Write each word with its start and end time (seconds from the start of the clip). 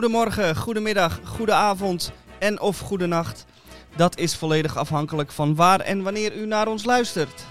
Goedemorgen, 0.00 0.56
goedemiddag, 0.56 1.20
goedenavond 1.24 2.12
en 2.38 2.60
of 2.60 2.78
goedenacht. 2.78 3.44
Dat 3.96 4.18
is 4.18 4.36
volledig 4.36 4.76
afhankelijk 4.76 5.32
van 5.32 5.54
waar 5.54 5.80
en 5.80 6.02
wanneer 6.02 6.36
u 6.36 6.46
naar 6.46 6.68
ons 6.68 6.84
luistert. 6.84 7.44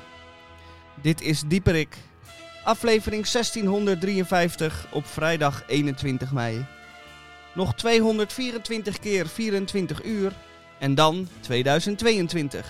Dit 1.02 1.22
is 1.22 1.44
Dieperik, 1.48 1.98
aflevering 2.64 3.28
1653 3.28 4.88
op 4.92 5.06
vrijdag 5.06 5.64
21 5.68 6.32
mei. 6.32 6.66
Nog 7.56 7.76
224 7.76 9.00
keer 9.00 9.28
24 9.28 10.04
uur 10.04 10.34
en 10.80 10.96
dan 10.96 11.28
2022. 11.40 12.66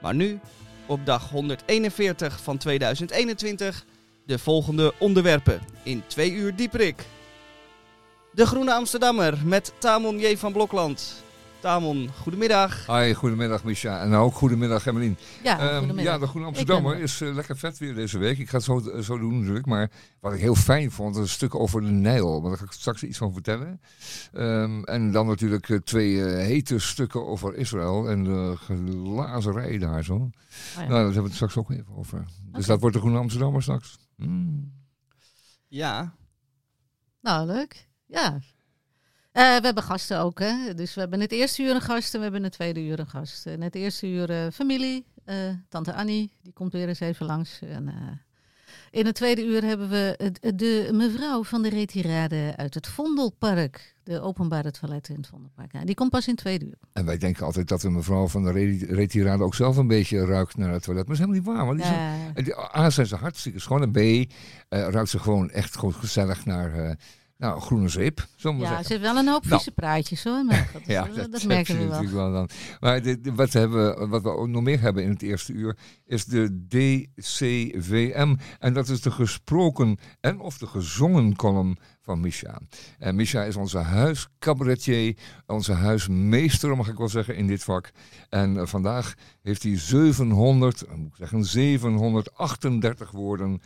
Maar 0.00 0.14
nu, 0.14 0.40
op 0.86 1.06
dag 1.06 1.30
141 1.30 2.40
van 2.42 2.58
2021, 2.58 3.84
de 4.26 4.38
volgende 4.38 4.94
onderwerpen 4.98 5.60
in 5.82 6.02
2 6.06 6.32
uur 6.32 6.56
Dieperik. 6.56 7.04
De 8.38 8.46
Groene 8.46 8.74
Amsterdammer 8.74 9.38
met 9.46 9.72
Tamon 9.78 10.18
J. 10.18 10.36
van 10.36 10.52
Blokland. 10.52 11.22
Tamon, 11.60 12.10
goedemiddag. 12.22 12.86
Hi, 12.86 13.14
goedemiddag 13.14 13.64
Misha. 13.64 14.00
En 14.00 14.12
ook 14.14 14.34
goedemiddag 14.34 14.86
Emmeline. 14.86 15.14
Ja, 15.42 15.58
Ehm, 15.58 15.78
goedemiddag. 15.78 16.04
ja, 16.14 16.18
de 16.18 16.26
Groene 16.26 16.46
Amsterdammer 16.46 16.90
ben 16.90 16.98
er. 16.98 17.04
is 17.04 17.20
eh, 17.20 17.34
lekker 17.34 17.56
vet 17.56 17.78
weer 17.78 17.94
deze 17.94 18.18
week. 18.18 18.38
Ik 18.38 18.48
ga 18.48 18.56
het 18.56 18.64
zo, 18.64 18.78
eh, 18.90 19.00
zo 19.00 19.18
doen 19.18 19.38
natuurlijk. 19.38 19.66
Maar 19.66 19.90
wat 20.20 20.32
ik 20.32 20.40
heel 20.40 20.54
fijn 20.54 20.90
vond, 20.90 21.16
een 21.16 21.28
stuk 21.28 21.54
over 21.54 21.80
de 21.80 21.86
Nijl. 21.90 22.40
Maar 22.40 22.48
daar 22.50 22.58
ga 22.58 22.64
ik 22.64 22.72
straks 22.72 23.02
iets 23.02 23.18
van 23.18 23.32
vertellen. 23.32 23.80
Ehm, 24.32 24.82
en 24.82 25.10
dan 25.12 25.26
natuurlijk 25.26 25.68
eh, 25.68 25.76
twee 25.78 26.22
hete 26.24 26.78
stukken 26.78 27.26
over 27.26 27.54
Israël 27.54 28.08
en 28.08 28.24
de 28.24 28.56
glazerij 29.04 29.78
daar 29.78 30.04
zo. 30.04 30.14
Oh 30.14 30.30
ja. 30.74 30.78
Nou, 30.80 30.88
daar 30.90 30.98
hebben 31.04 31.14
we 31.22 31.26
het 31.28 31.34
straks 31.34 31.56
ook 31.56 31.70
even 31.70 31.96
over. 31.96 32.24
Dus 32.52 32.66
dat 32.66 32.80
wordt 32.80 32.94
de 32.94 33.00
Groene 33.02 33.18
Amsterdammer 33.18 33.62
straks. 33.62 33.98
Mm. 34.16 34.72
Ja, 35.68 36.14
Nou, 37.20 37.46
leuk. 37.46 37.86
Ja. 38.08 38.38
Eh, 39.32 39.56
we 39.56 39.64
hebben 39.64 39.82
gasten 39.82 40.20
ook, 40.20 40.38
hè. 40.38 40.74
Dus 40.74 40.94
we 40.94 41.00
hebben 41.00 41.20
het 41.20 41.32
eerste 41.32 41.62
uur 41.62 41.74
een 41.74 41.80
gast 41.80 42.12
en 42.12 42.16
we 42.18 42.22
hebben 42.24 42.42
het 42.42 42.52
tweede 42.52 42.80
uur 42.86 42.98
een 42.98 43.08
gast. 43.08 43.46
In 43.46 43.62
het 43.62 43.74
eerste 43.74 44.06
uur 44.06 44.30
eh, 44.30 44.46
familie, 44.52 45.06
eh, 45.24 45.36
tante 45.68 45.94
Annie, 45.94 46.32
die 46.42 46.52
komt 46.52 46.72
weer 46.72 46.88
eens 46.88 47.00
even 47.00 47.26
langs. 47.26 47.58
En, 47.60 47.92
in 48.90 49.06
het 49.06 49.14
tweede 49.14 49.44
uur 49.44 49.62
hebben 49.64 49.88
we 49.88 50.32
de 50.54 50.90
mevrouw 50.92 51.44
van 51.44 51.62
de 51.62 51.68
retirade 51.68 52.52
uit 52.56 52.74
het 52.74 52.86
Vondelpark. 52.86 53.94
De 54.02 54.20
openbare 54.20 54.70
toiletten 54.70 55.14
in 55.14 55.20
het 55.20 55.28
Vondelpark. 55.28 55.72
Ja, 55.72 55.84
die 55.84 55.94
komt 55.94 56.10
pas 56.10 56.24
in 56.26 56.32
het 56.32 56.40
tweede 56.40 56.64
uur. 56.64 56.78
En 56.92 57.04
wij 57.04 57.18
denken 57.18 57.44
altijd 57.46 57.68
dat 57.68 57.80
de 57.80 57.90
mevrouw 57.90 58.28
van 58.28 58.42
de 58.44 58.50
re- 58.52 58.86
retirade 58.94 59.42
ook 59.42 59.54
zelf 59.54 59.76
een 59.76 59.86
beetje 59.86 60.24
ruikt 60.24 60.56
naar 60.56 60.72
het 60.72 60.82
toilet. 60.82 61.06
Maar 61.08 61.16
dat 61.16 61.26
is 61.26 61.32
helemaal 61.34 61.54
niet 61.56 61.66
waar. 61.66 61.66
Want 61.66 61.78
die 61.78 61.86
zijn- 61.86 62.18
Ja. 62.54 62.70
En 62.74 62.80
A, 62.84 62.90
zijn 62.90 63.06
ze 63.06 63.16
hartstikke 63.16 63.58
schoon. 63.58 63.82
En 63.82 63.90
B, 63.92 64.30
ruikt 64.68 65.10
ze 65.10 65.18
gewoon 65.18 65.50
echt 65.50 65.74
gewoon 65.76 65.94
gezellig 65.94 66.44
naar 66.44 66.96
nou, 67.38 67.60
groene 67.60 67.88
zeep, 67.88 68.26
Ja, 68.36 68.58
zeggen. 68.58 68.84
ze 68.84 68.92
heeft 68.92 69.04
wel 69.04 69.16
een 69.16 69.28
hoop 69.28 69.42
Nou. 69.44 69.54
vieze 69.54 69.70
praatjes 69.70 70.24
hoor. 70.24 70.44
Maar 70.44 70.70
dat, 70.72 70.82
Ja, 70.86 71.08
dat, 71.14 71.32
dat, 71.32 71.44
merken 71.44 71.78
we 71.78 72.10
wel. 72.10 72.32
dan. 72.32 72.48
Maar 72.80 73.02
wat, 73.34 73.52
hebben, 73.52 73.98
we- 73.98 74.06
wat 74.06 74.22
we 74.22 74.28
ook 74.28 74.48
nog 74.48 74.62
meer 74.62 74.80
hebben 74.80 75.02
in 75.02 75.10
het 75.10 75.22
eerste 75.22 75.52
uur 75.52 75.76
is 76.04 76.24
de 76.24 76.66
DCVM. 76.68 78.36
En 78.58 78.72
dat 78.72 78.88
is 78.88 79.00
de 79.00 79.10
gesproken 79.10 79.98
en 80.20 80.40
of 80.40 80.58
de 80.58 80.66
gezongen 80.66 81.36
column 81.36 81.78
van 82.00 82.20
Misha. 82.20 82.60
En 82.98 83.14
Misha 83.14 83.42
is 83.44 83.56
onze 83.56 83.78
huiscabaretier, 83.78 85.16
onze 85.46 85.72
huismeester 85.72 86.76
mag 86.76 86.88
ik 86.88 86.96
wel 86.98 87.08
zeggen 87.08 87.36
in 87.36 87.46
dit 87.46 87.64
vak. 87.64 87.90
En 88.28 88.56
eh, 88.56 88.66
vandaag 88.66 89.14
heeft 89.42 89.62
hij 89.62 89.78
700, 89.78 90.82
eh, 90.82 90.94
moet 90.94 91.08
ik 91.08 91.16
zeggen 91.16 91.44
738 91.44 93.10
woorden 93.10 93.60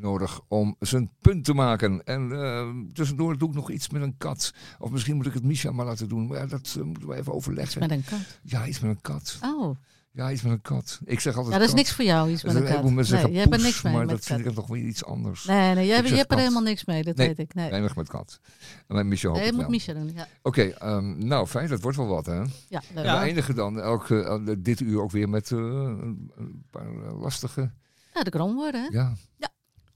nodig 0.00 0.40
om 0.48 0.76
zijn 0.80 1.10
punt 1.20 1.44
te 1.44 1.54
maken. 1.54 2.04
En 2.04 2.32
eh, 2.32 2.68
tussendoor 2.92 3.38
doe 3.38 3.48
ik 3.48 3.54
nog 3.54 3.70
iets 3.70 3.88
met 3.88 4.02
een 4.02 4.14
kat. 4.18 4.54
Of 4.78 4.90
misschien 4.90 5.16
moet 5.16 5.26
ik 5.26 5.34
het 5.34 5.44
Misha 5.44 5.70
maar 5.70 5.86
laten 5.86 6.08
doen. 6.08 6.26
Maar 6.26 6.38
ja, 6.38 6.46
dat 6.46 6.74
eh, 6.78 6.84
moeten 6.84 7.08
we 7.08 7.14
even 7.14 7.34
overleggen. 7.34 7.80
Met 7.80 7.90
een 7.90 8.04
kat. 8.04 8.18
Ja, 8.42 8.66
iets 8.66 8.80
met 8.80 8.90
een 8.90 9.00
kat. 9.00 9.38
Oh, 9.42 9.76
Ja, 10.12 10.30
iets 10.32 10.42
met 10.42 10.52
een 10.52 10.60
kat. 10.60 11.00
Ik 11.04 11.20
zeg 11.20 11.36
altijd 11.36 11.52
ja, 11.54 11.58
dat 11.58 11.68
is 11.68 11.74
kat. 11.74 11.84
niks 11.84 11.94
voor 11.94 12.04
jou, 12.04 12.30
iets 12.30 12.42
met 12.42 12.54
een 12.54 12.64
kat. 12.64 12.90
Nee, 12.90 13.04
zeggen 13.04 13.30
jij 13.32 13.40
hebt 13.40 13.54
er 13.54 13.62
niks 13.62 13.82
mee 13.82 13.92
maar 13.92 14.06
met 14.06 14.14
dat 14.14 14.24
vind 14.24 14.46
ik 14.46 14.54
toch 14.54 14.66
weer 14.66 14.84
iets 14.84 15.04
anders. 15.04 15.44
Nee, 15.44 15.74
nee, 15.74 15.86
jij, 15.86 16.02
jij 16.02 16.16
hebt 16.16 16.32
er 16.32 16.38
helemaal 16.38 16.62
niks 16.62 16.84
mee, 16.84 17.02
dat 17.02 17.16
Nee, 17.16 17.26
weet 17.26 17.38
ik. 17.38 17.54
Nee, 17.54 17.70
Weinig 17.70 17.96
met 17.96 18.08
kat. 18.08 18.40
Alleen 18.86 19.08
Misha 19.08 19.28
hoopt 19.28 19.40
nee 19.40 19.50
moet 19.52 19.60
wel. 19.60 19.70
Misha 19.70 19.92
doen. 19.92 20.10
Ja, 20.14 20.28
Oké, 20.42 20.62
ehm, 20.62 21.26
nou 21.26 21.46
fijn, 21.46 21.68
dat 21.68 21.80
wordt 21.80 21.96
wel 21.96 22.06
wat 22.06 22.26
hè. 22.26 22.32
ja, 22.34 22.46
leuk. 22.68 22.82
En 22.94 23.02
we 23.02 23.08
eindigen 23.08 23.54
dan 23.54 23.80
elke, 23.80 24.22
eh, 24.22 24.54
dit 24.58 24.80
uur 24.80 25.02
ook 25.02 25.10
weer 25.10 25.28
met 25.28 25.52
eh, 25.52 25.58
een, 25.58 26.64
paar 26.70 27.14
lastige... 27.14 27.70
Ja, 28.14 28.22
de 28.22 28.30
kromwoorden, 28.30 28.82
hè? 28.82 28.88
Ja, 28.90 29.14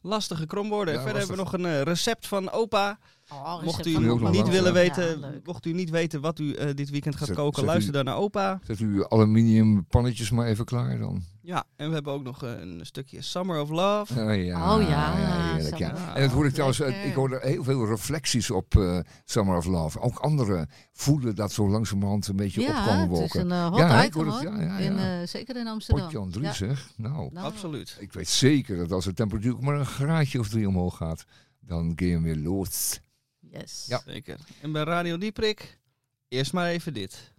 lastige 0.03 0.47
kromwoorden. 0.47 0.95
Ja, 0.95 1.01
Verder 1.03 1.19
hebben 1.19 1.37
we 1.37 1.43
nog 1.43 1.53
een 1.53 1.67
eh, 1.67 1.83
recept 1.83 2.27
van 2.27 2.51
opa. 2.51 2.99
Oh, 3.45 3.63
Mocht 3.63 3.87
u 3.87 3.91
niet 4.31 4.49
willen 4.49 4.65
ja. 4.65 4.73
weten, 4.73 5.21
Ja, 5.21 5.31
mocht 5.45 5.67
u 5.67 5.73
niet 5.73 5.91
weten 5.91 6.21
wat 6.21 6.39
u 6.39 6.53
eh, 6.55 6.75
dit 6.75 6.91
weekend 6.91 7.17
gaat 7.17 7.27
Zet- 7.27 7.37
koken, 7.37 7.55
zet 7.55 7.65
u- 7.65 7.67
luister 7.67 7.93
dan 7.93 8.05
naar 8.05 8.17
opa. 8.17 8.61
zet 8.65 8.81
u 8.81 9.05
aluminium 9.09 9.85
pannetjes 9.87 10.31
maar 10.31 10.47
even 10.47 10.65
klaar 10.65 10.99
dan. 10.99 11.23
Ja, 11.43 11.65
en 11.77 11.89
we 11.89 11.95
hebben 11.95 12.13
ook 12.13 12.23
nog 12.23 12.43
eh, 12.45 12.51
een 12.61 12.81
stukje 12.83 13.23
Summer 13.23 13.61
of 13.61 13.69
Love. 13.71 14.21
Ah, 14.25 14.45
ja, 14.45 14.75
Oh 14.77 14.89
ja, 14.89 15.13
heerlijk, 15.17 15.77
ja. 15.79 16.15
En 16.15 16.23
dat 16.23 16.31
hoor 16.31 16.47
ik 16.47 16.53
trouwens, 16.53 16.81
eh, 16.81 17.07
ik 17.07 17.15
hoor 17.15 17.33
er 17.33 17.43
heel 17.49 17.65
veel 17.65 17.87
reflecties 17.87 18.51
op 18.51 18.75
eh, 18.77 18.99
Summer 19.25 19.57
of 19.57 19.67
Love. 19.67 20.01
Ook 20.01 20.19
anderen 20.19 20.69
voelen 20.93 21.35
dat 21.35 21.53
zo 21.53 21.69
langzamerhand 21.69 22.27
een 22.29 22.37
beetje 22.37 22.61
Ja, 22.61 22.79
opkomen 22.79 23.01
het 23.01 23.11
is 23.11 23.19
wolken. 23.19 23.51
een 23.51 23.69
hot 23.71 23.79
Ja, 23.79 24.03
ik 24.03 24.07
item, 24.09 24.23
hoor 24.25 24.33
het, 24.39 24.45
hoor. 24.49 24.57
ja, 24.59 24.63
ja, 24.63 24.79
In, 24.79 24.95
ja. 24.95 25.21
eh, 25.21 25.27
zeker 25.27 25.57
in 25.57 25.67
Amsterdam. 25.67 26.05
Potje 26.05 26.19
Andries, 26.19 26.47
Ja. 26.47 26.53
zeg. 26.53 26.89
Nou, 26.97 27.31
Nou, 27.33 27.47
Absoluut. 27.47 27.97
ik 28.01 28.13
weet 28.13 28.29
zeker 28.29 28.77
dat 28.77 28.93
als 28.93 29.05
de 29.05 29.13
temperatuur 29.13 29.57
maar 29.61 29.79
een 29.79 29.87
graadje 29.87 30.39
of 30.39 30.49
drie 30.49 30.69
omhoog 30.69 30.97
gaat, 30.97 31.25
dan 31.61 31.93
ga 31.97 32.05
je 32.05 32.21
weer 32.21 32.37
los. 32.37 33.01
Yes. 33.53 33.85
Ja. 33.89 34.03
Zeker. 34.07 34.39
En 34.61 34.73
bij 34.73 34.83
Radio 34.83 35.19
Dieprik, 35.19 35.79
eerst 36.29 36.53
maar 36.53 36.69
even 36.69 36.95
dit. 36.95 37.32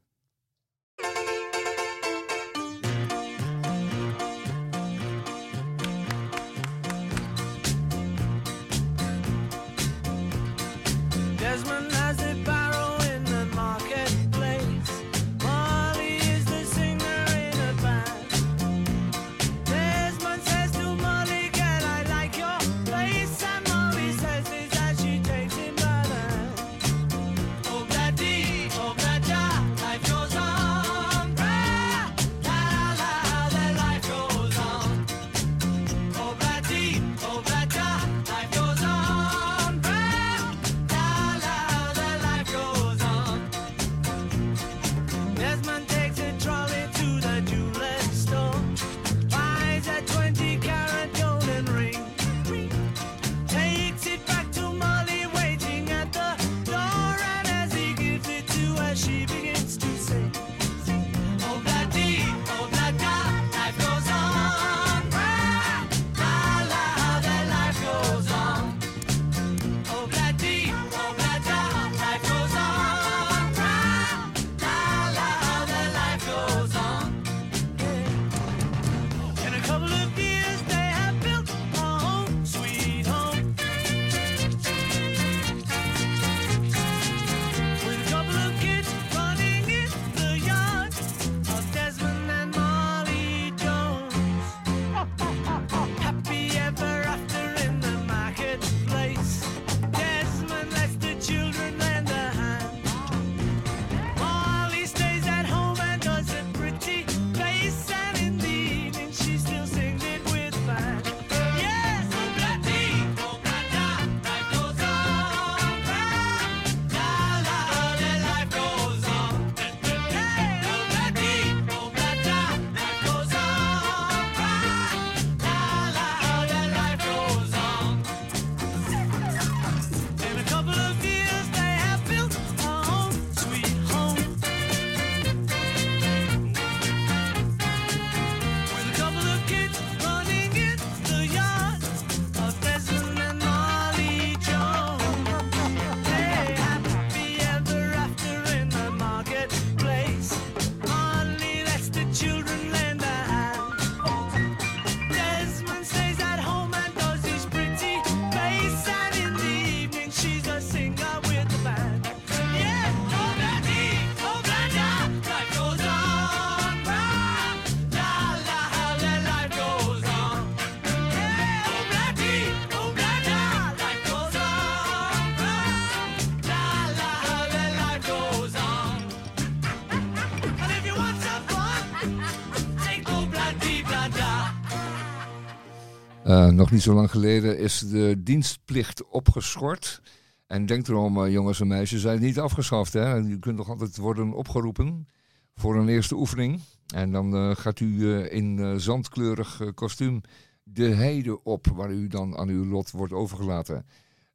Nog 186.64 186.72
niet 186.72 186.82
zo 186.82 186.94
lang 186.94 187.12
geleden 187.12 187.58
is 187.58 187.80
de 187.80 188.16
dienstplicht 188.24 189.08
opgeschort. 189.08 190.02
En 190.48 190.66
denk 190.66 190.88
erom, 190.88 191.24
eh, 191.24 191.32
jongens 191.32 191.60
en 191.60 191.68
meisjes, 191.68 192.02
zijn 192.02 192.20
niet 192.20 192.40
afgeschaft. 192.40 192.94
Hè? 192.94 193.14
Je 193.14 193.40
kunt 193.40 193.58
nog 193.58 193.70
altijd 193.70 193.98
worden 193.98 194.34
opgeroepen 194.34 195.08
voor 195.56 195.76
een 195.76 195.88
eerste 195.88 196.16
oefening. 196.16 196.60
En 196.96 197.12
dan 197.12 197.36
eh, 197.36 197.56
gaat 197.56 197.80
u 197.80 198.14
eh, 198.14 198.34
in 198.34 198.80
zandkleurig 198.80 199.62
kostuum 199.74 200.22
de 200.64 200.88
heide 200.88 201.44
op, 201.44 201.68
waar 201.68 201.92
u 201.92 202.08
dan 202.08 202.38
aan 202.38 202.50
uw 202.50 202.66
lot 202.66 202.92
wordt 202.92 203.14
overgelaten. 203.14 203.86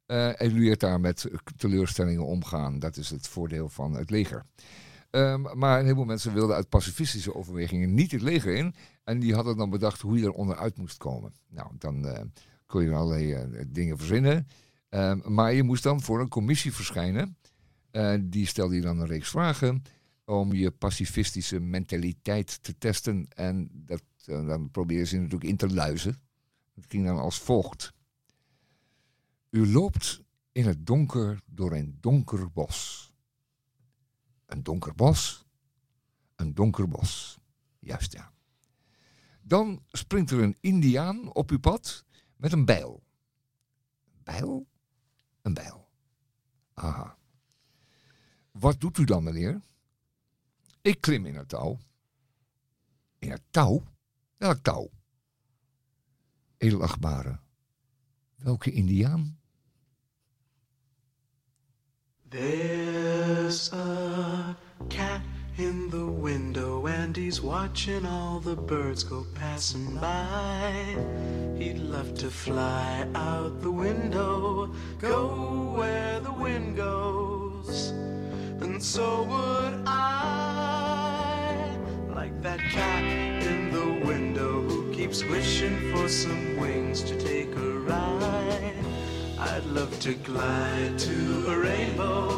En 0.05 0.55
u 0.55 0.59
leert 0.59 0.79
daar 0.79 0.99
met 0.99 1.29
teleurstellingen 1.57 2.25
omgaan. 2.25 2.79
Dat 2.79 2.97
is 2.97 3.09
het 3.09 3.27
voordeel 3.27 3.69
van 3.69 3.93
het 3.95 4.09
leger. 4.09 4.45
Ehm, 5.09 5.41
maar 5.57 5.77
een 5.77 5.83
heleboel 5.83 6.05
mensen 6.05 6.33
wilden 6.33 6.55
uit 6.55 6.69
pacifistische 6.69 7.35
overwegingen 7.35 7.93
niet 7.93 8.11
het 8.11 8.21
leger 8.21 8.55
in. 8.55 8.75
En 9.03 9.19
die 9.19 9.33
hadden 9.33 9.57
dan 9.57 9.69
bedacht 9.69 10.01
hoe 10.01 10.17
je 10.17 10.25
er 10.25 10.31
onderuit 10.31 10.77
moest 10.77 10.97
komen. 10.97 11.33
Nou, 11.47 11.71
dan 11.77 12.07
eh, 12.07 12.23
kon 12.65 12.83
je 12.83 12.93
allerlei 12.93 13.33
eh, 13.33 13.65
dingen 13.67 13.97
verzinnen. 13.97 14.47
Ehm, 14.89 15.33
maar 15.33 15.53
je 15.53 15.63
moest 15.63 15.83
dan 15.83 16.01
voor 16.01 16.19
een 16.19 16.29
commissie 16.29 16.73
verschijnen. 16.73 17.37
Eh, 17.91 18.13
die 18.21 18.45
stelde 18.45 18.75
je 18.75 18.81
dan 18.81 18.99
een 18.99 19.07
reeks 19.07 19.29
vragen 19.29 19.83
om 20.25 20.53
je 20.53 20.71
pacifistische 20.71 21.59
mentaliteit 21.59 22.63
te 22.63 22.77
testen. 22.77 23.27
En 23.35 23.69
dat, 23.73 24.03
dan 24.25 24.71
probeerden 24.71 25.07
ze 25.07 25.15
natuurlijk 25.15 25.49
in 25.49 25.57
te 25.57 25.73
luizen. 25.73 26.17
Het 26.75 26.85
ging 26.87 27.05
dan 27.05 27.19
als 27.19 27.39
volgt. 27.39 27.93
U 29.49 29.71
loopt 29.71 30.21
in 30.51 30.65
het 30.65 30.85
donker 30.85 31.39
door 31.45 31.73
een 31.73 31.97
donker 31.99 32.51
bos. 32.51 33.08
Een 34.49 34.63
donker 34.63 34.95
bos? 34.95 35.45
Een 36.35 36.53
donker 36.53 36.87
bos. 36.87 37.39
Juist 37.79 38.13
ja. 38.13 38.31
Dan 39.41 39.83
springt 39.87 40.31
er 40.31 40.39
een 40.39 40.57
indiaan 40.59 41.33
op 41.33 41.49
uw 41.49 41.59
pad 41.59 42.05
met 42.35 42.51
een 42.51 42.65
bijl. 42.65 43.03
Bijl? 44.23 44.67
Een 45.41 45.53
bijl. 45.53 45.89
Aha. 46.73 47.17
Wat 48.51 48.79
doet 48.79 48.97
u 48.97 49.03
dan, 49.03 49.23
meneer? 49.23 49.61
Ik 50.81 51.01
klim 51.01 51.25
in 51.25 51.35
het 51.35 51.49
touw. 51.49 51.77
In 53.19 53.31
het 53.31 53.43
touw? 53.49 53.83
Welk 54.37 54.57
touw? 54.57 54.89
Edelachtbare. 56.57 57.39
Welke 58.35 58.71
indiaan? 58.71 59.38
There's 62.31 63.73
a 63.73 64.55
cat 64.87 65.21
in 65.57 65.89
the 65.89 66.05
window 66.05 66.85
and 66.85 67.17
he's 67.17 67.41
watching 67.41 68.05
all 68.05 68.39
the 68.39 68.55
birds 68.55 69.03
go 69.03 69.25
passing 69.33 69.95
by. 69.95 70.71
He'd 71.57 71.79
love 71.79 72.13
to 72.19 72.29
fly 72.29 73.07
out 73.15 73.61
the 73.61 73.71
window, 73.71 74.69
go 74.99 75.73
where 75.75 76.19
the 76.19 76.31
wind 76.31 76.77
goes, 76.77 77.89
and 78.61 78.81
so 78.81 79.23
would 79.23 79.83
I. 79.87 81.75
Like 82.13 82.39
that 82.43 82.59
cat 82.59 83.03
in 83.03 83.71
the 83.71 84.05
window 84.05 84.61
who 84.61 84.93
keeps 84.93 85.23
wishing 85.23 85.91
for 85.91 86.07
some 86.07 86.57
wings 86.57 87.01
to 87.05 87.19
take 87.19 87.55
a 87.55 87.79
ride. 87.79 88.18
I'd 89.41 89.65
love 89.67 89.97
to 90.01 90.13
glide 90.15 90.99
to 90.99 91.45
a 91.47 91.57
rainbow 91.57 92.29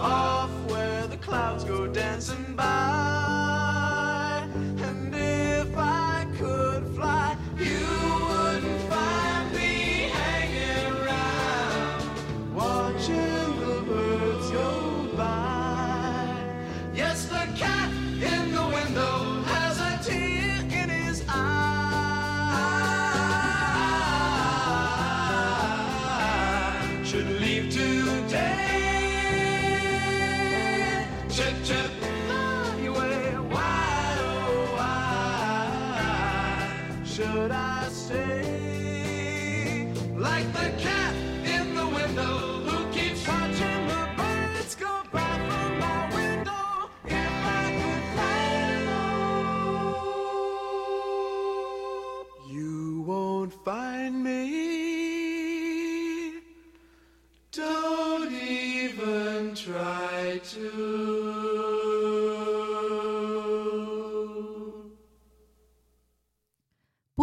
off 0.00 0.50
where 0.68 1.06
the 1.06 1.16
clouds 1.18 1.62
go 1.62 1.86
dancing 1.86 2.56
by. 2.56 3.49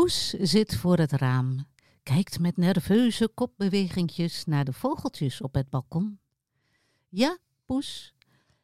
Poes 0.08 0.30
zit 0.30 0.76
voor 0.76 0.98
het 0.98 1.12
raam, 1.12 1.68
kijkt 2.04 2.40
met 2.40 2.58
nerveuze 2.58 3.28
kopbewegingjes 3.28 4.46
naar 4.46 4.66
de 4.66 4.74
vogeltjes 4.74 5.42
op 5.42 5.54
het 5.54 5.70
balkon. 5.70 6.20
Ja, 7.10 7.38
Poes, 7.66 8.14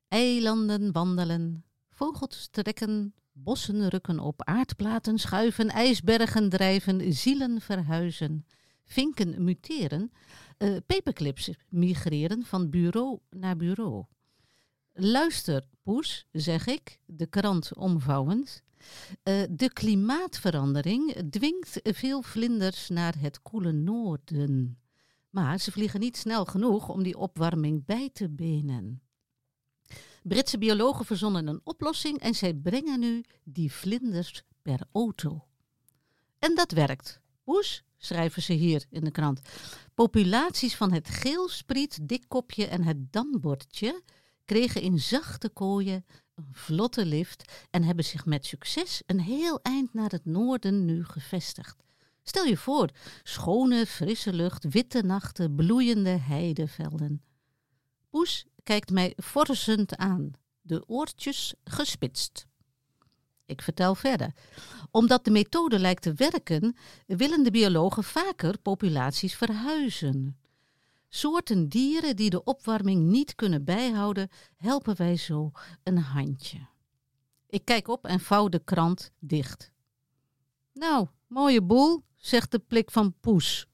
eilanden 0.07 0.91
wandelen, 0.91 1.65
vogels 1.89 2.47
trekken, 2.51 3.13
bossen 3.31 3.89
rukken 3.89 4.19
op, 4.19 4.43
aardplaten 4.43 5.17
schuiven, 5.17 5.69
ijsbergen 5.69 6.49
drijven, 6.49 7.13
zielen 7.13 7.61
verhuizen, 7.61 8.45
vinken 8.85 9.43
muteren, 9.43 10.11
eh, 10.57 10.75
paperclips 10.85 11.49
migreren 11.69 12.45
van 12.45 12.69
bureau 12.69 13.19
naar 13.29 13.55
bureau. 13.55 14.05
Luister, 14.93 15.67
Poes, 15.81 16.27
zeg 16.31 16.67
ik, 16.67 16.99
de 17.05 17.25
krant 17.25 17.75
omvouwend. 17.75 18.63
Eh, 19.23 19.43
de 19.49 19.73
klimaatverandering 19.73 21.29
dwingt 21.29 21.79
veel 21.83 22.21
vlinders 22.21 22.89
naar 22.89 23.15
het 23.19 23.41
koele 23.41 23.71
noorden. 23.71 24.77
Maar 25.29 25.59
ze 25.59 25.71
vliegen 25.71 25.99
niet 25.99 26.17
snel 26.17 26.45
genoeg 26.45 26.89
om 26.89 27.03
die 27.03 27.17
opwarming 27.17 27.85
bij 27.85 28.09
te 28.13 28.29
benen. 28.29 29.01
Britse 30.23 30.57
biologen 30.57 31.05
verzonnen 31.05 31.47
een 31.47 31.61
oplossing 31.63 32.19
en 32.19 32.33
zij 32.33 32.53
brengen 32.53 32.99
nu 32.99 33.23
die 33.43 33.71
vlinders 33.71 34.43
per 34.61 34.79
auto. 34.91 35.47
En 36.39 36.55
dat 36.55 36.71
werkt. 36.71 37.21
Poes, 37.43 37.83
schrijven 37.97 38.41
ze 38.41 38.53
hier 38.53 38.85
in 38.89 39.03
de 39.03 39.11
krant. 39.11 39.41
Populaties 39.93 40.75
van 40.75 40.91
het 40.91 41.09
geelspriet, 41.09 42.07
dikkopje 42.07 42.65
en 42.67 42.83
het 42.83 43.13
dambordje 43.13 44.01
kregen 44.45 44.81
in 44.81 44.99
zachte 44.99 45.49
kooien 45.49 46.05
een 46.35 46.47
vlotte 46.51 47.05
lift 47.05 47.65
en 47.69 47.83
hebben 47.83 48.05
zich 48.05 48.25
met 48.25 48.45
succes 48.45 49.01
een 49.05 49.19
heel 49.19 49.59
eind 49.61 49.93
naar 49.93 50.09
het 50.09 50.25
noorden 50.25 50.85
nu 50.85 51.03
gevestigd. 51.05 51.83
Stel 52.23 52.45
je 52.45 52.57
voor, 52.57 52.89
schone, 53.23 53.85
frisse 53.85 54.33
lucht, 54.33 54.63
witte 54.69 55.01
nachten, 55.01 55.55
bloeiende 55.55 56.09
heidevelden. 56.09 57.21
Poes 58.09 58.45
kijkt 58.63 58.91
mij 58.91 59.13
forsend 59.17 59.97
aan, 59.97 60.31
de 60.61 60.83
oortjes 60.87 61.53
gespitst. 61.63 62.45
Ik 63.45 63.61
vertel 63.61 63.95
verder. 63.95 64.33
Omdat 64.91 65.25
de 65.25 65.31
methode 65.31 65.79
lijkt 65.79 66.01
te 66.01 66.13
werken, 66.13 66.75
willen 67.05 67.43
de 67.43 67.51
biologen 67.51 68.03
vaker 68.03 68.57
populaties 68.57 69.35
verhuizen. 69.35 70.37
Soorten 71.15 71.69
dieren 71.69 72.15
die 72.15 72.29
de 72.29 72.43
opwarming 72.43 73.05
niet 73.05 73.35
kunnen 73.35 73.63
bijhouden, 73.63 74.29
helpen 74.57 74.97
wij 74.97 75.15
zo 75.15 75.51
een 75.83 75.97
handje. 75.97 76.67
Ik 77.47 77.65
kijk 77.65 77.87
op 77.87 78.05
en 78.05 78.19
vouw 78.19 78.49
de 78.49 78.59
krant 78.59 79.11
dicht. 79.19 79.71
Nou, 80.73 81.07
mooie 81.27 81.61
boel, 81.61 82.03
zegt 82.15 82.51
de 82.51 82.59
plik 82.59 82.91
van 82.91 83.13
Poes. 83.19 83.67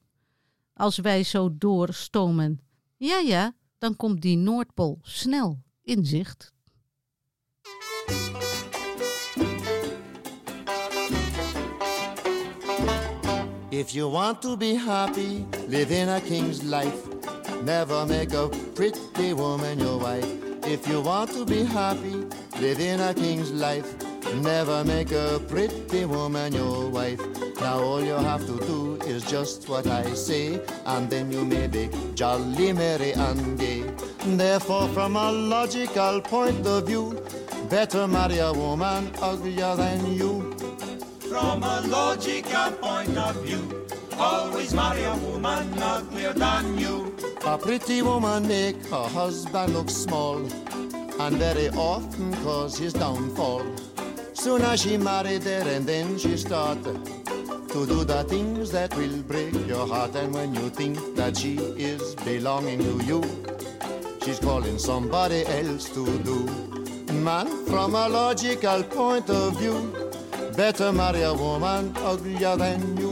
Als 0.74 0.98
wij 0.98 1.22
zo 1.22 1.48
doorstomen. 1.58 2.60
Ja, 2.96 3.18
ja, 3.18 3.54
dan 3.78 3.96
komt 3.96 4.22
die 4.22 4.36
Noordpool 4.36 4.98
snel 5.02 5.62
in 5.82 6.06
zicht. 6.06 6.52
If 13.68 13.90
you 13.90 14.10
want 14.10 14.40
to 14.40 14.56
be 14.56 14.78
happy, 14.78 15.44
live 15.68 15.94
in 15.94 16.08
a 16.08 16.20
king's 16.20 16.62
life. 16.62 17.09
Never 17.62 18.06
make 18.06 18.32
a 18.32 18.48
pretty 18.74 19.34
woman 19.34 19.78
your 19.78 19.98
wife. 19.98 20.24
If 20.64 20.88
you 20.88 21.00
want 21.00 21.30
to 21.32 21.44
be 21.44 21.64
happy, 21.64 22.26
live 22.58 22.80
in 22.80 23.00
a 23.00 23.12
king's 23.12 23.52
life. 23.52 23.94
never 24.36 24.84
make 24.84 25.12
a 25.12 25.40
pretty 25.48 26.04
woman 26.04 26.52
your 26.52 26.88
wife. 26.88 27.20
Now 27.60 27.80
all 27.80 28.02
you 28.02 28.14
have 28.14 28.46
to 28.46 28.56
do 28.66 28.96
is 29.06 29.24
just 29.24 29.68
what 29.68 29.86
I 29.86 30.04
say, 30.14 30.60
and 30.86 31.10
then 31.10 31.30
you 31.30 31.44
may 31.44 31.66
be 31.66 31.90
jolly 32.14 32.72
merry 32.72 33.12
and 33.12 33.58
gay. 33.58 33.84
Therefore, 34.24 34.88
from 34.88 35.16
a 35.16 35.30
logical 35.32 36.20
point 36.20 36.66
of 36.66 36.86
view, 36.86 37.20
better 37.68 38.06
marry 38.06 38.38
a 38.38 38.52
woman 38.52 39.10
uglier 39.20 39.76
than 39.76 40.14
you. 40.14 40.54
From 41.28 41.62
a 41.62 41.82
logical 41.86 42.70
point 42.80 43.16
of 43.16 43.36
view, 43.44 43.86
always 44.20 44.74
marry 44.74 45.02
a 45.04 45.16
woman 45.16 45.82
uglier 45.82 46.32
than 46.34 46.78
you. 46.78 47.14
A 47.44 47.56
pretty 47.56 48.02
woman 48.02 48.46
make 48.46 48.76
her 48.86 49.08
husband 49.08 49.72
look 49.74 49.88
small, 49.88 50.36
and 51.22 51.36
very 51.36 51.68
often 51.70 52.34
cause 52.44 52.78
his 52.78 52.92
downfall. 52.92 53.64
Soon 54.34 54.62
as 54.62 54.82
she 54.82 54.96
married 54.96 55.42
there, 55.42 55.66
and 55.68 55.86
then 55.86 56.18
she 56.18 56.36
start 56.36 56.82
to 56.84 57.86
do 57.86 58.04
the 58.04 58.24
things 58.24 58.70
that 58.72 58.94
will 58.96 59.22
break 59.22 59.54
your 59.66 59.86
heart. 59.86 60.14
And 60.16 60.34
when 60.34 60.54
you 60.54 60.68
think 60.70 60.98
that 61.16 61.36
she 61.36 61.56
is 61.90 62.14
belonging 62.16 62.78
to 62.80 63.04
you, 63.04 63.22
she's 64.24 64.38
calling 64.38 64.78
somebody 64.78 65.46
else 65.46 65.88
to 65.90 66.04
do. 66.18 66.38
Man, 67.12 67.46
from 67.66 67.94
a 67.94 68.08
logical 68.08 68.82
point 68.82 69.28
of 69.30 69.58
view, 69.58 69.78
better 70.56 70.92
marry 70.92 71.22
a 71.22 71.34
woman 71.34 71.94
uglier 71.98 72.56
than 72.56 72.96
you. 72.96 73.09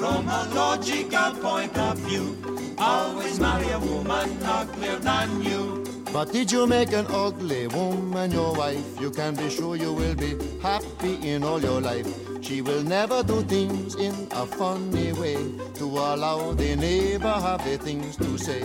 From 0.00 0.26
a 0.30 0.48
logical 0.54 1.32
point 1.42 1.76
of 1.76 1.98
view, 1.98 2.34
always 2.78 3.38
marry 3.38 3.68
a 3.68 3.78
woman 3.78 4.30
uglier 4.42 4.96
than 4.96 5.42
you. 5.42 5.84
But 6.10 6.32
did 6.32 6.50
you 6.50 6.66
make 6.66 6.92
an 6.92 7.04
ugly 7.10 7.66
woman 7.66 8.30
your 8.30 8.54
wife? 8.54 8.98
You 8.98 9.10
can 9.10 9.34
be 9.34 9.50
sure 9.50 9.76
you 9.76 9.92
will 9.92 10.14
be 10.14 10.38
happy 10.62 11.18
in 11.28 11.44
all 11.44 11.60
your 11.60 11.82
life. 11.82 12.08
She 12.40 12.62
will 12.62 12.82
never 12.82 13.22
do 13.22 13.42
things 13.42 13.94
in 13.96 14.14
a 14.30 14.46
funny 14.46 15.12
way 15.12 15.36
to 15.74 15.84
allow 15.84 16.54
the 16.54 16.76
neighbor 16.76 17.28
have 17.28 17.62
the 17.66 17.76
things 17.76 18.16
to 18.16 18.38
say. 18.38 18.64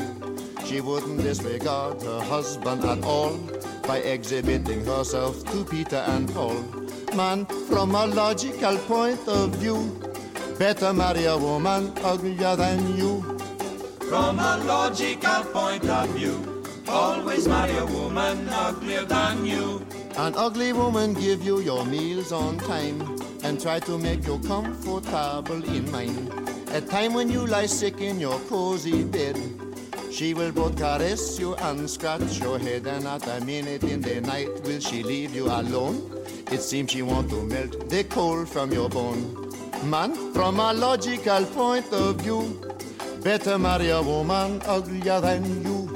She 0.65 0.79
wouldn't 0.79 1.21
disregard 1.21 2.01
her 2.01 2.21
husband 2.21 2.85
at 2.85 3.03
all 3.03 3.37
by 3.85 3.97
exhibiting 3.97 4.85
herself 4.85 5.43
to 5.51 5.65
Peter 5.65 6.01
and 6.07 6.33
Paul. 6.33 6.63
Man, 7.13 7.45
from 7.67 7.93
a 7.93 8.05
logical 8.05 8.77
point 8.87 9.27
of 9.27 9.49
view, 9.57 9.91
better 10.57 10.93
marry 10.93 11.25
a 11.25 11.37
woman 11.37 11.91
uglier 12.03 12.55
than 12.55 12.97
you. 12.97 13.21
From 14.07 14.39
a 14.39 14.57
logical 14.63 15.43
point 15.51 15.85
of 15.85 16.09
view, 16.09 16.63
always 16.87 17.47
marry 17.47 17.75
a 17.77 17.85
woman 17.85 18.47
uglier 18.49 19.03
than 19.03 19.45
you. 19.45 19.85
An 20.17 20.33
ugly 20.37 20.71
woman 20.71 21.13
give 21.13 21.43
you 21.43 21.59
your 21.59 21.85
meals 21.85 22.31
on 22.31 22.57
time 22.57 23.01
and 23.43 23.59
try 23.59 23.79
to 23.81 23.97
make 23.97 24.25
you 24.25 24.39
comfortable 24.39 25.63
in 25.65 25.91
mind. 25.91 26.31
At 26.69 26.89
time 26.89 27.13
when 27.13 27.29
you 27.29 27.45
lie 27.45 27.65
sick 27.65 27.99
in 27.99 28.19
your 28.19 28.39
cozy 28.41 29.03
bed, 29.03 29.37
she 30.11 30.33
will 30.33 30.53
both 30.53 30.77
caress 30.77 31.37
you 31.37 31.55
and 31.55 31.89
scratch 31.89 32.39
your 32.39 32.57
head, 32.57 32.87
and 32.87 33.05
at 33.05 33.27
a 33.27 33.43
minute 33.43 33.83
in 33.83 33.99
the 33.99 34.21
night 34.21 34.63
will 34.63 34.79
she 34.79 35.03
leave 35.03 35.35
you 35.35 35.47
alone. 35.47 36.09
It 36.49 36.61
seems 36.61 36.91
she 36.91 37.01
want 37.01 37.29
to 37.31 37.43
melt 37.43 37.89
the 37.89 38.05
coal 38.05 38.45
from 38.45 38.71
your 38.71 38.87
bone. 38.87 39.44
Man, 39.83 40.33
from 40.33 40.59
a 40.59 40.73
logical 40.73 41.45
point 41.45 41.91
of 41.93 42.15
view, 42.21 42.59
better 43.23 43.57
marry 43.59 43.89
a 43.89 44.01
woman 44.01 44.61
uglier 44.65 45.21
than 45.21 45.63
you. 45.63 45.87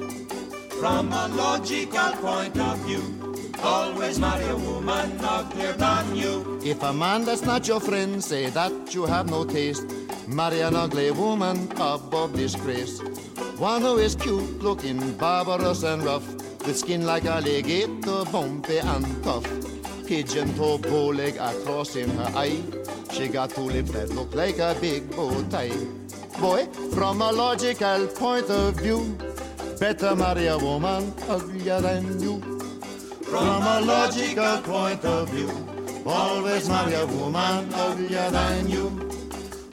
From 0.80 1.12
a 1.12 1.28
logical 1.30 2.12
point 2.22 2.58
of 2.58 2.78
view, 2.80 3.52
always 3.64 4.20
marry 4.20 4.46
a 4.46 4.56
woman 4.56 5.18
uglier 5.22 5.74
than 5.74 6.16
you. 6.16 6.60
If 6.64 6.84
a 6.84 6.94
man 6.94 7.26
that's 7.26 7.42
not 7.42 7.68
your 7.68 7.80
friend 7.80 8.24
say 8.24 8.50
that 8.52 8.94
you 8.94 9.06
have 9.06 9.30
no 9.30 9.44
taste, 9.44 9.86
marry 10.28 10.62
an 10.62 10.76
ugly 10.76 11.12
woman 11.12 11.72
above 11.78 12.34
disgrace. 12.34 13.02
One 13.58 13.82
who 13.82 13.98
is 13.98 14.16
cute 14.16 14.62
looking, 14.62 15.14
barbarous 15.14 15.84
and 15.84 16.04
rough, 16.04 16.28
with 16.66 16.78
skin 16.78 17.06
like 17.06 17.26
alligator, 17.26 18.24
bumpy 18.32 18.78
and 18.78 19.24
tough. 19.24 19.48
Pigeon 20.10 20.52
toe, 20.56 20.80
bow 20.80 21.12
leg 21.14 21.36
across 21.38 21.96
in 21.96 22.10
her 22.10 22.32
eye. 22.36 22.64
She 23.14 23.28
got 23.28 23.52
two 23.52 23.70
lips 23.70 23.92
that 23.92 24.10
look 24.10 24.34
like 24.34 24.58
a 24.58 24.76
big 24.82 25.08
bow 25.16 25.44
tie. 25.52 25.70
Boy, 26.42 26.66
from 26.96 27.22
a 27.22 27.32
logical 27.32 28.08
point 28.08 28.50
of 28.50 28.82
view, 28.82 29.16
better 29.80 30.16
marry 30.16 30.48
a 30.48 30.58
woman 30.58 31.14
uglier 31.28 31.80
than 31.80 32.20
you. 32.20 32.42
From 33.22 33.62
a 33.62 33.82
logical 33.82 34.58
point 34.64 35.06
of 35.06 35.30
view, 35.30 35.52
always 36.08 36.68
marry 36.68 36.96
a 36.96 37.06
woman 37.06 37.72
uglier 37.72 38.32
than 38.32 38.68
you. 38.68 38.90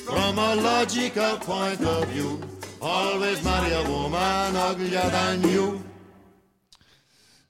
From 0.04 0.38
a 0.38 0.54
logical 0.54 1.38
point 1.38 1.80
of 1.80 2.08
view, 2.08 2.42
always 2.82 3.42
marry 3.42 3.72
a 3.72 3.82
woman 3.88 4.54
uglier 4.54 5.08
than 5.08 5.48
you. 5.48 5.82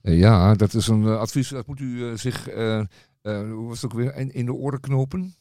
Eh, 0.07 0.19
Ja, 0.19 0.55
dat 0.55 0.75
is 0.75 0.89
een 0.89 1.05
eh, 1.05 1.19
advies. 1.19 1.49
Dat 1.49 1.67
moet 1.67 1.81
u 1.81 2.09
eh, 2.09 2.17
zich, 2.17 2.45
hoe 3.23 3.67
was 3.69 3.83
het 3.83 3.93
ook 3.93 3.99
weer, 3.99 4.17
in, 4.17 4.35
in 4.35 4.47
de 4.47 4.53
oren 4.53 4.81
knopen. 4.81 5.35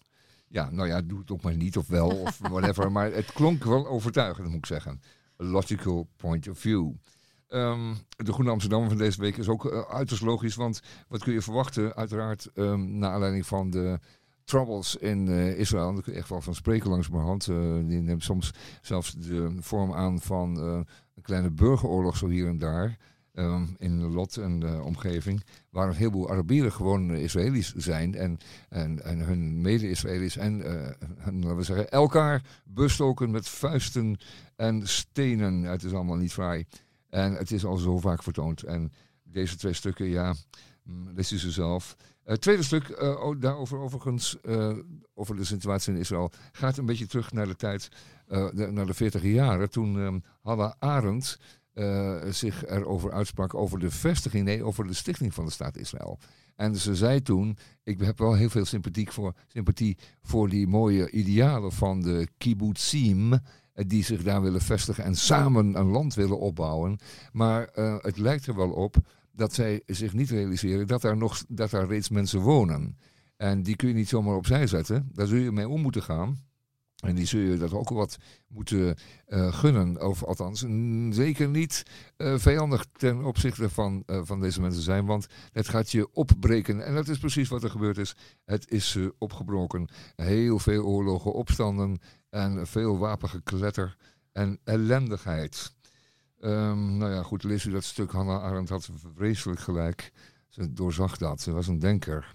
Ja, 0.47 0.69
nou 0.69 0.87
ja, 0.87 1.01
doe 1.01 1.19
het 1.19 1.31
ook 1.31 1.41
maar 1.41 1.55
niet 1.55 1.77
of 1.77 1.87
wel 1.87 2.09
of 2.25 2.37
whatever. 2.37 2.91
maar 2.91 3.11
het 3.11 3.33
klonk 3.33 3.63
wel 3.63 3.87
overtuigend, 3.87 4.47
moet 4.47 4.57
ik 4.57 4.65
zeggen. 4.65 5.01
A 5.41 5.43
logical 5.43 6.07
point 6.17 6.49
of 6.49 6.59
view. 6.59 6.91
Ehm, 7.47 7.93
de 8.17 8.33
Groene 8.33 8.51
Amsterdammer 8.51 8.89
van 8.89 8.97
deze 8.97 9.21
week 9.21 9.37
is 9.37 9.47
ook 9.47 9.87
uiterst 9.89 10.21
logisch. 10.21 10.55
Want 10.55 10.81
wat 11.07 11.23
kun 11.23 11.33
je 11.33 11.41
verwachten? 11.41 11.95
Uiteraard, 11.95 12.49
ehm 12.53 12.97
naar 12.97 13.11
aanleiding 13.11 13.45
van 13.45 13.69
de 13.69 13.99
troubles 14.43 14.95
in 14.95 15.27
Israël. 15.57 15.93
Daar 15.93 16.03
kun 16.03 16.13
je 16.13 16.19
echt 16.19 16.29
wel 16.29 16.41
van 16.41 16.55
spreken 16.55 16.89
langzamerhand. 16.89 17.47
Eh 17.47 17.55
die 17.87 18.01
neemt 18.01 18.23
soms 18.23 18.51
zelfs 18.81 19.13
de 19.13 19.55
vorm 19.59 19.93
aan 19.93 20.19
van 20.21 20.57
een 20.57 21.21
kleine 21.21 21.51
burgeroorlog 21.51 22.17
zo 22.17 22.27
hier 22.27 22.47
en 22.47 22.57
daar. 22.57 22.97
Ehm, 23.35 23.65
in 23.77 24.03
Lot 24.03 24.37
en 24.37 24.59
de 24.59 24.81
omgeving. 24.83 25.43
Waar 25.69 25.87
een 25.87 25.95
heleboel 25.95 26.29
Arabieren 26.29 26.71
gewoon 26.71 27.11
Israëli's 27.11 27.73
zijn. 27.75 28.15
En, 28.15 28.37
en, 28.69 29.03
en 29.03 29.19
hun 29.19 29.61
mede-Israëli's. 29.61 30.37
En 30.37 30.61
eh, 30.61 31.55
we 31.55 31.63
zeggen, 31.63 31.89
elkaar 31.89 32.41
bestoken 32.63 33.31
met 33.31 33.49
vuisten 33.49 34.17
en 34.55 34.87
stenen. 34.87 35.63
Het 35.63 35.83
is 35.83 35.93
allemaal 35.93 36.15
niet 36.15 36.33
fraai. 36.33 36.65
En 37.09 37.33
het 37.33 37.51
is 37.51 37.65
al 37.65 37.77
zo 37.77 37.97
vaak 37.97 38.23
vertoond. 38.23 38.63
En 38.63 38.91
deze 39.23 39.55
twee 39.55 39.73
stukken, 39.73 40.05
ja, 40.05 40.33
mm, 40.83 41.11
lees 41.15 41.31
u 41.31 41.37
ze 41.37 41.51
zelf. 41.51 41.95
Het 42.23 42.41
tweede 42.41 42.63
stuk, 42.63 42.89
eh, 42.89 43.29
daarover 43.39 43.77
overigens, 43.79 44.41
eh, 44.41 44.77
over 45.13 45.35
de 45.35 45.43
situatie 45.43 45.93
in 45.93 45.99
Israël, 45.99 46.31
gaat 46.51 46.77
een 46.77 46.85
beetje 46.85 47.07
terug 47.07 47.31
naar 47.31 47.47
de 47.47 47.55
tijd, 47.55 47.89
eh, 48.27 48.47
de- 48.53 48.71
naar 48.71 48.85
de 48.85 48.93
40 48.93 49.23
jaren. 49.23 49.69
Toen 49.69 49.99
ehm 49.99 50.19
Hannah 50.41 50.73
Arendt 50.79 51.39
eh, 51.75 52.21
zich 52.29 52.65
erover 52.65 53.11
uitsprak 53.11 53.53
over 53.53 53.79
de 53.79 53.91
vestiging, 53.91 54.45
nee, 54.45 54.63
over 54.63 54.87
de 54.87 54.93
stichting 54.93 55.33
van 55.33 55.45
de 55.45 55.51
staat 55.51 55.77
Israël. 55.77 56.19
En 56.55 56.75
ze 56.75 56.95
zei 56.95 57.21
toen, 57.21 57.57
ik 57.83 57.99
heb 57.99 58.17
wel 58.17 58.33
heel 58.33 58.49
veel 58.49 58.65
sympathie 58.65 59.11
voor, 59.11 59.33
sympathie 59.47 59.97
voor 60.21 60.49
die 60.49 60.67
mooie 60.67 61.11
idealen 61.11 61.71
van 61.71 62.01
de 62.01 62.27
kibbutzim, 62.37 63.33
eh, 63.33 63.39
die 63.87 64.03
zich 64.03 64.23
daar 64.23 64.41
willen 64.41 64.61
vestigen 64.61 65.03
en 65.03 65.15
samen 65.15 65.79
een 65.79 65.87
land 65.87 66.13
willen 66.13 66.39
opbouwen. 66.39 66.97
Maar 67.31 67.67
eh, 67.67 67.95
het 68.01 68.17
lijkt 68.17 68.47
er 68.47 68.55
wel 68.55 68.71
op 68.71 68.95
dat 69.31 69.53
zij 69.53 69.81
zich 69.85 70.13
niet 70.13 70.29
realiseren 70.29 70.87
dat 70.87 71.01
daar, 71.01 71.17
nog, 71.17 71.43
dat 71.47 71.69
daar 71.69 71.87
reeds 71.87 72.09
mensen 72.09 72.39
wonen. 72.39 72.97
En 73.37 73.63
die 73.63 73.75
kun 73.75 73.87
je 73.87 73.93
niet 73.93 74.09
zomaar 74.09 74.35
opzij 74.35 74.67
zetten. 74.67 75.09
Daar 75.13 75.27
zul 75.27 75.37
je 75.37 75.51
mee 75.51 75.69
om 75.69 75.81
moeten 75.81 76.03
gaan. 76.03 76.44
En 77.05 77.15
die 77.15 77.25
zul 77.25 77.39
je 77.39 77.57
dat 77.57 77.73
ook 77.73 77.89
wat 77.89 78.17
moeten 78.47 78.95
eh, 79.25 79.53
gunnen. 79.53 80.07
Of 80.07 80.23
althans, 80.23 80.65
zeker 81.09 81.49
niet 81.49 81.83
eh, 82.17 82.33
vijandig 82.37 82.85
ten 82.91 83.23
opzichte 83.23 83.69
van, 83.69 84.03
eh, 84.05 84.21
van 84.23 84.39
deze 84.39 84.61
mensen 84.61 84.81
zijn. 84.81 85.05
Want 85.05 85.27
het 85.51 85.67
gaat 85.67 85.91
je 85.91 86.13
opbreken. 86.13 86.85
En 86.85 86.93
dat 86.93 87.07
is 87.07 87.17
precies 87.17 87.49
wat 87.49 87.63
er 87.63 87.69
gebeurd 87.69 87.97
is. 87.97 88.15
Het 88.45 88.71
is 88.71 88.97
opgebroken. 89.17 89.89
Heel 90.15 90.59
veel 90.59 90.83
oorlogen, 90.83 91.33
opstanden 91.33 91.99
en 92.29 92.67
veel 92.67 92.97
wapengekletter 92.97 93.95
en 94.31 94.59
ellendigheid. 94.63 95.73
Ehm, 96.39 96.97
nou 96.97 97.11
ja, 97.11 97.23
goed, 97.23 97.43
lees 97.43 97.65
u 97.65 97.71
dat 97.71 97.83
stuk. 97.83 98.11
Hannah 98.11 98.43
Arendt 98.43 98.69
had 98.69 98.89
vreselijk 99.15 99.59
gelijk. 99.59 100.11
Ze 100.49 100.73
doorzag 100.73 101.17
dat. 101.17 101.41
Ze 101.41 101.51
was 101.51 101.67
een 101.67 101.79
denker. 101.79 102.33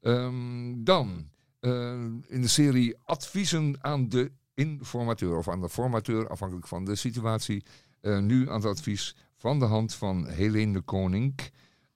Ehm, 0.00 0.84
dan, 0.84 1.30
in 1.60 2.40
de 2.40 2.48
serie 2.48 2.96
Adviezen 3.04 3.76
aan 3.80 4.08
de 4.08 4.30
informateur 4.54 5.36
of 5.36 5.48
aan 5.48 5.60
de 5.60 5.68
formateur, 5.68 6.28
afhankelijk 6.28 6.66
van 6.66 6.84
de 6.84 6.94
situatie. 6.94 7.64
Eh, 8.00 8.18
nu 8.18 8.48
aan 8.48 8.54
het 8.54 8.64
advies 8.64 9.16
van 9.36 9.58
de 9.58 9.64
hand 9.64 9.94
van 9.94 10.28
Helene 10.28 10.72
de 10.72 10.80
Koning. 10.80 11.34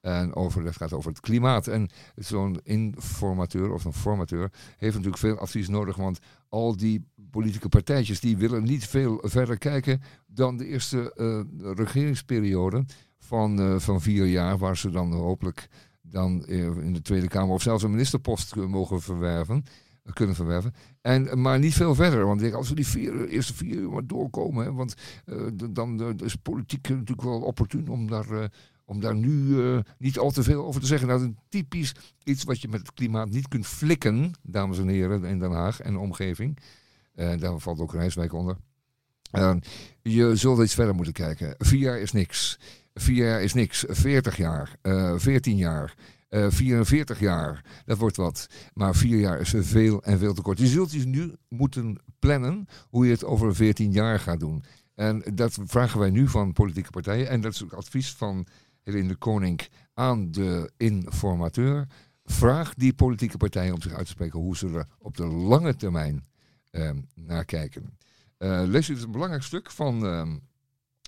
En 0.00 0.34
over, 0.34 0.74
gaat 0.74 0.92
over 0.92 1.10
het 1.10 1.20
klimaat. 1.20 1.66
En 1.66 1.88
zo'n 2.14 2.60
informateur 2.62 3.72
of 3.72 3.84
een 3.84 3.92
formateur 3.92 4.52
heeft 4.76 4.94
natuurlijk 4.94 5.22
veel 5.22 5.38
advies 5.38 5.68
nodig. 5.68 5.96
Want 5.96 6.18
al 6.48 6.76
die 6.76 7.04
politieke 7.30 7.68
partijtjes 7.68 8.20
die 8.20 8.36
willen 8.36 8.62
niet 8.62 8.86
veel 8.86 9.18
verder 9.22 9.58
kijken 9.58 10.02
dan 10.26 10.56
de 10.56 10.66
eerste 10.66 11.12
eh, 11.14 11.40
regeringsperiode 11.74 12.84
van, 13.18 13.60
eh, 13.60 13.78
van 13.78 14.00
vier 14.00 14.26
jaar. 14.26 14.58
Waar 14.58 14.76
ze 14.76 14.90
dan 14.90 15.12
hopelijk 15.12 15.68
dan 16.06 16.44
eh, 16.46 16.64
in 16.64 16.92
de 16.92 17.02
Tweede 17.02 17.28
Kamer 17.28 17.54
of 17.54 17.62
zelfs 17.62 17.82
een 17.82 17.90
ministerpost 17.90 18.56
mogen 18.56 19.00
verwerven, 19.00 19.64
kunnen 20.12 20.34
verwerven. 20.34 20.74
En, 21.00 21.40
maar 21.40 21.58
niet 21.58 21.74
veel 21.74 21.94
verder, 21.94 22.26
want 22.26 22.52
als 22.52 22.68
we 22.68 22.74
die 22.74 23.28
eerste 23.28 23.54
vier 23.54 23.74
uur 23.74 23.90
maar 23.90 24.06
doorkomen, 24.06 24.64
hè, 24.64 24.72
want 24.72 24.94
eh, 25.24 25.36
dan 25.70 26.02
eh, 26.02 26.26
is 26.26 26.34
politiek 26.34 26.88
natuurlijk 26.88 27.22
wel 27.22 27.40
opportun 27.40 27.88
om 27.88 28.08
daar, 28.08 28.50
om 28.84 29.00
daar 29.00 29.14
nu 29.14 29.58
niet 29.98 30.18
al 30.18 30.30
te 30.30 30.42
veel 30.42 30.64
over 30.64 30.80
te 30.80 30.86
zeggen. 30.86 31.08
Dat 31.08 31.20
is 31.20 31.28
typisch 31.48 31.94
iets 32.24 32.44
wat 32.44 32.60
je 32.60 32.68
met 32.68 32.80
het 32.80 32.94
klimaat 32.94 33.30
niet 33.30 33.48
kunt 33.48 33.66
flikken, 33.66 34.32
dames 34.42 34.78
en 34.78 34.88
heren, 34.88 35.24
in 35.24 35.38
Den 35.38 35.52
Haag 35.52 35.80
en 35.80 35.92
de 35.92 35.98
omgeving. 35.98 36.58
Daar 37.14 37.58
valt 37.58 37.80
ook 37.80 37.92
Rijswijk 37.92 38.32
onder. 38.32 38.56
Je 40.02 40.36
zult 40.36 40.62
iets 40.62 40.74
verder 40.74 40.94
moeten 40.94 41.12
kijken. 41.12 41.54
Vier 41.58 41.80
jaar 41.80 41.98
is 41.98 42.12
niks. 42.12 42.58
Vier 42.94 43.24
jaar 43.26 43.42
is 43.42 43.54
niks. 43.54 43.84
40 43.88 44.36
jaar, 44.36 44.76
eh 44.82 45.14
14 45.16 45.56
jaar, 45.56 45.94
eh 46.28 46.46
44 46.48 47.20
jaar. 47.20 47.64
Dat 47.84 47.98
wordt 47.98 48.16
wat. 48.16 48.46
Maar 48.74 48.94
vier 48.94 49.18
jaar 49.18 49.40
is 49.40 49.54
veel 49.56 50.02
en 50.02 50.18
veel 50.18 50.34
te 50.34 50.42
kort. 50.42 50.58
Je 50.58 50.66
zult 50.66 50.90
dus 50.90 51.04
nu 51.04 51.34
moeten 51.48 51.98
plannen 52.18 52.66
hoe 52.88 53.04
je 53.06 53.12
het 53.12 53.24
over 53.24 53.54
14 53.54 53.92
jaar 53.92 54.20
gaat 54.20 54.40
doen. 54.40 54.64
En 54.94 55.22
dat 55.34 55.58
vragen 55.64 56.00
wij 56.00 56.10
nu 56.10 56.28
van 56.28 56.52
politieke 56.52 56.90
partijen. 56.90 57.28
En 57.28 57.40
dat 57.40 57.52
is 57.52 57.64
ook 57.64 57.72
advies 57.72 58.12
van 58.12 58.46
Helene 58.82 59.08
de 59.08 59.16
Koning 59.16 59.68
aan 59.94 60.30
de 60.30 60.70
informateur. 60.76 61.86
Vraag 62.24 62.74
die 62.74 62.94
politieke 62.94 63.36
partijen 63.36 63.74
om 63.74 63.82
zich 63.82 63.92
uit 63.92 64.04
te 64.04 64.10
spreken 64.10 64.38
hoe 64.40 64.56
ze 64.56 64.68
er 64.68 64.86
op 64.98 65.16
de 65.16 65.26
lange 65.26 65.76
termijn 65.76 66.26
ehm, 66.70 67.00
naar 67.14 67.44
kijken. 67.44 67.98
Eh 68.38 68.62
lees 68.66 68.88
het 68.88 69.02
een 69.02 69.10
belangrijk 69.10 69.42
stuk 69.42 69.70
van 69.70 70.02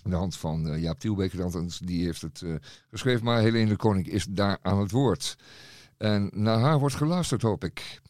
ehm, 0.07 0.15
de 0.15 0.21
hand 0.21 0.37
van 0.37 0.69
eh, 0.69 0.81
Jaap 0.81 0.99
Tielbeker, 0.99 1.51
die 1.79 2.05
heeft 2.05 2.21
het 2.21 2.41
eh, 2.41 2.55
geschreven, 2.89 3.25
maar 3.25 3.41
Helene 3.41 3.69
de 3.69 3.75
Koning 3.75 4.07
is 4.07 4.25
daar 4.29 4.57
aan 4.61 4.79
het 4.79 4.91
woord. 4.91 5.37
En 5.97 6.29
naar 6.33 6.59
haar 6.59 6.79
wordt 6.79 6.95
geluisterd, 6.95 7.41
hoop 7.41 7.63
ik. 7.63 8.01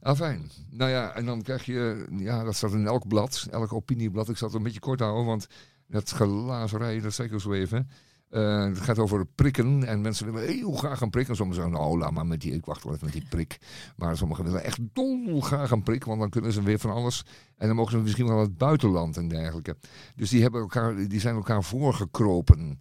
Afijn. 0.00 0.50
Nou 0.70 0.90
ja, 0.90 1.14
en 1.14 1.24
dan 1.24 1.42
krijg 1.42 1.64
je, 1.64 2.06
ja, 2.10 2.44
dat 2.44 2.54
staat 2.54 2.72
in 2.72 2.86
elk 2.86 3.08
blad, 3.08 3.46
elk 3.50 3.72
opinieblad. 3.72 4.28
Ik 4.28 4.36
zal 4.36 4.48
het 4.48 4.56
een 4.56 4.62
beetje 4.62 4.80
kort 4.80 5.00
houden, 5.00 5.24
want 5.24 5.46
dat 5.86 6.12
gelazerij, 6.12 7.00
dat 7.00 7.14
zeg 7.14 7.30
ik 7.30 7.40
zo 7.40 7.52
even. 7.52 7.88
Eh, 8.34 8.64
het 8.64 8.80
gaat 8.80 8.98
over 8.98 9.26
prikken 9.26 9.84
en 9.84 10.00
mensen 10.00 10.32
willen 10.32 10.48
heel 10.48 10.72
graag 10.72 11.00
een 11.00 11.10
prik. 11.10 11.28
En 11.28 11.36
sommigen 11.36 11.62
zeggen, 11.62 11.80
nou, 11.80 11.98
laat 11.98 12.12
maar 12.12 12.26
met 12.26 12.40
die, 12.40 12.52
ik 12.52 12.64
wacht 12.64 12.84
wel 12.84 12.92
even 12.92 13.04
met 13.04 13.14
die 13.14 13.26
prik. 13.28 13.58
Maar 13.96 14.16
sommigen 14.16 14.44
willen 14.44 14.64
echt 14.64 14.78
dolgraag 14.92 15.70
een 15.70 15.82
prik, 15.82 16.04
want 16.04 16.20
dan 16.20 16.30
kunnen 16.30 16.52
ze 16.52 16.62
weer 16.62 16.78
van 16.78 16.90
alles. 16.90 17.24
En 17.56 17.66
dan 17.66 17.76
mogen 17.76 17.92
ze 17.92 17.98
misschien 17.98 18.26
wel 18.26 18.34
naar 18.34 18.44
het 18.44 18.58
buitenland 18.58 19.16
en 19.16 19.28
dergelijke. 19.28 19.76
Dus 20.16 20.30
die, 20.30 20.42
hebben 20.42 20.60
elkaar, 20.60 21.08
die 21.08 21.20
zijn 21.20 21.34
elkaar 21.34 21.64
voorgekropen. 21.64 22.78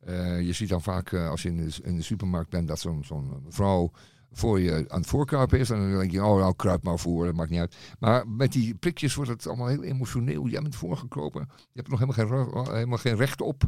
Eh, 0.00 0.40
je 0.40 0.52
ziet 0.52 0.68
dan 0.68 0.82
vaak, 0.82 1.12
eh, 1.12 1.28
als 1.28 1.42
je 1.42 1.48
in 1.48 1.56
de, 1.56 1.74
in 1.82 1.96
de 1.96 2.02
supermarkt 2.02 2.50
bent, 2.50 2.68
dat 2.68 2.78
zo'n 2.78 3.04
vrouw 3.48 3.90
voor 4.32 4.60
je 4.60 4.84
aan 4.88 5.00
het 5.00 5.08
voorkruipen 5.08 5.58
is. 5.58 5.70
En 5.70 5.78
dan 5.78 5.98
denk 5.98 6.10
je, 6.10 6.24
oh, 6.24 6.38
nou, 6.38 6.54
kruip 6.56 6.82
maar 6.82 6.98
voor, 6.98 7.24
dat 7.24 7.34
maakt 7.34 7.50
niet 7.50 7.60
uit. 7.60 7.76
Maar 7.98 8.28
met 8.28 8.52
die 8.52 8.74
prikjes 8.74 9.14
wordt 9.14 9.30
het 9.30 9.46
allemaal 9.46 9.66
heel 9.66 9.82
emotioneel. 9.82 10.46
Jij 10.46 10.62
bent 10.62 10.76
voorgekropen. 10.76 11.48
Je 11.56 11.80
hebt 11.82 11.88
nog 11.88 11.98
helemaal 11.98 12.52
geen, 12.54 12.74
helemaal 12.74 12.98
geen 12.98 13.16
recht 13.16 13.40
op. 13.40 13.64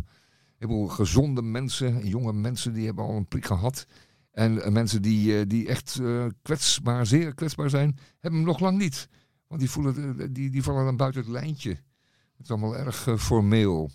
Heleboel 0.60 0.88
gezonde 0.88 1.42
mensen, 1.42 2.06
jonge 2.06 2.32
mensen, 2.32 2.72
die 2.72 2.86
hebben 2.86 3.04
al 3.04 3.16
een 3.16 3.28
prik 3.28 3.44
gehad. 3.44 3.86
En 4.32 4.62
eh, 4.62 4.72
mensen 4.72 5.02
die, 5.02 5.38
eh, 5.38 5.44
die 5.46 5.68
echt 5.68 5.98
eh, 6.02 6.26
kwetsbaar, 6.42 7.06
zeer 7.06 7.34
kwetsbaar 7.34 7.70
zijn, 7.70 7.98
hebben 8.18 8.40
hem 8.40 8.48
nog 8.48 8.60
lang 8.60 8.78
niet. 8.78 9.08
Want 9.46 9.60
die, 9.60 9.70
voelen, 9.70 10.32
die, 10.32 10.50
die 10.50 10.62
vallen 10.62 10.84
dan 10.84 10.96
buiten 10.96 11.20
het 11.20 11.30
lijntje. 11.30 11.70
Het 11.70 12.42
is 12.42 12.50
allemaal 12.50 12.76
erg 12.76 13.08
formeel. 13.18 13.90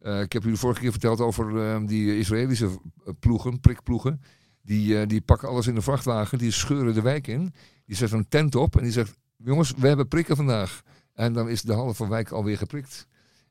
Ik 0.00 0.32
heb 0.32 0.42
de 0.42 0.56
vorige 0.56 0.80
keer 0.80 0.90
verteld 0.90 1.20
over 1.20 1.86
die 1.86 2.18
Israëlische 2.18 2.80
ploegen, 3.18 3.60
prikploegen. 3.60 4.20
Die, 4.62 5.06
die 5.06 5.20
pakken 5.20 5.48
alles 5.48 5.66
in 5.66 5.74
de 5.74 5.82
vrachtwagen, 5.82 6.38
die 6.38 6.50
scheuren 6.50 6.94
de 6.94 7.02
wijk 7.02 7.26
in. 7.26 7.52
Die 7.84 7.96
zetten 7.96 8.18
een 8.18 8.28
tent 8.28 8.54
op 8.54 8.76
en 8.76 8.82
die 8.82 8.92
zegt, 8.92 9.16
jongens, 9.36 9.74
we 9.76 9.88
hebben 9.88 10.08
prikken 10.08 10.36
vandaag. 10.36 10.82
En 11.14 11.32
dan 11.32 11.48
is 11.48 11.62
de 11.62 11.72
halve 11.72 12.08
wijk 12.08 12.30
alweer 12.30 12.56
geprikt. 12.56 13.06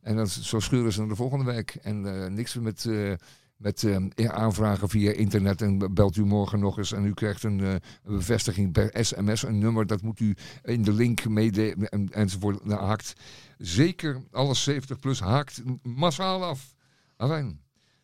En 0.08 0.15
dan, 0.15 0.28
zo 0.28 0.60
scheuren 0.60 0.93
ze 0.93 1.00
naar 1.00 1.08
de 1.08 1.15
volgende 1.15 1.46
wijk. 1.46 1.78
En 1.82 2.24
eh, 2.24 2.30
niks 2.30 2.56
met, 2.56 2.86
eh, 2.86 3.13
met 3.58 3.84
eh, 3.84 4.26
aanvragen 4.26 4.89
via 4.89 5.12
internet 5.12 5.62
en 5.62 5.93
belt 5.93 6.15
u 6.15 6.26
morgen 6.26 6.60
nog 6.60 6.78
eens. 6.78 6.91
En 6.91 7.06
u 7.06 7.13
krijgt 7.13 7.43
een, 7.43 7.60
eh, 7.60 7.76
bevestiging 8.04 8.72
per 8.72 9.06
sms, 9.06 9.43
een 9.43 9.58
nummer. 9.58 9.88
Dat 9.88 10.02
moet 10.02 10.20
u 10.20 10.36
in 10.63 10.84
de 10.84 10.93
link 10.93 11.28
meedelen 11.28 11.89
en, 11.89 12.10
enzovoort. 12.10 12.65
Nou, 12.65 12.86
haakt 12.86 13.13
zeker 13.58 14.22
alles 14.32 14.63
70 14.63 15.00
plus 15.00 15.20
haakt 15.20 15.62
massaal 15.84 16.43
af. 16.43 16.76
Alleen, 17.17 17.60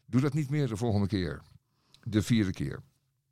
doe 0.06 0.22
dat 0.22 0.34
niet 0.34 0.50
meer 0.50 0.68
de 0.68 0.78
volgende 0.78 1.08
keer. 1.08 1.42
De 2.04 2.22
vierde 2.22 2.52
keer. 2.52 2.80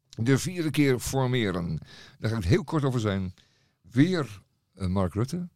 De 0.10 0.38
vierde 0.38 0.72
keer 0.72 1.00
formeren. 1.00 1.80
Daar 2.20 2.32
ga 2.32 2.38
ik 2.38 2.44
heel 2.44 2.64
kort 2.64 2.84
over 2.84 3.00
zijn. 3.00 3.34
Weer 3.82 4.42
Mark 4.74 5.14
Rutte. 5.14 5.48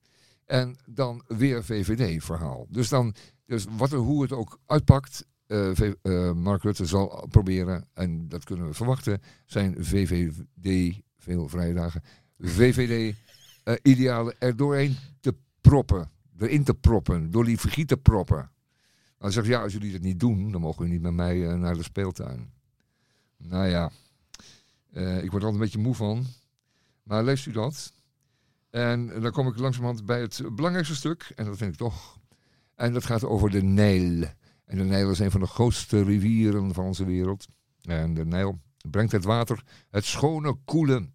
En 0.46 0.76
dan 0.86 1.24
weer 1.28 1.64
VVD-verhaal. 1.64 2.68
Dus 2.70 2.90
dan, 2.90 3.16
dus 3.46 3.66
wat 3.78 3.92
er, 3.92 3.98
hoe 3.98 4.22
het 4.22 4.32
ook 4.32 4.60
uitpakt, 4.66 5.26
eh, 5.48 5.90
eh, 6.02 6.34
Mark 6.34 6.64
Rutte 6.64 6.86
zal 6.86 7.28
proberen, 7.30 7.88
en 7.94 8.30
dat 8.30 8.44
kunnen 8.44 8.68
we 8.68 8.74
verwachten, 8.74 9.22
zijn 9.46 9.76
VVD, 9.80 11.00
veel 11.18 11.48
vrije 11.48 11.74
dagen, 11.74 12.02
VVD-idealen 12.40 14.36
er 14.40 14.56
doorheen 14.56 14.98
te 15.20 15.36
proppen. 15.62 16.10
Erin 16.38 16.64
te 16.64 16.74
proppen, 16.74 17.32
door 17.32 17.46
die 17.46 17.60
vergiet 17.60 17.88
te 17.88 17.98
proppen. 17.98 18.52
Dan 19.18 19.32
zegt 19.32 19.48
ja, 19.48 19.62
als 19.62 19.74
jullie 19.74 19.92
dat 19.92 20.02
niet 20.02 20.20
doen, 20.20 20.52
dan 20.52 20.62
mogen 20.62 20.78
jullie 20.78 20.94
niet 20.94 21.02
met 21.02 21.14
mij 21.14 21.48
eh, 21.48 21.56
naar 21.56 21.76
de 21.76 21.84
speeltuin. 21.84 22.54
Nou 23.38 23.68
ja, 23.68 23.92
eh, 24.92 25.24
ik 25.24 25.32
word 25.32 25.44
er 25.44 25.50
altijd 25.50 25.54
een 25.54 25.60
beetje 25.60 25.80
moe 25.80 25.96
van. 25.96 26.26
Maar 27.04 27.24
leest 27.24 27.46
u 27.46 27.52
dat? 27.52 27.94
En 28.76 29.22
dan 29.22 29.32
kom 29.32 29.48
ik 29.48 29.58
langzamerhand 29.58 30.06
bij 30.06 30.22
het 30.22 30.42
belangrijkste 30.56 30.96
stuk, 30.96 31.32
en 31.36 31.46
dat 31.46 31.58
vind 31.58 31.72
ik 31.72 31.78
toch. 31.78 32.20
En 32.76 32.94
dat 32.94 33.06
gaat 33.06 33.24
over 33.24 33.50
de 33.50 33.64
Nijl. 33.64 34.24
En 34.66 34.78
de 34.78 34.84
Nijl 34.84 35.10
is 35.10 35.20
een 35.20 35.32
van 35.32 35.40
de 35.40 35.48
grootste 35.48 36.04
rivieren 36.04 36.74
van 36.74 36.86
onze 36.86 37.06
wereld. 37.06 37.46
En 37.82 38.14
de 38.14 38.26
Nijl 38.26 38.60
brengt 38.90 39.12
het 39.12 39.24
water, 39.24 39.64
het 39.90 40.06
schone, 40.06 40.58
koele 40.66 41.10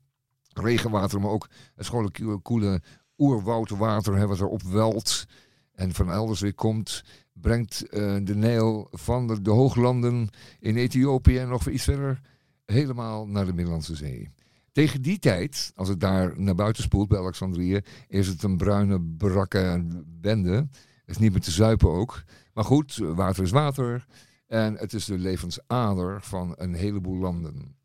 regenwater, 0.52 1.20
maar 1.20 1.30
ook 1.30 1.48
het 1.74 1.84
schone, 1.86 2.38
koele- 2.42 2.80
oerwoudwater 3.16 4.16
hè, 4.16 4.26
wat 4.26 4.40
erop 4.40 4.62
welt 4.62 5.24
en 5.72 5.92
van 5.94 6.10
elders 6.10 6.40
weer 6.40 6.54
komt, 6.54 7.02
brengt 7.32 7.88
eh, 7.88 8.16
de 8.22 8.34
Nijl 8.34 8.88
van 8.90 9.26
de, 9.26 9.42
de 9.42 9.50
hooglanden 9.50 10.28
in 10.60 10.76
Ethiopië 10.76 11.38
en 11.38 11.48
nog 11.48 11.68
iets 11.68 11.84
verder 11.84 12.20
helemaal 12.66 13.26
naar 13.26 13.46
de 13.46 13.52
Middellandse 13.52 13.96
Zee. 13.96 14.30
Tegen 14.72 15.02
die 15.02 15.18
tijd, 15.18 15.72
als 15.74 15.88
het 15.88 16.00
daar 16.00 16.40
naar 16.40 16.54
buiten 16.54 16.82
spoelt 16.82 17.08
bij 17.08 17.18
Alexandrië, 17.18 17.80
is 18.08 18.26
het 18.26 18.42
een 18.42 18.56
bruine, 18.56 19.00
brakke 19.00 19.84
bende. 20.06 20.54
Het 20.54 21.16
is 21.16 21.18
niet 21.18 21.32
meer 21.32 21.40
te 21.40 21.50
zuipen 21.50 21.90
ook. 21.90 22.22
Maar 22.54 22.64
goed, 22.64 22.96
water 22.96 23.42
is 23.42 23.50
water. 23.50 24.06
En 24.46 24.76
het 24.76 24.92
is 24.92 25.04
de 25.04 25.18
levensader 25.18 26.22
van 26.22 26.54
een 26.56 26.74
heleboel 26.74 27.16
landen. 27.16 27.76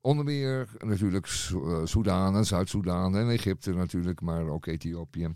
Onder 0.00 0.24
meer 0.24 0.68
natuurlijk 0.78 1.26
eh, 1.26 1.80
Soedan 1.84 2.36
en 2.36 2.46
Zuid-Soedan 2.46 3.16
en 3.16 3.30
Egypte 3.30 3.72
natuurlijk, 3.72 4.20
maar 4.20 4.46
ook 4.46 4.66
Ethiopië. 4.66 5.34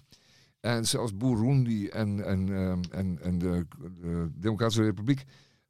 En 0.61 0.87
zelfs 0.87 1.17
Burundi 1.17 1.89
en, 1.89 2.25
en, 2.25 2.57
ehm, 2.57 2.81
en, 2.91 3.19
en 3.23 3.39
de, 3.39 3.67
de 4.01 4.31
Democratische 4.35 4.83
Republiek 4.83 5.25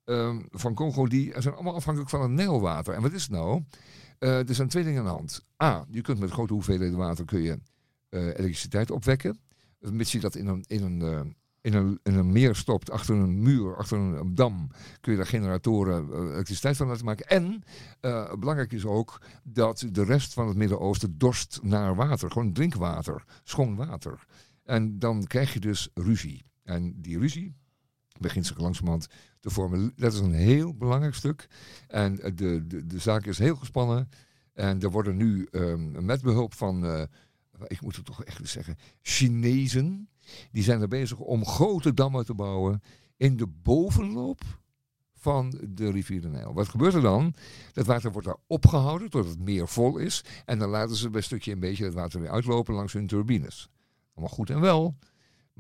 ehm, 0.05 0.41
van 0.51 0.75
Congo, 0.75 1.07
die 1.07 1.33
zijn 1.37 1.55
allemaal 1.55 1.75
afhankelijk 1.75 2.11
van 2.11 2.23
het 2.23 2.31
Nijlwater. 2.31 2.95
En 2.95 3.03
wat 3.03 3.13
is 3.13 3.23
het 3.23 3.31
nou? 3.31 3.63
Eh, 4.21 4.49
er 4.49 4.55
zijn 4.55 4.69
twee 4.69 4.85
dingen 4.85 4.99
aan 4.99 5.05
de 5.05 5.11
hand. 5.11 5.45
A, 5.63 5.85
je 5.91 6.01
kunt 6.01 6.19
met 6.19 6.31
grote 6.31 6.53
hoeveelheden 6.53 6.99
water 6.99 7.25
kun 7.25 7.43
je, 7.43 7.59
eh, 8.09 8.27
elektriciteit 8.27 8.91
opwekken. 8.91 9.41
Mits 9.79 10.13
je 10.13 10.21
dat 10.21 10.35
in 10.35 10.47
een, 10.47 10.65
in, 10.67 10.83
een, 10.83 11.03
eh, 11.03 11.21
in, 11.61 11.75
een, 11.75 12.01
een 12.03 12.33
meer 12.33 12.55
stopt, 12.55 12.91
achter 12.91 13.15
een 13.15 13.43
muur, 13.43 13.77
achter 13.77 13.99
een, 13.99 14.35
dam, 14.35 14.71
kun 15.01 15.13
je 15.13 15.19
daar 15.19 15.27
generatoren 15.27 16.13
eh, 16.13 16.19
elektriciteit 16.19 16.77
van 16.77 16.87
laten 16.87 17.05
maken. 17.05 17.27
En 17.27 17.63
eh, 18.01 18.35
belangrijk 18.35 18.73
is 18.73 18.85
ook 18.85 19.21
dat 19.45 19.87
de 19.91 20.05
rest 20.05 20.33
van 20.33 20.49
het 20.49 20.57
Midden-Oosten 20.57 21.19
dorst 21.19 21.61
naar 21.63 21.95
water. 21.95 22.31
Gewoon 22.31 22.53
drinkwater, 22.53 23.25
schoon 23.43 23.77
water. 23.77 24.25
En 24.65 24.99
dan 24.99 25.27
krijg 25.27 25.53
je 25.53 25.61
dus 25.61 25.89
ruzie. 25.95 26.45
En 26.63 27.01
die 27.01 27.19
ruzie 27.19 27.55
begint 28.19 28.47
zich 28.47 28.59
langzamerhand 28.59 29.07
te 29.41 29.51
vormen. 29.51 29.93
Dat 29.97 30.13
is 30.13 30.19
een 30.19 30.33
heel 30.33 30.75
belangrijk 30.77 31.15
stuk. 31.15 31.49
En 31.89 32.21
eh, 32.21 32.33
de, 32.35 32.67
de, 32.67 32.87
de 32.87 32.99
zaak 32.99 33.27
is 33.27 33.39
heel 33.39 33.57
gespannen. 33.57 34.09
En 34.53 34.81
er 34.81 34.91
worden 34.91 35.17
nu 35.17 35.49
ehm, 35.51 36.05
met 36.05 36.23
behulp 36.23 36.55
van, 36.55 36.87
eh, 36.87 37.03
ik 37.67 37.81
moet 37.81 37.97
het 37.97 38.05
toch 38.05 38.25
echt 38.25 38.49
zeggen, 38.49 38.77
Chinezen. 39.03 40.09
Die 40.53 40.63
zijn 40.63 40.81
er 40.81 40.89
bezig 40.89 41.19
om 41.19 41.47
grote 41.47 41.95
dammen 41.95 42.25
te 42.25 42.35
bouwen 42.35 42.83
in 43.17 43.37
de 43.37 43.47
bovenloop 43.47 44.43
van 45.21 45.61
de 45.69 45.91
rivier 45.91 46.21
de 46.21 46.29
Nijl. 46.29 46.55
Wat 46.55 46.69
gebeurt 46.69 46.95
er 46.95 47.01
dan? 47.01 47.35
Dat 47.73 47.87
water 47.87 48.13
wordt 48.13 48.27
daar 48.27 48.37
opgehouden 48.47 49.11
tot 49.11 49.29
het 49.29 49.39
meer 49.39 49.69
vol 49.69 49.99
is. 49.99 50.25
En 50.45 50.59
dan 50.59 50.69
laten 50.69 50.97
ze 50.97 51.11
bij 51.11 51.21
stukje 51.21 51.53
een 51.53 51.61
beetje 51.61 51.85
het 51.85 51.95
water 51.95 52.21
weer 52.21 52.31
uitlopen 52.31 52.75
langs 52.75 52.93
hun 52.93 53.07
turbines. 53.07 53.71
Allemaal 54.15 54.35
goed 54.35 54.51
en 54.51 54.61
wel. 54.61 54.97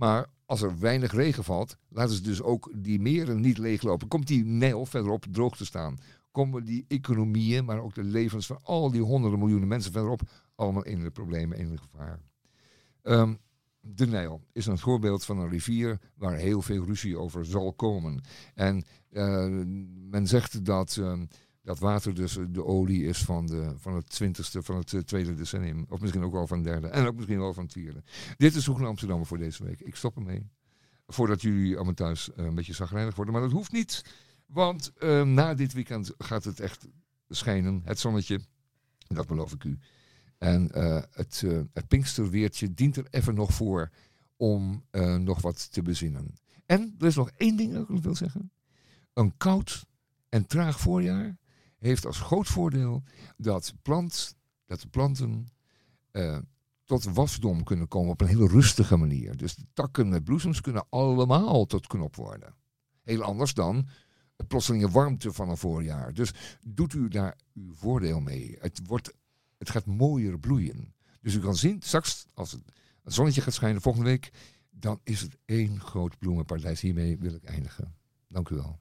Maar 0.00 0.26
als 0.46 0.62
er 0.62 0.78
weinig 0.78 1.12
regen 1.12 1.44
valt, 1.44 1.76
laten 1.88 2.14
ze 2.14 2.22
dus 2.22 2.42
ook 2.42 2.70
die 2.74 3.00
meren 3.00 3.40
niet 3.40 3.58
leeglopen. 3.58 4.08
Komt 4.08 4.26
die 4.26 4.44
Nijl 4.44 4.86
verderop 4.86 5.24
droog 5.30 5.56
te 5.56 5.64
staan. 5.64 5.98
komen 6.30 6.64
die 6.64 6.84
economieën, 6.88 7.64
maar 7.64 7.80
ook 7.80 7.94
de 7.94 8.04
levens 8.04 8.46
van 8.46 8.58
al 8.62 8.90
die 8.90 9.00
honderden 9.00 9.38
miljoenen 9.38 9.68
mensen 9.68 9.92
verderop, 9.92 10.20
allemaal 10.54 10.84
in 10.84 11.00
de 11.00 11.10
problemen, 11.10 11.58
in 11.58 11.70
de 11.70 11.78
gevaar. 11.78 12.20
Ehm, 13.02 13.34
de 13.80 14.06
Nijl 14.06 14.42
is 14.52 14.66
een 14.66 14.78
voorbeeld 14.78 15.24
van 15.24 15.38
een 15.38 15.48
rivier 15.48 15.98
waar 16.14 16.36
heel 16.36 16.62
veel 16.62 16.84
ruzie 16.84 17.18
over 17.18 17.44
zal 17.44 17.72
komen. 17.72 18.20
En 18.54 18.84
eh, 19.10 19.48
men 20.10 20.26
zegt 20.26 20.64
dat 20.64 20.96
ehm, 20.96 21.26
dat 21.70 21.78
water 21.78 22.14
dus 22.14 22.38
de 22.50 22.64
olie 22.64 23.04
is 23.04 23.18
van, 23.18 23.46
de, 23.46 23.72
van 23.76 23.94
het 23.94 24.10
twintigste, 24.10 24.62
van 24.62 24.76
het 24.76 24.92
eh, 24.92 25.00
tweede 25.00 25.34
decennium. 25.34 25.86
Of 25.88 26.00
misschien 26.00 26.22
ook 26.22 26.32
wel 26.32 26.46
van 26.46 26.58
het 26.58 26.66
derde. 26.66 26.88
En 26.88 27.06
ook 27.06 27.16
misschien 27.16 27.38
wel 27.38 27.54
van 27.54 27.64
het 27.64 27.72
vierde. 27.72 28.02
Dit 28.36 28.54
is 28.54 28.66
Hoek 28.66 28.80
Amsterdam 28.80 29.26
voor 29.26 29.38
deze 29.38 29.64
week. 29.64 29.80
Ik 29.80 29.96
stop 29.96 30.16
ermee. 30.16 30.46
Voordat 31.06 31.42
jullie 31.42 31.76
allemaal 31.76 31.94
thuis 31.94 32.32
eh, 32.32 32.44
een 32.44 32.54
beetje 32.54 32.74
zagrijnig 32.74 33.14
worden. 33.14 33.34
Maar 33.34 33.42
dat 33.42 33.52
hoeft 33.52 33.72
niet. 33.72 34.04
Want 34.46 34.92
eh, 34.98 35.22
na 35.22 35.54
dit 35.54 35.72
weekend 35.72 36.12
gaat 36.18 36.44
het 36.44 36.60
echt 36.60 36.88
schijnen. 37.28 37.80
Het 37.84 37.98
zonnetje. 37.98 38.40
Dat 39.08 39.26
beloof 39.26 39.52
ik 39.52 39.64
u. 39.64 39.78
En 40.40 40.70
eh, 40.72 41.02
het, 41.10 41.42
eh, 41.44 41.60
het 41.72 41.88
Pinksterweertje 41.88 42.74
dient 42.74 42.96
er 42.96 43.06
even 43.10 43.34
nog 43.34 43.54
voor 43.54 43.90
om 44.36 44.84
eh, 44.90 45.16
nog 45.16 45.40
wat 45.40 45.72
te 45.72 45.82
bezinnen. 45.82 46.34
En 46.66 46.94
er 46.98 47.06
is 47.06 47.14
nog 47.14 47.30
één 47.36 47.56
ding 47.56 47.72
dat 47.72 47.88
ik 47.88 48.02
wil 48.02 48.14
zeggen. 48.14 48.52
Een 49.12 49.36
koud 49.36 49.86
en 50.28 50.46
traag 50.46 50.80
voorjaar 50.80 51.38
heeft 51.80 52.06
als 52.06 52.20
groot 52.20 52.46
voordeel 52.46 53.02
dat, 53.36 53.74
plant, 53.82 54.36
dat 54.66 54.80
de 54.80 54.88
planten 54.88 55.48
eh, 56.10 56.38
tot 56.84 57.04
wasdom 57.04 57.64
kunnen 57.64 57.88
komen 57.88 58.10
op 58.10 58.20
een 58.20 58.26
hele 58.26 58.46
rustige 58.46 58.96
manier. 58.96 59.36
Dus 59.36 59.54
de 59.54 59.66
takken 59.72 60.08
met 60.08 60.24
bloesems 60.24 60.60
kunnen 60.60 60.86
allemaal 60.88 61.66
tot 61.66 61.86
knop 61.86 62.16
worden. 62.16 62.54
Heel 63.02 63.22
anders 63.22 63.54
dan 63.54 63.88
plotselinge 64.46 64.90
warmte 64.90 65.32
van 65.32 65.48
een 65.48 65.56
voorjaar. 65.56 66.14
Dus 66.14 66.32
doet 66.66 66.92
u 66.92 67.08
daar 67.08 67.36
uw 67.54 67.74
voordeel 67.74 68.20
mee. 68.20 68.56
Het, 68.60 68.80
wordt, 68.86 69.12
het 69.58 69.70
gaat 69.70 69.86
mooier 69.86 70.38
bloeien. 70.38 70.94
Dus 71.20 71.34
u 71.34 71.40
kan 71.40 71.56
zien, 71.56 71.82
straks 71.82 72.26
als 72.34 72.52
het, 72.52 72.62
het 73.02 73.14
zonnetje 73.14 73.40
gaat 73.40 73.54
schijnen 73.54 73.82
volgende 73.82 74.08
week, 74.08 74.32
dan 74.70 75.00
is 75.02 75.20
het 75.20 75.36
één 75.44 75.80
groot 75.80 76.18
bloemenparadijs. 76.18 76.80
Hiermee 76.80 77.18
wil 77.18 77.34
ik 77.34 77.44
eindigen. 77.44 77.94
Dank 78.28 78.48
u 78.48 78.54
wel. 78.54 78.80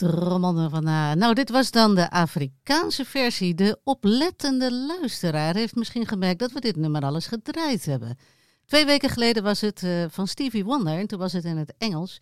Rommel 0.00 0.70
van 0.70 0.84
na. 0.84 1.14
Nou, 1.14 1.34
dit 1.34 1.50
was 1.50 1.70
dan 1.70 1.94
de 1.94 2.10
Afrikaanse 2.10 3.04
versie. 3.04 3.54
De 3.54 3.80
oplettende 3.84 4.72
luisteraar 4.72 5.54
heeft 5.54 5.74
misschien 5.74 6.06
gemerkt 6.06 6.38
dat 6.38 6.52
we 6.52 6.60
dit 6.60 6.76
nummer 6.76 7.02
alles 7.02 7.26
gedraaid 7.26 7.84
hebben. 7.84 8.16
Twee 8.66 8.84
weken 8.86 9.10
geleden 9.10 9.42
was 9.42 9.60
het 9.60 9.82
eh, 9.82 10.04
van 10.08 10.26
Stevie 10.26 10.64
Wonder 10.64 10.98
en 10.98 11.06
toen 11.06 11.18
was 11.18 11.32
het 11.32 11.44
in 11.44 11.56
het 11.56 11.74
Engels. 11.78 12.18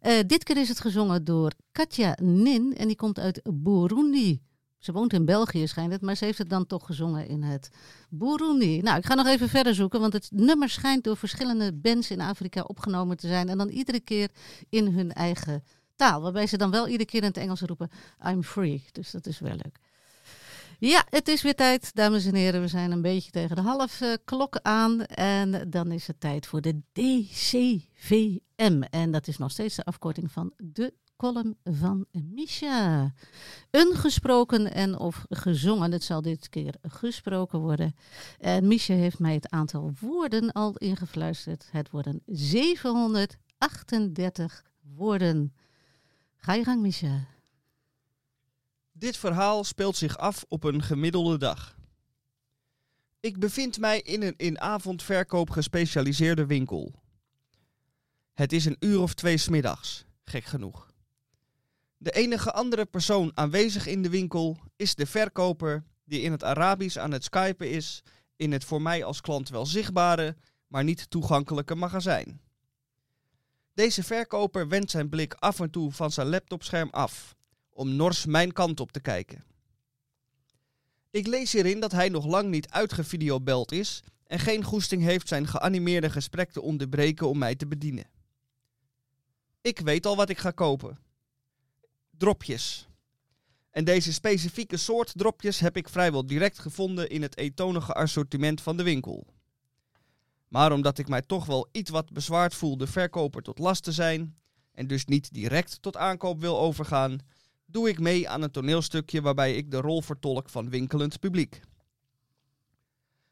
Eh, 0.00 0.18
dit 0.26 0.44
keer 0.44 0.56
is 0.56 0.68
het 0.68 0.80
gezongen 0.80 1.24
door 1.24 1.52
Katja 1.72 2.16
Nin 2.22 2.74
en 2.76 2.86
die 2.86 2.96
komt 2.96 3.18
uit 3.18 3.40
Burundi. 3.52 4.40
Ze 4.78 4.92
woont 4.92 5.12
in 5.12 5.24
België 5.24 5.66
schijnt 5.66 5.92
het, 5.92 6.02
maar 6.02 6.16
ze 6.16 6.24
heeft 6.24 6.38
het 6.38 6.50
dan 6.50 6.66
toch 6.66 6.86
gezongen 6.86 7.28
in 7.28 7.42
het 7.42 7.68
Burundi. 8.10 8.80
Nou, 8.80 8.98
ik 8.98 9.06
ga 9.06 9.14
nog 9.14 9.26
even 9.26 9.48
verder 9.48 9.74
zoeken, 9.74 10.00
want 10.00 10.12
het 10.12 10.28
nummer 10.30 10.68
schijnt 10.68 11.04
door 11.04 11.16
verschillende 11.16 11.72
bands 11.72 12.10
in 12.10 12.20
Afrika 12.20 12.60
opgenomen 12.60 13.16
te 13.16 13.26
zijn. 13.26 13.48
En 13.48 13.58
dan 13.58 13.68
iedere 13.68 14.00
keer 14.00 14.28
in 14.68 14.86
hun 14.86 15.12
eigen 15.12 15.64
Waarbij 16.10 16.46
ze 16.46 16.56
dan 16.56 16.70
wel 16.70 16.86
iedere 16.86 17.10
keer 17.10 17.22
in 17.22 17.28
het 17.28 17.36
Engels 17.36 17.60
roepen, 17.60 17.90
I'm 18.26 18.42
free. 18.42 18.84
Dus 18.92 19.10
dat 19.10 19.26
is 19.26 19.38
wel 19.38 19.52
leuk. 19.52 19.78
Ja, 20.78 21.04
het 21.10 21.28
is 21.28 21.42
weer 21.42 21.54
tijd, 21.54 21.94
dames 21.94 22.24
en 22.24 22.34
heren. 22.34 22.60
We 22.60 22.68
zijn 22.68 22.90
een 22.90 23.02
beetje 23.02 23.30
tegen 23.30 23.56
de 23.56 23.62
half 23.62 24.00
eh, 24.00 24.12
klok 24.24 24.58
aan. 24.62 25.04
En 25.04 25.70
dan 25.70 25.92
is 25.92 26.06
het 26.06 26.20
tijd 26.20 26.46
voor 26.46 26.60
de 26.60 26.80
DCVM. 26.92 28.82
En 28.90 29.10
dat 29.10 29.26
is 29.26 29.38
nog 29.38 29.50
steeds 29.50 29.76
de 29.76 29.84
afkorting 29.84 30.32
van 30.32 30.52
de 30.56 30.94
column 31.16 31.56
van 31.64 32.06
Misha. 32.10 33.12
Een 33.70 33.94
gesproken 33.94 34.72
en 34.72 34.98
of 34.98 35.24
gezongen. 35.28 35.92
Het 35.92 36.04
zal 36.04 36.22
dit 36.22 36.48
keer 36.48 36.74
gesproken 36.82 37.58
worden. 37.58 37.94
En 38.38 38.66
Misha 38.66 38.94
heeft 38.94 39.18
mij 39.18 39.34
het 39.34 39.50
aantal 39.50 39.92
woorden 40.00 40.52
al 40.52 40.76
ingefluisterd. 40.76 41.68
Het 41.70 41.90
worden 41.90 42.22
738 42.26 44.62
woorden. 44.94 45.52
Ga 46.44 46.52
je 46.52 46.64
gang, 46.64 46.80
Misha. 46.82 47.26
Dit 48.92 49.16
verhaal 49.16 49.64
speelt 49.64 49.96
zich 49.96 50.18
af 50.18 50.44
op 50.48 50.64
een 50.64 50.82
gemiddelde 50.82 51.38
dag. 51.38 51.76
Ik 53.20 53.38
bevind 53.38 53.78
mij 53.78 54.00
in 54.00 54.22
een 54.22 54.34
in 54.36 54.60
avondverkoop 54.60 55.50
gespecialiseerde 55.50 56.46
winkel. 56.46 57.02
Het 58.32 58.52
is 58.52 58.64
een 58.64 58.76
uur 58.80 59.00
of 59.00 59.14
twee 59.14 59.36
smiddags, 59.36 60.04
gek 60.24 60.44
genoeg. 60.44 60.90
De 61.96 62.10
enige 62.10 62.52
andere 62.52 62.84
persoon 62.84 63.30
aanwezig 63.34 63.86
in 63.86 64.02
de 64.02 64.10
winkel 64.10 64.58
is 64.76 64.94
de 64.94 65.06
verkoper 65.06 65.84
die 66.04 66.20
in 66.20 66.32
het 66.32 66.44
Arabisch 66.44 66.96
aan 66.96 67.12
het 67.12 67.24
skypen 67.24 67.70
is 67.70 68.02
in 68.36 68.52
het 68.52 68.64
voor 68.64 68.82
mij 68.82 69.04
als 69.04 69.20
klant 69.20 69.48
wel 69.48 69.66
zichtbare, 69.66 70.36
maar 70.66 70.84
niet 70.84 71.10
toegankelijke 71.10 71.74
magazijn. 71.74 72.40
Deze 73.74 74.02
verkoper 74.02 74.68
wendt 74.68 74.90
zijn 74.90 75.08
blik 75.08 75.34
af 75.34 75.60
en 75.60 75.70
toe 75.70 75.92
van 75.92 76.10
zijn 76.10 76.28
laptopscherm 76.28 76.88
af 76.90 77.36
om 77.70 77.96
nors 77.96 78.26
mijn 78.26 78.52
kant 78.52 78.80
op 78.80 78.92
te 78.92 79.00
kijken. 79.00 79.44
Ik 81.10 81.26
lees 81.26 81.52
hierin 81.52 81.80
dat 81.80 81.92
hij 81.92 82.08
nog 82.08 82.26
lang 82.26 82.50
niet 82.50 82.70
uitgevideobeld 82.70 83.72
is 83.72 84.02
en 84.26 84.38
geen 84.38 84.64
goesting 84.64 85.02
heeft 85.02 85.28
zijn 85.28 85.46
geanimeerde 85.46 86.10
gesprek 86.10 86.50
te 86.50 86.60
onderbreken 86.60 87.28
om 87.28 87.38
mij 87.38 87.54
te 87.54 87.66
bedienen. 87.66 88.10
Ik 89.60 89.78
weet 89.78 90.06
al 90.06 90.16
wat 90.16 90.28
ik 90.28 90.38
ga 90.38 90.50
kopen. 90.50 90.98
Dropjes. 92.10 92.88
En 93.70 93.84
deze 93.84 94.12
specifieke 94.12 94.76
soort 94.76 95.12
dropjes 95.16 95.60
heb 95.60 95.76
ik 95.76 95.88
vrijwel 95.88 96.26
direct 96.26 96.58
gevonden 96.58 97.08
in 97.08 97.22
het 97.22 97.36
eentonige 97.36 97.92
assortiment 97.92 98.60
van 98.60 98.76
de 98.76 98.82
winkel. 98.82 99.26
Maar 100.52 100.72
omdat 100.72 100.98
ik 100.98 101.08
mij 101.08 101.22
toch 101.22 101.46
wel 101.46 101.68
iets 101.70 101.90
wat 101.90 102.12
bezwaard 102.12 102.54
voel 102.54 102.76
de 102.76 102.86
verkoper 102.86 103.42
tot 103.42 103.58
last 103.58 103.82
te 103.82 103.92
zijn, 103.92 104.36
en 104.72 104.86
dus 104.86 105.04
niet 105.04 105.32
direct 105.32 105.82
tot 105.82 105.96
aankoop 105.96 106.40
wil 106.40 106.58
overgaan, 106.58 107.18
doe 107.66 107.88
ik 107.88 107.98
mee 107.98 108.28
aan 108.28 108.42
een 108.42 108.50
toneelstukje 108.50 109.22
waarbij 109.22 109.54
ik 109.54 109.70
de 109.70 109.76
rol 109.76 110.02
vertolk 110.02 110.48
van 110.48 110.70
winkelend 110.70 111.20
publiek. 111.20 111.60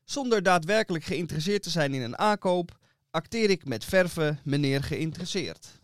Zonder 0.05 0.43
daadwerkelijk 0.43 1.05
geïnteresseerd 1.05 1.63
te 1.63 1.71
zijn 1.71 1.95
in 1.95 2.03
een 2.03 2.19
aankoop, 2.19 2.79
acteer 3.11 3.51
ik 3.51 3.65
met 3.65 3.85
verve 3.85 4.39
meneer 4.45 4.83
geïnteresseerd. 4.83 5.81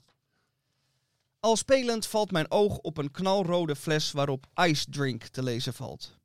Al 1.40 1.57
spelend 1.57 2.07
valt 2.07 2.31
mijn 2.31 2.51
oog 2.51 2.79
op 2.79 2.99
een 2.99 3.11
knalrode 3.11 3.77
fles 3.77 4.12
waarop 4.12 4.46
Ice 4.55 4.90
Drink 4.90 5.22
te 5.22 5.42
lezen 5.42 5.75
valt. 5.75 6.18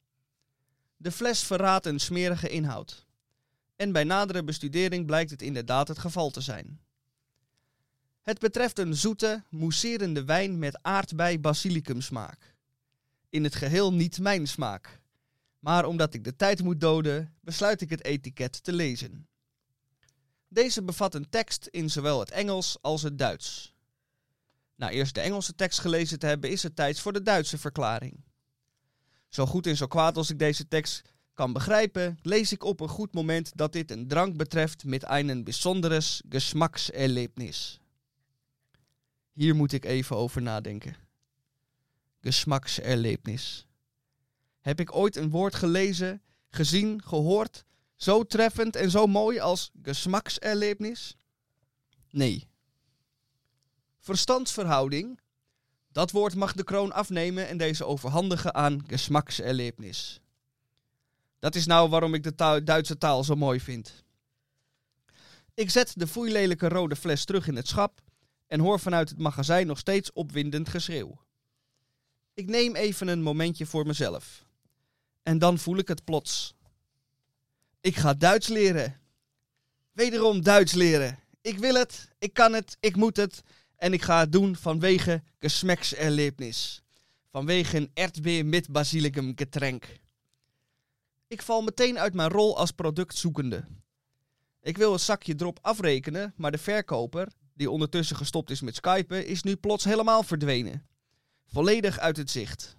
De 0.97 1.12
fles 1.12 1.43
verraadt 1.43 1.86
een 1.86 2.00
smerige 2.00 2.50
inhoud. 2.50 3.10
En 3.82 3.91
bij 3.91 4.04
nadere 4.04 4.44
bestudering 4.44 5.06
blijkt 5.06 5.32
het 5.32 5.41
inderdaad 5.41 5.88
het 5.88 6.00
geval 6.00 6.30
te 6.30 6.41
zijn. 6.41 6.82
Het 8.22 8.39
betreft 8.39 8.80
een 8.80 8.96
zoete, 8.96 9.44
mousserende 9.50 10.24
wijn 10.24 10.60
met 10.60 10.80
aardbei-basilicum 10.82 12.02
smaak. 12.02 12.56
In 13.30 13.44
het 13.44 13.56
geheel 13.56 13.94
niet 13.94 14.20
mijn 14.20 14.48
smaak. 14.48 15.00
Maar 15.60 15.86
omdat 15.86 16.13
ik 16.13 16.24
de 16.24 16.36
tijd 16.36 16.63
moet 16.63 16.80
doden, 16.80 17.36
besluit 17.39 17.82
ik 17.82 17.89
het 17.89 18.04
etiket 18.04 18.63
te 18.63 18.74
lezen. 18.74 19.28
Deze 20.48 20.84
bevat 20.84 21.15
een 21.15 21.30
tekst 21.30 21.65
in 21.65 21.89
zowel 21.89 22.20
het 22.20 22.32
Engels 22.32 22.78
als 22.82 23.02
het 23.02 23.17
Duits. 23.17 23.76
Na 24.76 24.89
eerst 24.89 25.13
de 25.13 25.22
Engelse 25.22 25.56
tekst 25.56 25.80
gelezen 25.80 26.20
te 26.20 26.26
hebben, 26.26 26.50
is 26.50 26.63
het 26.63 26.76
tijd 26.76 27.00
voor 27.00 27.13
de 27.13 27.22
Duitse 27.22 27.58
verklaring. 27.58 28.24
Zo 29.30 29.46
goed 29.46 29.67
en 29.67 29.78
zo 29.78 29.88
kwaad 29.88 30.17
als 30.17 30.30
ik 30.30 30.39
deze 30.39 30.67
tekst 30.67 31.02
kan 31.41 31.54
begrijpen, 31.54 32.19
lees 32.21 32.51
ik 32.51 32.63
op 32.63 32.80
een 32.80 32.88
goed 32.88 33.13
moment 33.13 33.51
dat 33.56 33.73
dit 33.73 33.91
een 33.91 34.08
drank 34.08 34.38
betreft 34.38 34.84
met 34.84 35.04
een 35.10 35.43
besonderes 35.43 36.21
Geschmackserlebnis. 36.30 37.80
Hier 39.34 39.56
moet 39.56 39.71
ik 39.71 39.86
even 39.86 40.15
over 40.15 40.41
nadenken. 40.41 40.95
Geschmackserlebnis. 42.19 43.67
Heb 44.60 44.80
ik 44.80 44.95
ooit 44.95 45.15
een 45.15 45.30
woord 45.30 45.56
gelezen, 45.56 46.21
gezien, 46.49 47.01
gehoord, 47.04 47.65
zo 47.95 48.23
treffend 48.23 48.75
en 48.75 48.91
zo 48.91 49.08
mooi 49.08 49.39
als 49.39 49.71
Geschmackserlebnis? 49.82 51.15
Nee. 52.10 52.47
Verstandsverhouding. 53.99 55.19
Dat 55.91 56.12
woord 56.12 56.36
mag 56.36 56.54
de 56.54 56.63
kroon 56.63 56.91
afnemen 56.91 57.47
en 57.47 57.58
deze 57.58 57.86
overhandigen 57.86 58.54
aan 58.54 58.84
Geschmackserlebnis. 58.88 60.20
Dat 61.41 61.56
is 61.56 61.65
nou 61.65 61.89
waarom 61.89 62.13
ik 62.13 62.23
de 62.23 62.62
Duitse 62.63 62.97
taal 62.97 63.23
zo 63.23 63.36
mooi 63.36 63.60
vind. 63.60 64.04
Ik 65.54 65.69
zet 65.69 65.93
de 65.95 66.08
foeilelijke 66.08 66.67
rode 66.67 66.95
fles 66.95 67.25
terug 67.25 67.47
in 67.47 67.56
het 67.56 67.67
schap 67.67 68.01
en 68.47 68.60
hoor 68.60 68.80
vanuit 68.80 69.10
het 69.10 69.19
magazijn 69.19 69.67
nog 69.67 69.77
steeds 69.77 70.12
opwindend 70.13 70.69
geschreeuw. 70.69 71.21
Ik 72.34 72.49
neem 72.49 72.75
even 72.75 73.08
een 73.08 73.21
momentje 73.21 73.65
voor 73.65 73.86
mezelf. 73.86 74.45
En 75.23 75.39
dan 75.39 75.58
voel 75.58 75.77
ik 75.77 75.88
het 75.88 76.04
plots. 76.04 76.54
Ik 77.80 77.95
ga 77.95 78.13
Duits 78.13 78.47
leren. 78.47 78.99
Wederom 79.91 80.43
Duits 80.43 80.73
leren. 80.73 81.19
Ik 81.41 81.58
wil 81.58 81.73
het, 81.73 82.10
ik 82.19 82.34
kan 82.34 82.54
het, 82.54 82.77
ik 82.80 82.95
moet 82.95 83.17
het. 83.17 83.41
En 83.75 83.93
ik 83.93 84.01
ga 84.01 84.19
het 84.19 84.32
doen 84.32 84.56
vanwege 84.56 85.23
Geschmackserlebnis. 85.39 86.82
Vanwege 87.32 87.77
een 87.77 87.91
erdbeer 87.93 88.45
met 88.45 88.69
basilicum 88.69 89.34
getränk. 89.36 89.99
Ik 91.32 91.41
val 91.41 91.62
meteen 91.62 92.00
uit 92.00 92.13
mijn 92.13 92.30
rol 92.30 92.58
als 92.58 92.72
productzoekende. 92.72 93.65
Ik 94.62 94.78
wil 94.78 94.91
het 94.91 95.02
zakje 95.02 95.36
drop 95.36 95.60
afrekenen, 95.62 96.34
maar 96.36 96.52
de 96.52 96.58
verkoper, 96.58 97.28
die 97.54 97.70
ondertussen 97.70 98.15
gestopt 98.15 98.50
is 98.50 98.62
met 98.62 98.76
skypen, 98.76 99.26
is 99.26 99.44
nu 99.44 99.56
plots 99.56 99.84
helemaal 99.84 100.24
verdwenen. 100.24 100.88
Volledig 101.46 102.00
uit 102.00 102.17
het 102.17 102.32
zicht. 102.32 102.78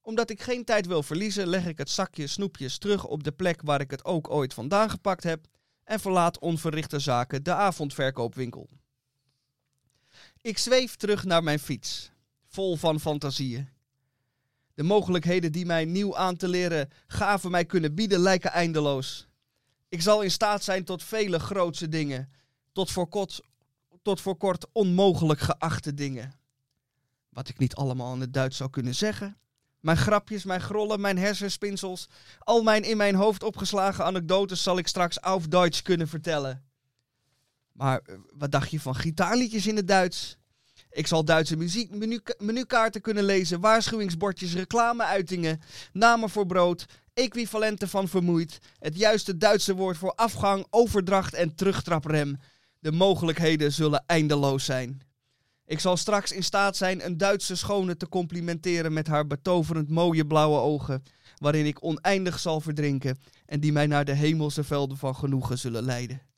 Omdat 0.00 0.30
ik 0.30 0.42
geen 0.42 0.64
tijd 0.64 0.86
wil 0.86 1.02
verliezen, 1.02 1.46
leg 1.46 1.66
ik 1.66 1.78
het 1.78 1.90
zakje 1.90 2.26
snoepjes 2.26 2.78
terug 2.78 3.06
op 3.06 3.24
de 3.24 3.32
plek 3.32 3.60
waar 3.62 3.80
ik 3.80 3.90
het 3.90 4.04
ook 4.04 4.30
ooit 4.30 4.54
vandaan 4.54 4.90
gepakt 4.90 5.22
heb 5.22 5.46
en 5.84 6.00
verlaat 6.00 6.38
onverrichte 6.38 6.98
zaken 6.98 7.42
de 7.42 7.54
avondverkoopwinkel. 7.54 8.68
Ik 10.40 10.58
zweef 10.58 10.96
terug 10.96 11.24
naar 11.24 11.42
mijn 11.42 11.58
fiets, 11.58 12.10
vol 12.46 12.76
van 12.76 13.00
fantasieën. 13.00 13.68
De 14.74 14.82
mogelijkheden 14.82 15.52
die 15.52 15.66
mij 15.66 15.84
nieuw 15.84 16.16
aan 16.16 16.36
te 16.36 16.48
leren 16.48 16.90
gaven 17.06 17.50
mij 17.50 17.64
kunnen 17.64 17.94
bieden 17.94 18.18
lijken 18.18 18.50
eindeloos. 18.52 19.28
Ik 19.88 20.02
zal 20.02 20.22
in 20.22 20.30
staat 20.30 20.64
zijn 20.64 20.84
tot 20.84 21.02
vele 21.02 21.38
grootse 21.38 21.88
dingen, 21.88 22.32
tot 22.72 22.90
voor 22.90 23.08
kort, 23.08 23.40
tot 24.02 24.20
voor 24.20 24.36
kort 24.36 24.66
onmogelijk 24.72 25.40
geachte 25.40 25.94
dingen. 25.94 26.32
Wat 27.28 27.48
ik 27.48 27.58
niet 27.58 27.74
allemaal 27.74 28.14
in 28.14 28.20
het 28.20 28.32
Duits 28.32 28.56
zou 28.56 28.70
kunnen 28.70 28.94
zeggen. 28.94 29.36
Mijn 29.80 29.96
grapjes, 29.96 30.44
mijn 30.44 30.60
grollen, 30.60 31.00
mijn 31.00 31.18
hersenspinsels, 31.18 32.08
al 32.38 32.62
mijn 32.62 32.82
in 32.82 32.96
mijn 32.96 33.14
hoofd 33.14 33.42
opgeslagen 33.42 34.04
anekdotes 34.04 34.62
zal 34.62 34.78
ik 34.78 34.88
straks 34.88 35.20
auf 35.20 35.46
Duits 35.46 35.82
kunnen 35.82 36.08
vertellen. 36.08 36.64
Maar 37.72 38.00
eh, 38.04 38.14
wat 38.34 38.50
dacht 38.50 38.70
je 38.70 38.80
van 38.80 38.94
gitaarliedjes 38.94 39.66
in 39.66 39.76
het 39.76 39.88
Duits? 39.88 40.36
Ik 40.92 41.06
zal 41.06 41.24
Duitse 41.24 41.56
muziek, 41.56 41.90
menu, 41.90 42.20
menukaarten 42.38 43.00
kunnen 43.00 43.24
lezen, 43.24 43.60
waarschuwingsbordjes, 43.60 44.54
reclameuitingen, 44.54 45.60
namen 45.92 46.30
voor 46.30 46.46
brood, 46.46 46.86
equivalenten 47.14 47.88
van 47.88 48.08
vermoeid, 48.08 48.58
het 48.78 48.96
juiste 48.96 49.36
Duitse 49.36 49.74
woord 49.74 49.96
voor 49.96 50.12
afgang, 50.14 50.66
overdracht 50.70 51.34
en 51.34 51.54
terugtraprem. 51.54 52.36
De 52.78 52.92
mogelijkheden 52.92 53.72
zullen 53.72 54.04
eindeloos 54.06 54.64
zijn. 54.64 55.00
Ik 55.66 55.80
zal 55.80 55.96
straks 55.96 56.32
in 56.32 56.44
staat 56.44 56.76
zijn 56.76 57.04
een 57.04 57.16
Duitse 57.16 57.56
schone 57.56 57.96
te 57.96 58.08
complimenteren 58.08 58.92
met 58.92 59.06
haar 59.06 59.26
betoverend 59.26 59.88
mooie 59.88 60.26
blauwe 60.26 60.58
ogen, 60.58 61.02
waarin 61.36 61.66
ik 61.66 61.84
oneindig 61.84 62.38
zal 62.38 62.60
verdrinken 62.60 63.18
en 63.46 63.60
die 63.60 63.72
mij 63.72 63.86
naar 63.86 64.04
de 64.04 64.14
hemelse 64.14 64.64
velden 64.64 64.96
van 64.96 65.14
genoegen 65.14 65.58
zullen 65.58 65.82
leiden. 65.82 66.31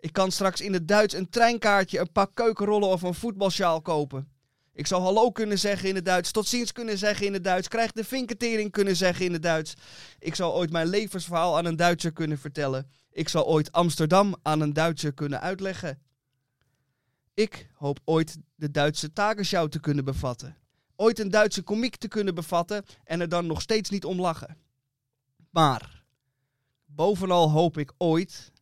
Ik 0.00 0.12
kan 0.12 0.32
straks 0.32 0.60
in 0.60 0.72
het 0.72 0.88
Duits 0.88 1.14
een 1.14 1.30
treinkaartje, 1.30 1.98
een 1.98 2.12
pak 2.12 2.30
keukenrollen 2.34 2.88
of 2.88 3.02
een 3.02 3.14
voetbalsjaal 3.14 3.82
kopen. 3.82 4.28
Ik 4.72 4.86
zou 4.86 5.02
hallo 5.02 5.30
kunnen 5.30 5.58
zeggen 5.58 5.88
in 5.88 5.94
het 5.94 6.04
Duits, 6.04 6.30
tot 6.30 6.46
ziens 6.46 6.72
kunnen 6.72 6.98
zeggen 6.98 7.26
in 7.26 7.32
het 7.32 7.44
Duits, 7.44 7.68
krijg 7.68 7.92
de 7.92 8.04
vinketering 8.04 8.70
kunnen 8.70 8.96
zeggen 8.96 9.24
in 9.24 9.32
het 9.32 9.42
Duits. 9.42 9.74
Ik 10.18 10.34
zou 10.34 10.52
ooit 10.52 10.70
mijn 10.70 10.86
levensverhaal 10.86 11.56
aan 11.56 11.64
een 11.64 11.76
Duitser 11.76 12.12
kunnen 12.12 12.38
vertellen. 12.38 12.90
Ik 13.10 13.28
zal 13.28 13.46
ooit 13.46 13.72
Amsterdam 13.72 14.36
aan 14.42 14.60
een 14.60 14.72
Duitser 14.72 15.12
kunnen 15.12 15.40
uitleggen. 15.40 16.02
Ik 17.34 17.70
hoop 17.74 18.00
ooit 18.04 18.36
de 18.54 18.70
Duitse 18.70 19.12
Tagesschau 19.12 19.68
te 19.68 19.80
kunnen 19.80 20.04
bevatten. 20.04 20.56
Ooit 20.96 21.18
een 21.18 21.30
Duitse 21.30 21.62
komiek 21.62 21.96
te 21.96 22.08
kunnen 22.08 22.34
bevatten 22.34 22.84
en 23.04 23.20
er 23.20 23.28
dan 23.28 23.46
nog 23.46 23.62
steeds 23.62 23.90
niet 23.90 24.04
om 24.04 24.20
lachen. 24.20 24.56
Maar 25.50 26.04
bovenal 26.86 27.50
hoop 27.50 27.78
ik 27.78 27.92
ooit, 27.96 28.52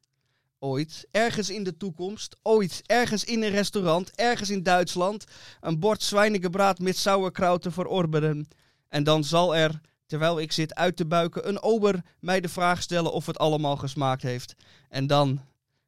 ooit, 0.67 1.07
ergens 1.11 1.51
in 1.51 1.65
de 1.65 1.77
toekomst, 1.77 2.37
ooit, 2.43 2.83
ergens 2.87 3.25
in 3.25 3.43
een 3.43 3.51
restaurant, 3.51 4.11
ergens 4.15 4.51
in 4.51 4.63
Duitsland, 4.63 5.25
een 5.61 5.79
bord 5.79 6.03
zwijnengebraad 6.03 6.79
met 6.79 6.97
sauerkraut 6.97 7.63
te 7.63 7.71
verorberen. 7.71 8.49
En 8.89 9.05
dan 9.05 9.25
zal 9.25 9.57
er, 9.57 9.81
terwijl 10.07 10.41
ik 10.41 10.53
zit 10.53 10.75
uit 10.75 10.97
te 10.97 11.07
buiken, 11.07 11.49
een 11.49 11.63
ober 11.63 12.03
mij 12.21 12.41
de 12.41 12.49
vraag 12.49 12.83
stellen 12.83 13.13
of 13.13 13.27
het 13.27 13.39
allemaal 13.39 13.77
gesmaakt 13.77 14.23
heeft. 14.23 14.55
En 14.89 15.07
dan, 15.07 15.41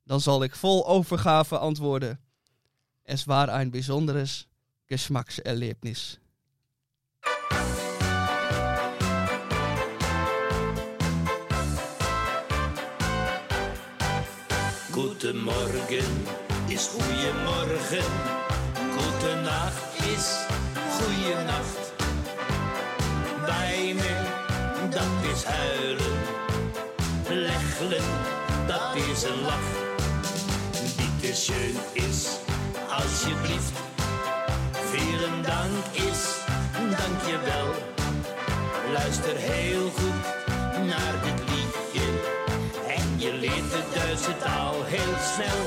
dan 0.05 0.21
zal 0.21 0.43
ik 0.43 0.55
vol 0.55 0.87
overgave 0.87 1.59
antwoorden. 1.59 2.21
Es 3.03 3.25
war 3.25 3.49
ein 3.49 3.71
besonderes 3.71 4.49
Geschmackserlebnis. 4.87 6.19
Goedemorgen 14.99 16.27
is 16.67 16.91
goeiemorgen. 16.93 18.11
Goedenacht 18.97 19.83
is 20.17 20.27
goeienacht. 20.99 21.93
Wijnen, 23.47 24.25
dat 24.91 25.33
is 25.35 25.45
huilen. 25.45 26.19
Lächeln, 27.29 28.09
dat 28.67 28.97
is 29.13 29.23
een 29.23 29.41
lach. 29.41 29.71
Bitte 30.97 31.35
schön 31.35 31.77
is, 31.93 32.29
alsjeblieft. 32.91 33.79
Vielen 34.91 35.43
dank 35.43 35.85
is, 35.93 36.21
dankjewel. 36.73 37.75
Luister 38.93 39.37
heel 39.37 39.91
goed 39.91 39.98
Duitse 44.19 44.45
taal 44.45 44.85
heel 44.85 45.15
snel. 45.35 45.65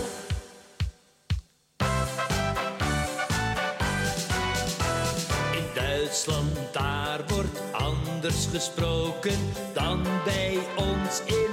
In 5.54 5.66
Duitsland, 5.74 6.58
daar 6.72 7.20
wordt 7.28 7.62
anders 7.72 8.48
gesproken 8.54 9.38
dan 9.74 10.04
bij 10.24 10.60
ons 10.76 11.22
in 11.26 11.52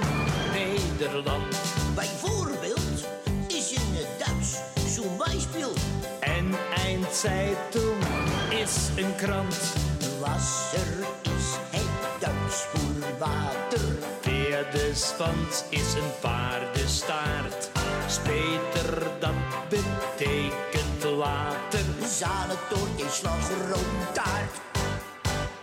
Nederland. 0.53 1.55
Bijvoorbeeld 1.95 3.07
is 3.47 3.71
in 3.71 3.87
het 3.91 4.27
Duits 4.27 4.57
zo'n 4.95 5.17
Beispiel. 5.17 5.71
En 6.19 6.55
Eindzeitung 6.85 8.03
is 8.49 8.89
een 8.95 9.15
krant. 9.15 9.73
Wasser 10.19 11.07
is 11.21 11.47
het 11.69 12.21
Duits 12.21 12.55
voor 12.55 13.17
water. 13.19 13.98
Pferdeswans 14.59 15.63
is 15.69 15.93
een 15.93 16.11
paardenstaart. 16.21 17.71
Speter, 18.07 19.03
dat 19.19 19.69
betekent 19.69 21.17
water. 21.17 21.85
Zanentoort 22.07 22.95
is 22.95 23.15
slagroomtaart. 23.15 24.55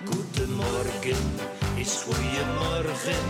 Goedemorgen 0.05 1.41
is 1.75 2.05
goeiemorgen. 2.05 3.27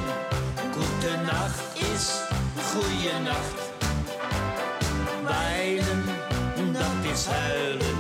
Goedenacht 0.73 1.65
is 1.75 2.21
goeienacht. 2.73 3.61
Wijnen, 5.25 6.05
dat 6.73 7.13
is 7.13 7.27
huilen. 7.27 7.99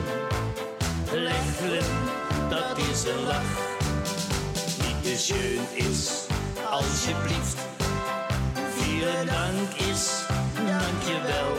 Lächeln, 1.13 1.95
dat 2.49 2.79
is 2.79 3.05
een 3.05 3.23
lach. 3.27 3.65
Bitte 4.79 5.19
schön 5.19 5.67
is, 5.75 6.27
alsjeblieft. 6.77 7.59
Vielen 8.77 9.27
dank 9.27 9.71
is, 9.93 10.25
dankjewel. 10.55 11.53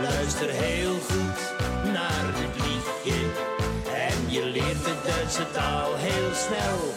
Luister 0.00 0.50
heel 0.50 0.94
goed 0.94 1.40
naar 1.92 2.24
dit 2.40 2.64
liedje. 2.64 3.20
En 3.94 4.32
je 4.32 4.44
leert 4.44 4.84
de 4.84 4.94
Duitse 5.06 5.50
taal 5.50 5.94
heel 5.94 6.34
snel. 6.34 6.94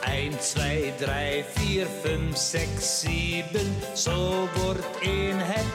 Eén, 0.00 0.38
twee, 0.38 0.94
drie, 0.96 1.44
vier, 1.54 1.86
vijf, 2.02 2.36
zes, 2.36 3.00
zeven. 3.00 3.74
Zo 3.94 4.48
wordt 4.54 5.00
in 5.00 5.36
het 5.36 5.66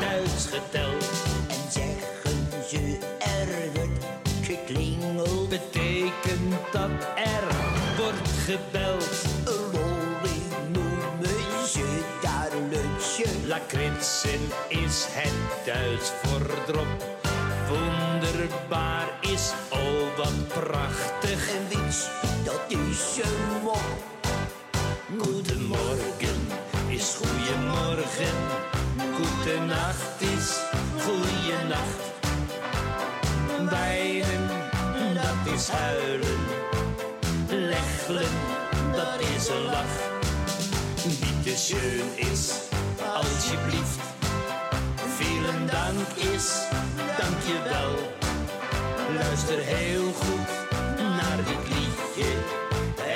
Duits 0.00 0.46
geteld. 0.46 1.04
En 1.48 1.72
zeggen 1.72 2.68
ze. 2.68 3.13
Betekent 5.54 6.54
dat 6.72 6.90
er 7.14 7.44
wordt 7.96 8.28
gebeld. 8.44 9.24
Lolly 9.72 10.40
noemen 10.72 11.66
ze 11.68 12.02
daar 12.22 12.50
lunchen. 12.70 13.46
Lakritsen 13.46 14.40
is 14.68 15.06
het 15.08 15.64
Duits 15.66 16.10
voor 16.22 16.64
drop. 16.66 17.18
Wonderbaar 17.68 19.08
is, 19.20 19.52
oh 19.70 20.16
wat 20.16 20.48
prachtig. 20.48 21.48
En 21.48 21.68
wits, 21.68 22.08
dat 22.44 22.60
is 22.68 23.22
een 23.22 23.62
mop. 23.62 24.04
Goedemorgen 25.18 26.48
is 26.88 27.16
goeiemorgen. 27.20 28.36
Goedenacht 28.96 30.20
is 30.20 30.58
goeienacht. 31.04 32.12
Dat 33.58 33.70
is 35.54 35.68
huilen. 35.68 36.40
Lächeln, 37.48 38.36
dat 38.92 39.20
is 39.36 39.48
een 39.48 39.62
lach. 39.62 39.96
Bitte 41.20 41.56
schön 41.56 42.30
is, 42.32 42.50
alsjeblieft. 43.14 44.00
Vielen 45.16 45.66
dank 45.66 46.08
is, 46.34 46.46
dankjewel. 47.18 47.94
Luister 49.16 49.58
heel 49.58 50.12
goed 50.12 50.50
naar 50.98 51.36
dit 51.36 51.64
liedje. 51.74 52.30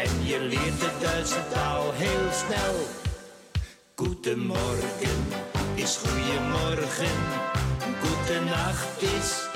En 0.03 0.27
je 0.27 0.41
leert 0.41 0.81
de 0.81 0.91
Duitse 1.01 1.43
taal 1.53 1.93
heel 1.93 2.29
snel. 2.33 2.75
Goedemorgen 3.95 5.21
is 5.75 5.99
goeiemorgen. 6.03 7.19
Goedenacht 8.01 9.03
is 9.03 9.49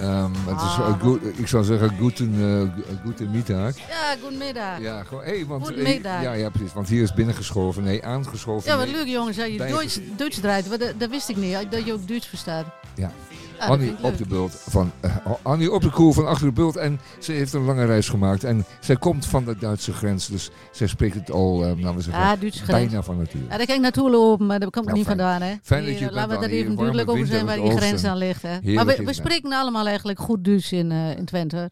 Ehm, 0.00 0.30
het 0.46 0.56
is, 0.56 0.62
Ah, 0.62 0.88
eh, 0.88 1.00
goed- 1.00 1.38
ik 1.38 1.46
zou 1.46 1.64
zeggen, 1.64 1.90
guten, 1.98 2.34
uh, 2.34 3.28
Mittag. 3.30 3.78
Ja, 3.78 4.16
goedemiddag. 4.22 4.80
Ja, 4.80 5.02
gewoon, 5.04 5.24
hey, 5.24 5.46
want, 5.46 5.66
Goedemiddag. 5.66 6.16
eh, 6.16 6.22
ja, 6.22 6.32
ja, 6.32 6.50
precies. 6.50 6.72
Want 6.72 6.88
hier 6.88 7.02
is 7.02 7.14
binnengeschoven. 7.14 7.82
Nee, 7.82 8.04
aangeschoven. 8.04 8.70
Ja, 8.70 8.76
wat 8.76 8.86
nee. 8.86 8.94
leuk 8.94 9.06
jongens, 9.06 9.36
dat 9.36 9.52
je 9.52 9.58
Duits. 9.58 10.00
Duits 10.16 10.40
draait. 10.40 10.70
Dat, 10.78 10.92
dat 10.98 11.10
wist 11.10 11.28
ik 11.28 11.36
niet, 11.36 11.70
dat 11.70 11.84
je 11.86 11.92
ook 11.92 12.08
Duits 12.08 12.26
verstaat. 12.26 12.66
Ja. 12.94 13.12
Ah, 13.58 13.68
Annie 13.68 13.94
op 14.02 14.16
de 14.18 14.26
bult 14.26 14.52
van 14.68 14.90
eh, 15.00 15.16
Annie 15.42 15.72
op 15.72 15.82
de 15.82 15.90
koel 15.90 16.12
van 16.12 16.26
achter 16.26 16.46
de 16.46 16.52
bult 16.52 16.76
en 16.76 17.00
ze 17.18 17.32
heeft 17.32 17.52
een 17.52 17.64
lange 17.64 17.84
reis 17.84 18.08
gemaakt 18.08 18.44
en 18.44 18.64
zij 18.80 18.96
komt 18.96 19.26
van 19.26 19.44
de 19.44 19.56
Duitse 19.58 19.92
grens, 19.92 20.26
dus 20.26 20.50
zij 20.72 20.86
spreekt 20.86 21.14
het 21.14 21.30
al, 21.30 21.64
eh, 21.64 21.72
nou 21.72 21.96
we 21.96 22.02
zeggen, 22.02 22.22
Ah, 22.22 22.38
bijna 22.66 23.02
van 23.02 23.16
nature. 23.16 23.44
Ja, 23.48 23.56
daar 23.56 23.66
kan 23.66 23.74
ik 23.74 23.80
naartoe 23.80 24.10
lopen, 24.10 24.46
maar 24.46 24.60
daar 24.60 24.70
kom 24.70 24.82
ik 24.82 24.88
Nou, 24.88 24.98
niet 24.98 25.06
fijn. 25.06 25.18
vandaan. 25.18 25.42
Hè. 25.48 25.54
Fijn 25.62 25.84
dat 25.86 25.98
je 25.98 26.10
Laten 26.12 26.34
we 26.34 26.40
daar 26.40 26.50
even 26.50 26.76
duidelijk 26.76 27.10
over 27.10 27.26
zijn 27.26 27.46
waar 27.46 27.56
die 27.60 27.76
grens 27.76 28.04
aan 28.04 28.16
ligt. 28.16 28.42
Hè. 28.42 28.72
Maar 28.74 28.86
we, 28.86 29.12
spreken 29.12 29.52
allemaal 29.52 29.86
eigenlijk 29.86 30.18
goed 30.18 30.44
Duits 30.44 30.72
in, 30.72 30.90
eh, 30.92 31.16
in 31.16 31.24
Twente. 31.24 31.70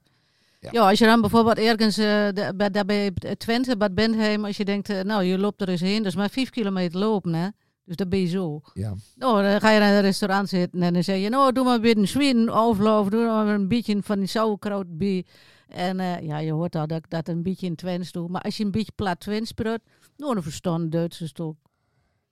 Ja. 0.60 0.68
Ja. 0.72 0.88
als 0.88 0.98
je 0.98 1.04
dan 1.06 1.20
bijvoorbeeld 1.20 1.58
ergens, 1.58 1.98
eh, 1.98 2.04
de- 2.04 2.52
bij, 2.56 2.70
daar 2.70 2.84
bij 2.84 3.10
Twente, 3.38 3.76
Bad 3.76 3.94
Bentheim, 3.94 4.44
als 4.44 4.56
je 4.56 4.64
denkt, 4.64 5.04
nou 5.04 5.22
je 5.24 5.38
loopt 5.38 5.60
er 5.60 5.68
eens 5.68 5.80
heen, 5.80 6.04
is 6.04 6.16
maar 6.16 6.30
vijf 6.30 6.50
kilometer 6.50 6.98
lopen 6.98 7.34
hè. 7.34 7.46
Dus 7.86 7.96
dat 7.96 8.08
ben 8.08 8.18
je 8.18 8.26
zo. 8.26 8.60
Ja. 8.74 8.94
Nou, 9.16 9.42
dan 9.42 9.60
ga 9.60 9.70
je 9.70 9.80
naar 9.80 9.94
een 9.94 10.00
restaurant 10.00 10.48
zitten 10.48 10.82
en 10.82 10.92
dan 10.92 11.04
zeg 11.04 11.20
je, 11.20 11.28
nou, 11.28 11.52
doe 11.52 11.64
maar 11.64 11.74
een 11.74 11.80
beetje 11.80 12.06
zwien 12.06 12.50
overloop, 12.50 13.10
doe 13.10 13.26
maar 13.26 13.46
een 13.46 13.68
beetje 13.68 14.02
van 14.02 14.18
die 14.18 14.28
sauerkraut 14.28 14.98
bij. 14.98 15.24
En 15.68 16.00
eh, 16.00 16.20
ja, 16.20 16.38
je 16.38 16.52
hoort 16.52 16.76
al 16.76 16.86
dat 16.86 16.98
ik 16.98 17.10
dat 17.10 17.28
een 17.28 17.42
beetje 17.42 17.66
in 17.66 17.74
Twents 17.74 18.12
doe. 18.12 18.28
Maar 18.28 18.42
als 18.42 18.56
je 18.56 18.64
een 18.64 18.70
beetje 18.70 18.92
plat 18.94 19.20
Twents 19.20 19.52
praat, 19.52 19.80
nou, 20.16 20.34
dan 20.34 20.42
verstaan 20.42 20.90
Duitsers 20.90 21.38
ook. 21.38 21.56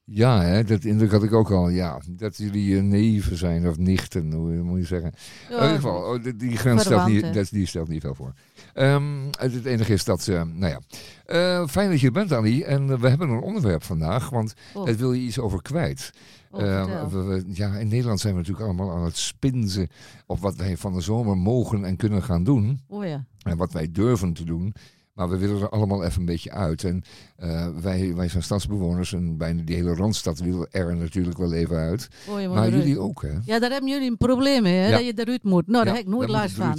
Ja, 0.07 0.43
hè, 0.43 0.65
dat 0.65 0.85
indruk 0.85 1.11
had 1.11 1.23
ik 1.23 1.33
ook 1.33 1.51
al. 1.51 1.69
Ja, 1.69 2.01
dat 2.09 2.37
jullie 2.37 2.77
eh, 2.77 2.83
neven 2.83 3.37
zijn 3.37 3.69
of 3.69 3.79
nichten, 3.79 4.33
hoe 4.33 4.53
moet 4.63 4.79
je 4.79 4.85
zeggen. 4.87 5.13
in 5.49 5.55
ieder 5.55 5.69
geval, 5.75 6.15
oh, 6.15 6.23
die, 6.23 6.37
die 6.37 6.57
grens 6.57 6.83
stelt 6.83 7.07
niet, 7.07 7.35
dat, 7.35 7.49
die 7.51 7.67
stelt 7.67 7.89
niet 7.89 8.01
veel 8.01 8.15
voor. 8.15 8.33
Ehm, 8.75 9.05
het, 9.39 9.65
enige 9.65 9.93
is 9.93 10.05
dat 10.05 10.23
ze, 10.23 10.33
nou 10.55 10.73
ja. 10.73 10.81
Eh, 11.27 11.67
fijn 11.69 11.91
dat 11.91 12.01
je 12.01 12.07
er 12.07 12.13
bent, 12.13 12.33
Annie. 12.33 12.65
En 12.65 12.91
eh, 12.91 12.99
we 12.99 13.09
hebben 13.09 13.29
een 13.29 13.41
onderwerp 13.41 13.83
vandaag, 13.83 14.31
want 14.31 14.55
Oh, 14.75 14.85
daar 14.87 14.97
wil 14.97 15.13
je 15.13 15.21
iets 15.27 15.39
over 15.39 15.63
kwijt. 15.63 16.11
oh, 16.51 16.63
Eh, 16.63 17.07
we- 17.11 17.23
we- 17.23 17.45
ja, 17.53 17.77
in 17.77 17.89
Nederland 17.89 18.21
zijn 18.21 18.33
we 18.33 18.39
natuurlijk 18.39 18.67
allemaal 18.67 18.91
aan 18.97 19.05
het 19.05 19.17
spinzen 19.17 19.89
op 20.27 20.39
wat 20.41 20.57
wij 20.57 20.77
van 20.77 20.93
de 20.95 21.01
zomer 21.01 21.37
mogen 21.37 21.85
en 21.85 21.97
kunnen 21.97 22.23
gaan 22.23 22.45
doen. 22.45 22.81
oh 22.89 23.05
ja. 23.05 23.25
En 23.43 23.57
wat 23.57 23.73
wij 23.73 23.89
durven 23.93 24.33
te 24.33 24.45
doen. 24.45 24.75
Maar 25.15 25.29
we 25.29 25.37
willen 25.39 25.61
er 25.63 25.69
allemaal 25.69 26.05
even 26.05 26.21
een 26.21 26.27
beetje 26.27 26.51
uit. 26.51 26.85
En 26.85 27.03
eh, 27.37 27.69
wij, 27.69 28.15
wij 28.15 28.29
zijn 28.29 28.43
stadsbewoners 28.43 29.13
en 29.13 29.37
bijna 29.37 29.63
die 29.63 29.77
hele 29.77 29.95
Randstad 29.95 30.39
wil 30.39 30.67
er 30.71 30.97
natuurlijk 30.97 31.39
wel 31.39 31.53
even 31.53 31.77
uit. 31.77 32.09
Oh, 32.29 32.53
Maar 32.53 32.71
jullie 32.71 32.99
ook, 32.99 33.23
hè? 33.23 33.39
Ja, 33.45 33.59
daar 33.59 33.71
hebben 33.71 33.91
jullie 33.91 34.11
een 34.11 34.17
probleem 34.17 34.63
mee, 34.63 34.77
hè? 34.77 34.87
Ja. 34.87 34.97
dat 34.97 35.05
je 35.07 35.13
eruit 35.17 35.43
moet. 35.43 35.67
Nou, 35.67 35.85
daar 35.85 35.95
heb 35.95 36.05
ik 36.05 36.11
nooit 36.11 36.29
last 36.29 36.55
van. 36.55 36.79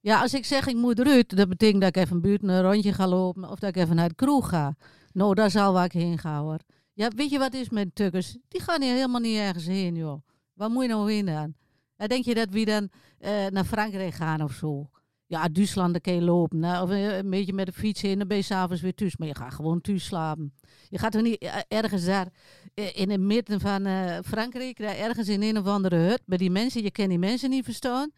Ja, 0.00 0.20
als 0.20 0.34
ik 0.34 0.44
zeg 0.44 0.66
ik 0.66 0.76
moet 0.76 0.98
eruit, 0.98 1.36
dat 1.36 1.48
betekent 1.48 1.80
dat 1.80 1.96
ik 1.96 2.02
even 2.02 2.20
buiten 2.20 2.48
een 2.48 2.62
rondje 2.62 2.92
ga 2.92 3.08
lopen 3.08 3.50
of 3.50 3.58
dat 3.58 3.68
ik 3.68 3.76
even 3.76 3.96
naar 3.96 4.08
de 4.08 4.14
kroeg 4.14 4.48
ga. 4.48 4.76
Nou, 5.12 5.34
daar 5.34 5.50
zal 5.50 5.72
waar 5.72 5.84
ik 5.84 5.92
heen 5.92 6.18
gaan 6.18 6.42
hoor. 6.42 6.58
Ja, 6.92 7.10
weet 7.16 7.30
je 7.30 7.38
wat 7.38 7.54
is 7.54 7.70
met 7.70 7.94
tukkers? 7.94 8.36
Die 8.48 8.60
gaan 8.60 8.82
hier 8.82 8.94
helemaal 8.94 9.20
niet 9.20 9.38
ergens 9.38 9.66
heen, 9.66 9.94
joh. 9.94 10.22
Waar 10.54 10.70
moet 10.70 10.82
je 10.82 10.88
nou 10.88 11.12
heen 11.12 11.26
dan? 11.26 11.54
Ja, 11.96 12.06
denk 12.06 12.24
je 12.24 12.34
dat 12.34 12.48
we 12.50 12.64
dan 12.64 12.88
eh, 13.18 13.46
naar 13.50 13.64
Frankrijk 13.64 14.14
gaan 14.14 14.42
of 14.42 14.52
zo? 14.52 14.88
Ja, 15.28 15.48
Duitsland, 15.48 16.00
kun 16.00 16.14
je 16.14 16.22
lopen. 16.22 16.62
hè. 16.62 16.82
Of 16.82 16.90
eh, 16.90 17.16
een 17.16 17.30
beetje 17.30 17.52
met 17.52 17.66
de 17.66 17.72
fiets 17.72 18.00
heen, 18.02 18.18
dan 18.18 18.28
ben 18.28 18.36
je 18.36 18.42
s'avonds 18.42 18.82
weer 18.82 18.94
thuis. 18.94 19.16
Maar 19.16 19.28
je 19.28 19.34
gaat 19.34 19.54
gewoon 19.54 19.80
thuis 19.80 20.04
slapen. 20.04 20.54
Je 20.88 20.98
gaat 20.98 21.14
er 21.14 21.22
niet 21.22 21.38
eh, 21.38 21.54
ergens 21.68 22.04
daar 22.04 22.28
eh, 22.74 22.96
in 22.96 23.10
het 23.10 23.20
midden 23.20 23.60
van 23.60 23.86
Frankrijk, 24.24 24.78
daar 24.78 24.96
ergens 24.96 25.28
in 25.28 25.42
een 25.42 25.58
of 25.58 25.66
andere 25.66 25.96
hut, 25.96 26.22
bij 26.26 26.38
die 26.38 26.50
mensen. 26.50 26.82
Je 26.82 26.90
kent 26.90 27.08
die 27.08 27.18
mensen 27.18 27.50
niet 27.50 27.64
verstaan. 27.64 28.10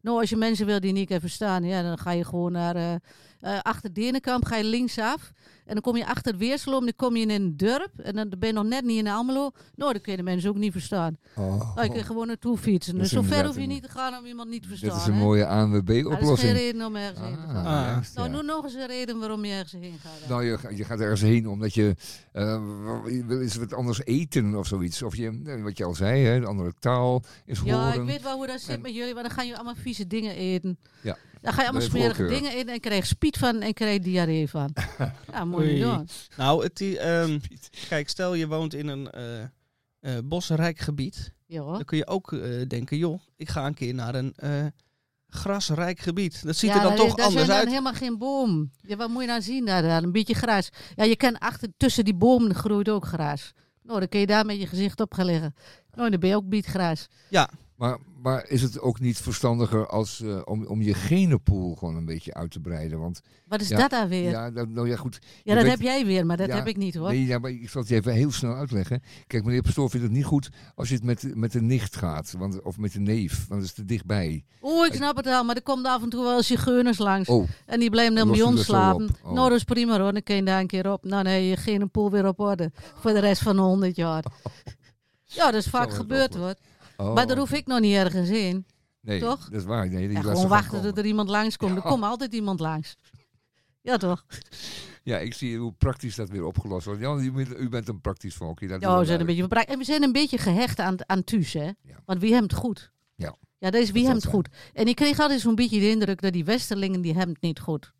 Nou, 0.00 0.20
als 0.20 0.30
je 0.30 0.36
mensen 0.36 0.66
wil 0.66 0.80
die 0.80 0.92
niet 0.92 1.08
kan 1.08 1.20
verstaan, 1.20 1.64
ja, 1.64 1.82
dan 1.82 1.98
ga 1.98 2.10
je 2.10 2.24
gewoon 2.24 2.52
naar 2.52 3.00
eh, 3.42 3.58
achter 3.62 3.92
Denenkamp, 3.94 4.44
ga 4.44 4.56
je 4.56 4.64
linksaf. 4.64 5.32
En 5.66 5.72
dan 5.74 5.82
kom 5.82 5.96
je 5.96 6.06
achter 6.06 6.36
Weerselo, 6.36 6.80
dan 6.80 6.92
kom 6.96 7.16
je 7.16 7.22
in 7.22 7.30
een 7.30 7.56
dorp. 7.56 7.90
En 8.02 8.14
dan 8.14 8.28
ben 8.38 8.48
je 8.48 8.54
nog 8.54 8.64
net 8.64 8.84
niet 8.84 8.98
in 8.98 9.06
Almelo. 9.08 9.50
Nou, 9.74 9.92
dan 9.92 10.00
kun 10.00 10.10
je 10.12 10.18
de 10.18 10.24
mensen 10.24 10.50
ook 10.50 10.56
niet 10.56 10.72
verstaan. 10.72 11.16
Oh, 11.36 11.74
Nou, 11.74 11.86
je 11.88 11.92
kan 11.94 12.04
gewoon 12.04 12.26
naartoe 12.26 12.58
fietsen. 12.58 12.92
Dat 12.92 13.02
Dus 13.02 13.12
zo 13.12 13.22
ver 13.22 13.46
hoef 13.46 13.56
je 13.58 13.66
niet 13.66 13.82
te 13.82 13.88
gaan 13.88 14.18
om 14.18 14.26
iemand 14.26 14.48
niet 14.50 14.62
te 14.62 14.68
verstaan. 14.68 14.88
dit 14.90 14.98
is 14.98 15.06
een 15.06 15.12
hè. 15.14 15.18
mooie 15.20 15.44
Maar 15.46 15.56
dat 15.56 15.68
is 15.68 15.72
geen 15.72 16.04
ANWB-oplossing. 16.04 16.52
reden 16.52 16.86
om 16.86 16.96
ergens 16.96 17.20
heen 17.20 17.34
te 17.36 17.46
gaan. 17.52 17.56
Ah, 17.66 17.96
Nou, 18.14 18.28
ja. 18.28 18.36
noem 18.36 18.44
nog 18.46 18.64
eens 18.64 18.74
een 18.74 18.86
reden 18.86 19.18
waarom 19.18 19.44
je 19.44 19.52
ergens 19.52 19.72
heen 19.72 19.98
gaat. 20.02 20.12
dan. 20.20 20.28
Nou, 20.28 20.44
je, 20.44 20.76
je 20.76 20.84
gaat 20.84 21.00
ergens 21.00 21.20
heen 21.20 21.48
omdat 21.48 21.74
je, 21.74 21.94
eh, 22.32 22.62
wil 23.26 23.40
eens 23.40 23.56
wat 23.56 23.72
anders 23.74 24.04
eten 24.04 24.54
of 24.54 24.66
zoiets. 24.66 25.02
Of 25.02 25.16
je, 25.16 25.60
wat 25.62 25.78
je 25.78 25.84
al 25.84 25.94
zei, 25.94 26.24
hè, 26.24 26.34
een 26.36 26.46
andere 26.46 26.72
taal 26.78 27.22
is 27.46 27.60
Ja, 27.64 27.74
horen. 27.84 28.00
ik 28.00 28.06
weet 28.06 28.22
wel 28.22 28.36
hoe 28.36 28.46
dat 28.46 28.60
zit 28.60 28.74
En- 28.76 28.80
met 28.80 28.94
jullie, 28.94 29.14
maar 29.14 29.22
dan 29.22 29.32
gaan 29.32 29.44
jullie 29.44 29.60
allemaal 29.60 29.82
vieze 29.82 30.06
dingen 30.06 30.34
eten. 30.34 30.78
Ja. 31.02 31.16
Dan 31.42 31.52
ga 31.52 31.60
je 31.60 31.68
allemaal 31.68 31.88
smerige 31.88 32.14
voorkeur. 32.14 32.28
dingen 32.36 32.52
eten 32.52 32.72
en 32.72 32.80
krijg 32.80 33.00
je 33.00 33.06
spiet 33.06 33.38
van 33.38 33.60
en 33.60 33.74
krijg 33.74 33.92
je 33.92 34.00
diarree 34.00 34.48
van. 34.48 34.72
ja, 35.32 35.46
Oei. 35.54 35.80
doen. 35.80 36.08
Nou, 36.36 36.62
het, 36.62 36.76
die, 36.76 36.98
ehm, 36.98 37.38
kijk, 37.88 38.08
stel 38.08 38.34
je 38.34 38.46
woont 38.46 38.74
in 38.74 38.88
een 38.88 39.10
eh, 39.10 39.42
eh, 40.00 40.18
bosrijk 40.24 40.78
gebied. 40.78 41.32
Ja. 41.46 41.62
Dan 41.62 41.84
kun 41.84 41.96
je 41.96 42.06
ook 42.06 42.32
eh, 42.32 42.68
denken, 42.68 42.96
joh, 42.96 43.20
ik 43.36 43.48
ga 43.48 43.66
een 43.66 43.74
keer 43.74 43.94
naar 43.94 44.14
een 44.14 44.32
eh, 44.36 44.64
grasrijk 45.28 45.98
gebied. 45.98 46.44
Dat 46.44 46.56
ziet 46.56 46.70
ja, 46.70 46.76
er 46.76 46.82
dan 46.82 46.96
daar- 46.96 47.06
toch 47.06 47.14
daar 47.14 47.26
anders 47.26 47.44
zijn 47.44 47.56
uit. 47.56 47.64
dan 47.66 47.72
helemaal 47.74 47.98
geen 48.00 48.18
boom. 48.18 48.70
Ja, 48.80 48.96
wat 48.96 49.08
moet 49.08 49.22
je 49.22 49.28
nou 49.28 49.42
zien 49.42 49.64
daar? 49.64 49.82
dan? 49.82 50.02
Een 50.02 50.12
beetje 50.12 50.34
gras. 50.34 50.68
Ja, 50.96 51.04
je 51.04 51.16
kan 51.16 51.38
achter, 51.38 51.68
tussen 51.76 52.04
die 52.04 52.14
bomen 52.14 52.54
groeit 52.54 52.88
ook 52.88 53.04
gras. 53.06 53.52
Nou, 53.82 53.98
dan 53.98 54.08
kun 54.08 54.20
je 54.20 54.26
daar 54.26 54.46
met 54.46 54.60
je 54.60 54.66
gezicht 54.66 55.00
op 55.00 55.14
gaan 55.14 55.26
liggen. 55.26 55.54
Nou, 55.94 56.10
dan 56.10 56.20
ben 56.20 56.28
je 56.28 56.36
ook 56.36 56.48
bietgras. 56.48 57.06
Maar, 57.76 57.98
maar 58.22 58.48
is 58.48 58.62
het 58.62 58.80
ook 58.80 59.00
niet 59.00 59.18
verstandiger 59.18 59.86
als, 59.86 60.20
eh, 60.20 60.40
om, 60.44 60.66
om 60.66 60.82
je 60.82 60.94
genenpool 60.94 61.74
gewoon 61.74 61.96
een 61.96 62.04
beetje 62.04 62.34
uit 62.34 62.50
te 62.50 62.60
breiden? 62.60 62.98
Want 63.00 63.20
Wat 63.46 63.60
is 63.60 63.68
Ja, 63.68 63.76
dat 63.76 63.90
daar 63.90 64.08
weer? 64.08 64.22
Ja, 64.22 64.30
ja, 64.30 64.50
dat, 64.50 64.68
nou 64.68 64.88
ja, 64.88 64.96
goed. 64.96 65.18
dat 65.44 65.54
weet- 65.54 65.66
heb 65.66 65.80
jij 65.80 66.06
weer, 66.06 66.26
maar 66.26 66.36
dat 66.36 66.46
Ja, 66.46 66.54
heb 66.56 66.66
ik 66.66 66.76
niet 66.76 66.94
hoor. 66.94 67.08
Nee, 67.08 67.26
ja, 67.26 67.38
maar 67.38 67.50
ik 67.50 67.70
zal 67.70 67.80
het 67.80 67.90
je 67.90 67.96
even 67.96 68.12
heel 68.12 68.30
snel 68.32 68.54
uitleggen. 68.54 69.02
Kijk, 69.26 69.44
meneer 69.44 69.62
Pastoor 69.62 69.90
vindt 69.90 70.06
het 70.06 70.14
niet 70.14 70.24
goed 70.24 70.48
als 70.74 70.88
je 70.88 70.94
het 70.94 71.04
met, 71.04 71.36
met 71.36 71.52
de 71.52 71.62
nicht 71.62 71.96
gaat. 71.96 72.34
Want, 72.38 72.62
of 72.62 72.76
met 72.78 72.92
de 72.92 73.00
neef, 73.00 73.46
want 73.48 73.60
dat 73.60 73.68
is 73.70 73.74
te 73.74 73.84
dichtbij. 73.84 74.44
Oh, 74.60 74.86
ik 74.86 74.94
snap 74.94 75.16
het 75.16 75.26
al, 75.26 75.44
maar 75.44 75.56
er 75.56 75.62
komt 75.62 75.86
af 75.86 76.02
en 76.02 76.08
toe 76.08 76.22
wel 76.24 76.42
zigeuners 76.42 76.98
langs. 76.98 77.28
Oh, 77.28 77.48
En 77.66 77.80
die 77.80 77.90
blijven 77.90 78.14
dan 78.14 78.30
bij 78.30 78.42
ons 78.42 78.56
dat 78.56 78.64
slapen. 78.64 79.08
Oh. 79.22 79.32
Nou, 79.32 79.48
dat 79.48 79.58
is 79.58 79.64
prima 79.64 79.98
hoor. 80.00 80.12
Dan 80.12 80.22
kun 80.22 80.36
je 80.36 80.42
daar 80.42 80.60
een 80.60 80.66
keer 80.66 80.92
op. 80.92 81.04
Nou, 81.04 81.22
nee, 81.22 81.48
je 81.48 81.56
geen 81.56 81.90
pool 81.90 82.10
weer 82.10 82.26
op 82.26 82.40
orde. 82.40 82.70
Voor 82.94 83.12
de 83.12 83.18
rest 83.20 83.42
van 83.42 83.56
de 83.56 83.62
100 83.62 83.96
jaar. 83.96 84.24
Ja, 85.24 85.50
dat 85.50 85.60
is 85.60 85.66
vaak 85.70 85.92
gebeurd 85.92 86.34
hoor. 86.34 86.54
Oh. 87.08 87.14
Maar 87.14 87.26
daar 87.26 87.38
hoef 87.38 87.52
ik 87.52 87.66
nog 87.66 87.80
niet 87.80 87.94
ergens 87.94 88.28
in. 88.28 88.66
nee, 89.00 89.20
toch? 89.20 89.48
dat 89.48 89.60
is 89.60 89.66
waar. 89.66 89.88
Nee, 89.88 90.08
die 90.08 90.16
En 90.16 90.22
gewoon 90.22 90.48
wachten 90.48 90.82
dat 90.82 90.98
er 90.98 91.04
iemand 91.04 91.28
langskomt. 91.28 91.76
Er 91.76 91.82
Ja. 91.82 91.88
komt 91.90 92.02
altijd 92.02 92.34
iemand 92.34 92.60
langs. 92.60 92.96
Ja, 93.80 93.96
toch? 93.96 94.24
Ja, 95.04 95.18
ik 95.18 95.34
zie 95.34 95.58
hoe 95.58 95.72
praktisch 95.72 96.14
dat 96.14 96.28
weer 96.28 96.44
opgelost 96.44 96.86
wordt. 96.86 97.00
Ja, 97.00 97.16
u, 97.16 97.68
bent- 97.68 97.88
een 97.88 98.00
praktisch 98.00 98.34
volkje. 98.34 98.68
dat 98.68 98.80
Ja, 98.80 98.98
we 98.98 99.04
zijn 99.04 99.20
een 99.20 99.26
beetje. 99.26 99.48
En 99.48 99.78
we 99.78 99.84
zijn 99.84 100.02
een 100.02 100.12
beetje 100.12 100.38
gehecht 100.38 100.78
aan, 100.78 100.96
aan 101.08 101.24
thuis, 101.24 101.52
hè? 101.52 101.70
Want 102.04 102.20
wie 102.20 102.32
hem 102.32 102.42
het 102.42 102.54
goed? 102.54 102.90
Ja. 103.14 103.36
Ja, 103.58 103.70
dat 103.70 103.82
is 103.82 103.90
wie 103.90 104.04
hem 104.06 104.14
het 104.14 104.26
goed. 104.26 104.48
En 104.72 104.86
ik 104.86 104.96
kreeg 104.96 105.18
altijd 105.20 105.40
zo'n 105.40 105.54
beetje 105.54 105.80
de 105.80 105.90
indruk 105.90 106.20
dat 106.20 106.32
die 106.32 106.44
Westerlingen, 106.44 107.00
die 107.00 107.14
hebben 107.14 107.34
het 107.34 107.42
niet 107.42 107.60
goed. 107.60 107.92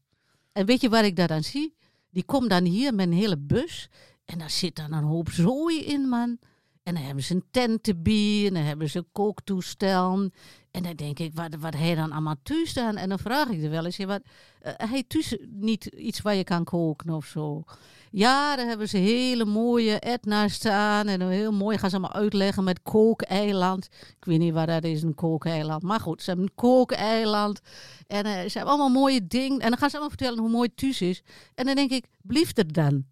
En 0.52 0.66
weet 0.66 0.80
je 0.80 0.88
waar 0.88 1.04
ik 1.04 1.16
dat 1.16 1.30
aan 1.30 1.42
zie? 1.42 1.74
Die 2.10 2.24
komt 2.24 2.50
dan 2.50 2.64
hier 2.64 2.94
met 2.94 3.06
een 3.06 3.12
hele 3.12 3.38
bus. 3.38 3.88
En 4.24 4.38
daar 4.38 4.50
zit 4.50 4.76
dan 4.76 4.92
een 4.92 5.04
hoop 5.04 5.30
zooi 5.30 5.84
in, 5.84 6.08
man. 6.08 6.38
En 6.82 6.94
dan 6.94 7.02
hebben 7.02 7.24
ze 7.24 7.34
een 7.34 7.44
tentenbier. 7.50 8.46
En 8.46 8.54
dan 8.54 8.62
hebben 8.62 8.90
ze 8.90 9.04
kooktoestellen. 9.12 10.32
En 10.70 10.82
dan 10.82 10.94
denk 10.94 11.18
ik, 11.18 11.34
wat, 11.34 11.54
wat 11.58 11.74
hij 11.74 11.94
dan 11.94 12.12
allemaal 12.12 12.36
thuis 12.42 12.72
dan? 12.72 12.96
En 12.96 13.08
dan 13.08 13.18
vraag 13.18 13.48
ik 13.48 13.62
er 13.62 13.70
wel 13.70 13.84
eens, 13.84 13.96
wat, 13.96 14.22
eh, 14.60 14.72
hij 14.76 15.02
thuis 15.02 15.36
niet 15.50 15.84
iets 15.84 16.20
waar 16.20 16.34
je 16.34 16.44
kan 16.44 16.64
koken 16.64 17.10
of 17.10 17.26
zo? 17.26 17.62
Ja, 18.10 18.56
daar 18.56 18.66
hebben 18.66 18.88
ze 18.88 18.96
hele 18.96 19.44
mooie 19.44 19.98
etna 19.98 20.48
staan. 20.48 21.08
En 21.08 21.18
dan 21.18 21.28
heel 21.28 21.52
mooi 21.52 21.78
gaan 21.78 21.90
ze 21.90 21.96
allemaal 21.96 22.22
uitleggen 22.22 22.64
met 22.64 22.82
kookeiland. 22.82 23.88
Ik 24.18 24.24
weet 24.24 24.38
niet 24.38 24.52
waar 24.52 24.66
dat 24.66 24.84
is, 24.84 25.02
een 25.02 25.14
kookeiland. 25.14 25.82
Maar 25.82 26.00
goed, 26.00 26.22
ze 26.22 26.30
hebben 26.30 26.46
een 26.46 26.54
kookeiland. 26.54 27.60
En 28.06 28.24
eh, 28.24 28.32
ze 28.32 28.58
hebben 28.58 28.74
allemaal 28.74 29.00
mooie 29.00 29.26
dingen. 29.26 29.60
En 29.60 29.68
dan 29.68 29.78
gaan 29.78 29.90
ze 29.90 29.96
allemaal 29.96 30.16
vertellen 30.16 30.38
hoe 30.38 30.50
mooi 30.50 30.74
thuis 30.74 31.00
is. 31.00 31.22
En 31.54 31.66
dan 31.66 31.74
denk 31.74 31.90
ik, 31.90 32.06
blieft 32.22 32.58
er 32.58 32.72
dan? 32.72 33.04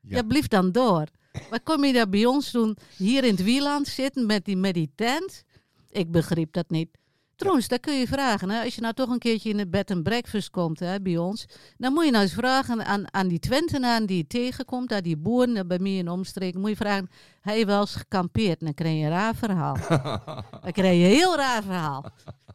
Ja. 0.00 0.16
Ja, 0.16 0.22
blieft 0.22 0.50
dan 0.50 0.72
door. 0.72 1.06
Wat 1.50 1.62
kom 1.62 1.84
je 1.84 1.92
daar 1.92 2.08
bij 2.08 2.26
ons 2.26 2.50
doen? 2.50 2.76
Hier 2.96 3.24
in 3.24 3.30
het 3.30 3.42
wieland 3.42 3.88
zitten 3.88 4.26
met 4.26 4.44
die, 4.44 4.56
met 4.56 4.74
die 4.74 4.90
tent? 4.94 5.44
Ik 5.90 6.10
begreep 6.10 6.52
dat 6.52 6.70
niet. 6.70 6.88
Trouwens, 7.36 7.68
dat 7.68 7.80
kun 7.80 7.94
je 7.98 8.06
vragen. 8.06 8.50
Hè? 8.50 8.62
Als 8.64 8.74
je 8.74 8.80
nou 8.80 8.94
toch 8.94 9.08
een 9.08 9.18
keertje 9.18 9.50
in 9.50 9.56
de 9.56 9.66
bed 9.68 9.90
and 9.90 10.02
breakfast 10.02 10.50
komt 10.50 10.80
hè, 10.80 11.00
bij 11.00 11.16
ons, 11.16 11.46
dan 11.76 11.92
moet 11.92 12.04
je 12.04 12.10
nou 12.10 12.22
eens 12.22 12.32
vragen 12.32 12.84
aan, 12.84 13.14
aan 13.14 13.28
die 13.28 13.38
Twentenaren 13.38 14.06
die 14.06 14.16
je 14.16 14.26
tegenkomt, 14.26 14.92
aan 14.92 15.02
die 15.02 15.16
boeren 15.16 15.66
bij 15.68 15.78
mij 15.78 15.96
in 15.96 16.04
de 16.04 16.10
omstreken, 16.10 16.60
moet 16.60 16.70
je 16.70 16.76
vragen, 16.76 17.10
heb 17.40 17.56
je 17.56 17.66
wel 17.66 17.80
eens 17.80 17.94
gekampeerd? 17.94 18.60
Dan 18.60 18.74
krijg 18.74 18.98
je 18.98 19.04
een 19.04 19.08
raar 19.10 19.34
verhaal. 19.34 19.76
dan 20.62 20.72
krijg 20.72 20.98
je 20.98 21.04
een 21.04 21.10
heel 21.14 21.36
raar 21.36 21.62
verhaal. 21.62 22.04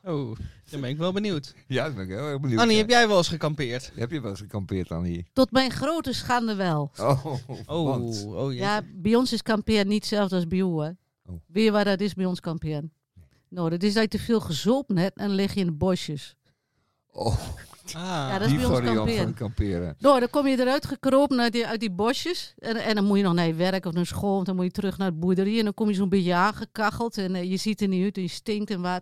Oh, 0.03 0.36
dan 0.69 0.82
ben 0.82 0.89
ik 0.89 0.97
wel 0.97 1.11
benieuwd. 1.13 1.53
Ja, 1.67 1.86
dat 1.86 1.95
ben 1.95 2.03
ik 2.03 2.09
heel 2.09 2.27
erg 2.27 2.39
benieuwd. 2.39 2.59
Annie, 2.59 2.75
ja. 2.75 2.82
heb 2.82 2.89
jij 2.91 3.07
wel 3.07 3.17
eens 3.17 3.27
gekampeerd? 3.27 3.91
Heb 3.95 4.11
je 4.11 4.21
wel 4.21 4.30
eens 4.30 4.39
gekampeerd, 4.39 4.91
Annie? 4.91 5.25
Tot 5.34 5.51
mijn 5.51 5.71
grote 5.71 6.13
schande 6.13 6.55
wel. 6.55 6.91
Oh, 6.97 7.25
Oh, 7.65 8.36
oh. 8.45 8.53
Ja, 8.53 8.82
bij 8.93 9.15
ons 9.15 9.34
is 9.34 9.41
kamperen 9.41 9.88
niet 9.88 9.99
hetzelfde 9.99 10.36
als 10.36 10.47
bij 10.47 10.57
jou. 10.57 10.84
hè. 10.86 10.89
Oh. 11.25 11.39
Weet 11.47 11.63
je 11.63 11.71
waar 11.71 11.86
dat 11.86 12.01
is 12.01 12.13
bij 12.13 12.25
ons 12.25 12.39
kamperen? 12.39 12.91
Nou, 13.49 13.69
dat 13.69 13.83
is 13.83 13.93
dat 13.93 14.03
je 14.03 14.09
te 14.09 14.19
veel 14.19 14.39
gezopen 14.39 14.97
hebt 14.97 15.17
en 15.17 15.27
dan 15.27 15.35
lig 15.35 15.53
je 15.53 15.59
in 15.59 15.65
de 15.65 15.71
bosjes. 15.71 16.35
oh, 17.11 17.37
Ah, 17.95 18.01
Ja, 18.03 18.31
dat 18.37 18.41
is 18.41 18.47
die 18.47 18.57
bij 18.57 18.67
ons 18.67 18.79
kamperen. 18.95 19.33
kamperen. 19.33 19.95
Nou, 19.99 20.19
dan 20.19 20.29
kom 20.29 20.47
je 20.47 20.59
eruit 20.59 20.85
gekropen 20.85 21.39
uit 21.39 21.51
die, 21.53 21.67
uit 21.67 21.79
die 21.79 21.91
bosjes. 21.91 22.53
En, 22.57 22.75
en 22.75 22.95
dan 22.95 23.05
moet 23.05 23.17
je 23.17 23.23
nog 23.23 23.33
naar 23.33 23.47
je 23.47 23.53
werk 23.53 23.85
of 23.85 23.93
naar 23.93 24.05
school. 24.05 24.33
Want 24.33 24.45
dan 24.45 24.55
moet 24.55 24.65
je 24.65 24.71
terug 24.71 24.97
naar 24.97 25.09
de 25.11 25.17
boerderie. 25.17 25.57
En 25.57 25.63
dan 25.63 25.73
kom 25.73 25.87
je 25.87 25.93
zo'n 25.93 26.09
beetje 26.09 26.33
aangekacheld. 26.33 27.17
En 27.17 27.35
eh, 27.35 27.49
je 27.51 27.57
ziet 27.57 27.81
er 27.81 27.87
niet 27.87 28.03
uit 28.03 28.15
en 28.15 28.21
je 28.21 28.27
stinkt 28.27 28.69
en 28.71 28.81
wat. 28.81 29.01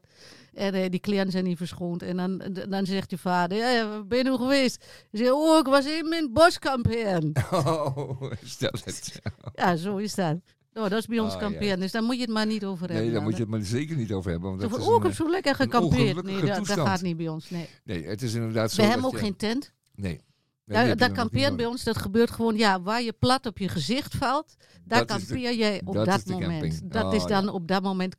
En 0.53 0.73
eh, 0.73 0.89
die 0.89 0.99
kleren 0.99 1.31
zijn 1.31 1.43
niet 1.43 1.57
verschoond. 1.57 2.03
En 2.03 2.17
dan, 2.17 2.41
dan 2.69 2.85
zegt 2.85 3.09
je 3.11 3.17
vader, 3.17 3.57
ja, 3.57 3.69
ja, 3.69 3.89
waar 3.89 4.05
ben 4.07 4.17
je 4.17 4.23
nou 4.23 4.37
geweest? 4.37 4.85
Je 5.11 5.17
zegt, 5.17 5.31
oh, 5.31 5.57
ik 5.59 5.65
was 5.65 5.85
in 5.85 6.09
mijn 6.09 6.33
bos 6.33 6.59
kamperen. 6.59 7.31
Oh, 7.51 8.21
stel 8.43 8.73
het. 8.83 9.21
ja, 9.55 9.75
zo 9.75 9.97
is 9.97 10.15
dat. 10.15 10.35
Nou, 10.78 10.89
dat 10.89 10.99
is 10.99 11.05
bij 11.05 11.19
ons 11.19 11.34
Oh, 11.34 11.39
kamperen. 11.39 11.67
ja. 11.67 11.75
Dus 11.75 11.91
daar 11.91 12.03
moet 12.03 12.15
je 12.15 12.21
het 12.21 12.30
maar 12.30 12.45
niet 12.45 12.65
over 12.65 12.80
hebben. 12.80 12.95
Nee, 12.97 13.05
daar 13.05 13.13
dan, 13.13 13.23
moet 13.23 13.34
je 13.38 13.41
het 13.41 13.49
maar 13.51 13.61
zeker 13.61 13.95
niet 13.95 14.11
over 14.11 14.32
hebben. 14.32 14.49
Want 14.49 14.61
dat 14.61 14.69
van, 14.69 14.80
is 14.80 14.86
oh, 14.86 14.91
ik 14.95 14.99
een, 14.99 15.05
heb 15.07 15.15
zo 15.15 15.30
lekker 15.30 15.55
gekampeerd. 15.55 16.23
Nee, 16.23 16.41
dat, 16.41 16.69
gaat 16.69 17.01
niet 17.01 17.17
bij 17.17 17.28
ons. 17.28 17.49
Nee. 17.49 17.69
Nee, 17.84 18.05
het 18.05 18.21
is 18.21 18.34
inderdaad 18.34 18.71
zo 18.71 18.82
We 18.82 18.88
hebben 18.88 19.05
ook 19.05 19.11
je- 19.11 19.17
geen 19.17 19.36
tent. 19.36 19.73
Nee. 19.95 20.21
Dat 20.65 20.89
ook 20.89 20.99
niet 20.99 21.11
kamperen 21.11 21.55
bij 21.55 21.65
ons, 21.65 21.84
dat 21.84 21.97
gebeurt 21.97 22.32
gewoon, 22.32 22.55
ja, 22.57 22.82
waar 22.82 23.01
je 23.01 23.13
plat 23.19 23.45
op 23.45 23.57
je 23.57 23.67
gezicht 23.67 24.15
valt, 24.15 24.55
daar 24.86 25.05
Dat 25.05 25.17
is 25.17 25.28
de- 25.28 25.34
kampeer 25.34 25.53
jij 25.55 25.82
op 25.86 25.93
dat 26.05 26.25
moment. 26.25 26.91
Dat 26.91 27.03
Oh, 27.05 27.13
is 27.13 27.23
dan 27.25 27.43
ja. 27.45 27.51
op 27.51 27.67
dat 27.67 27.84
moment. 27.84 28.15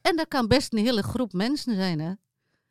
En 0.00 0.16
dat 0.16 0.28
kan 0.28 0.48
best 0.48 0.72
een 0.72 0.78
hele 0.84 1.02
groep 1.02 1.32
mensen 1.32 1.74
zijn, 1.74 2.00
hè. 2.00 2.12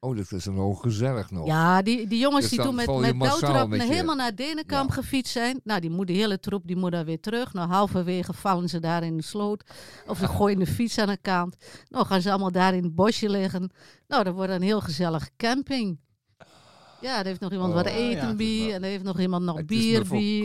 Oh, 0.04 0.18
dat 0.18 0.32
is 0.32 0.44
dan 0.44 0.60
ook 0.60 0.82
gezellig 0.82 1.32
nog. 1.32 1.46
Ja, 1.48 1.82
die, 1.82 2.08
die 2.08 2.20
jongens 2.20 2.42
Dus 2.42 2.50
die 2.50 2.62
toen 2.62 2.76
met, 2.76 3.68
met 3.70 3.82
helemaal 3.84 4.16
naar 4.16 4.36
Denenkamp 4.36 4.90
Ja. 4.90 4.96
gefietst 4.96 5.32
zijn. 5.34 5.62
Nou, 5.64 5.80
die 5.80 5.90
moet, 5.90 6.08
de 6.08 6.14
hele 6.14 6.40
troep 6.40 6.68
die 6.68 6.76
moet 6.76 6.92
dan 6.92 7.06
weer 7.06 7.20
terug. 7.20 7.54
Nou, 7.54 7.70
halverwege 7.70 8.34
vallen 8.34 8.70
ze 8.70 8.80
daar 8.80 9.04
in 9.04 9.18
de 9.18 9.24
sloot. 9.24 9.64
Of 10.08 10.18
ze 10.18 10.28
gooien 10.28 10.60
de 10.60 10.68
fiets 10.68 10.98
aan 10.98 11.08
de 11.08 11.18
kant. 11.22 11.56
Nou, 11.90 12.06
gaan 12.06 12.22
ze 12.22 12.30
allemaal 12.30 12.52
daar 12.52 12.74
in 12.76 12.84
het 12.84 12.96
bosje 12.96 13.30
liggen. 13.30 13.72
Nou, 14.08 14.24
dat 14.24 14.34
wordt 14.34 14.52
een 14.52 14.62
heel 14.62 14.82
gezellig 14.82 15.30
camping. 15.38 16.00
Ja, 17.02 17.20
er 17.20 17.26
heeft 17.26 17.40
nog 17.40 17.52
iemand 17.52 17.74
wat 17.74 17.86
Oh, 17.88 17.94
eten 17.96 18.28
ja. 18.28 18.36
bij. 18.36 18.74
En 18.74 18.84
er 18.84 18.90
heeft 18.90 19.04
nog 19.04 19.20
iemand 19.20 19.44
nog 19.44 19.66
bier 19.66 20.08
bij. 20.08 20.42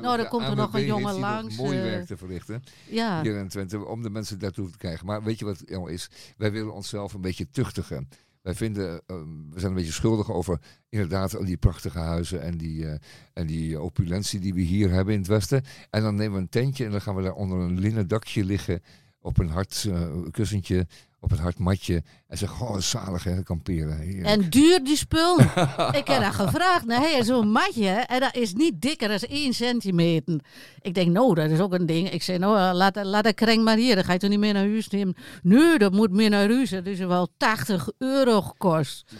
Nou, 0.00 0.16
dan 0.16 0.28
komt 0.28 0.46
er 0.46 0.56
nog 0.56 0.74
een 0.74 0.84
jongen 0.84 1.18
langs, 1.18 1.56
mooi 1.56 1.76
eh, 1.78 1.82
werk 1.82 2.06
te 2.06 2.16
verrichten. 2.16 2.62
ja. 2.88 3.22
hier 3.22 3.36
in 3.38 3.48
Twente, 3.48 3.84
om 3.86 4.02
de 4.02 4.10
mensen 4.10 4.38
daartoe 4.38 4.70
te 4.70 4.76
krijgen. 4.78 5.06
Maar 5.06 5.22
weet 5.22 5.38
je 5.38 5.44
wat 5.44 5.62
nou 5.66 5.92
is? 5.92 6.10
Wij 6.36 6.52
willen 6.52 6.74
onszelf 6.74 7.12
een 7.12 7.20
beetje 7.20 7.50
tuchtigen. 7.50 8.08
Wij 8.42 8.54
vinden, 8.54 9.02
eh, 9.06 9.16
we 9.50 9.60
zijn 9.60 9.70
een 9.70 9.76
beetje 9.76 9.92
schuldig 9.92 10.32
over 10.32 10.60
inderdaad 10.88 11.46
die 11.46 11.56
prachtige 11.56 11.98
huizen 11.98 12.42
en 12.42 12.58
die, 12.58 12.86
eh, 12.86 12.98
en 13.32 13.46
die 13.46 13.80
opulentie 13.80 14.40
die 14.40 14.54
we 14.54 14.60
hier 14.60 14.90
hebben 14.90 15.14
in 15.14 15.20
het 15.20 15.28
Westen. 15.28 15.62
En 15.90 16.02
dan 16.02 16.14
nemen 16.14 16.34
we 16.34 16.40
een 16.40 16.48
tentje 16.48 16.84
en 16.84 16.90
dan 16.90 17.00
gaan 17.00 17.14
we 17.14 17.22
daar 17.22 17.34
onder 17.34 17.58
een 17.58 17.80
linnen 17.80 18.08
dakje 18.08 18.44
liggen 18.44 18.82
op 19.20 19.38
een 19.38 19.48
hard 19.48 19.86
eh, 19.88 20.08
kussentje, 20.30 20.86
op 21.20 21.32
een 21.32 21.38
hard 21.38 21.58
matje. 21.58 22.02
En 22.26 22.38
zeggen, 22.38 22.66
oh 22.66 22.78
zalig 22.78 23.24
hè, 23.24 23.42
kamperen. 23.42 23.98
Heerlijk. 23.98 24.26
En 24.26 24.50
duur 24.50 24.84
die 24.84 24.96
spul. 24.96 25.40
ik 26.00 26.06
heb 26.06 26.20
dat 26.22 26.34
gevraagd. 26.34 26.84
Nee, 26.86 27.24
zo'n 27.24 27.50
matje. 27.50 27.88
En 27.88 28.20
dat 28.20 28.34
is 28.36 28.54
niet 28.54 28.80
dikker 28.80 29.08
dan 29.08 29.18
1 29.18 29.54
centimeter. 29.54 30.40
Ik 30.80 30.94
denk, 30.94 31.10
nou, 31.10 31.34
dat 31.34 31.50
is 31.50 31.60
ook 31.60 31.72
een 31.72 31.86
ding. 31.86 32.10
Ik 32.10 32.22
zei, 32.22 32.38
nou, 32.38 32.58
eh, 32.58 32.74
laat, 32.74 33.04
laat 33.04 33.24
dat 33.24 33.34
kring 33.34 33.64
maar 33.64 33.76
hier. 33.76 33.94
Dan 33.94 34.04
ga 34.04 34.12
je 34.12 34.18
toch 34.18 34.30
niet 34.30 34.38
meer 34.38 34.52
naar 34.52 34.68
huis 34.68 34.88
nemen. 34.88 35.16
Nee, 35.42 35.78
dat 35.78 35.92
moet 35.92 36.10
meer 36.10 36.30
naar 36.30 36.48
huis. 36.48 36.70
Dat 36.70 36.86
is 36.86 36.98
wel 36.98 37.28
80 37.36 37.88
euro 37.98 38.42
gekost. 38.42 39.12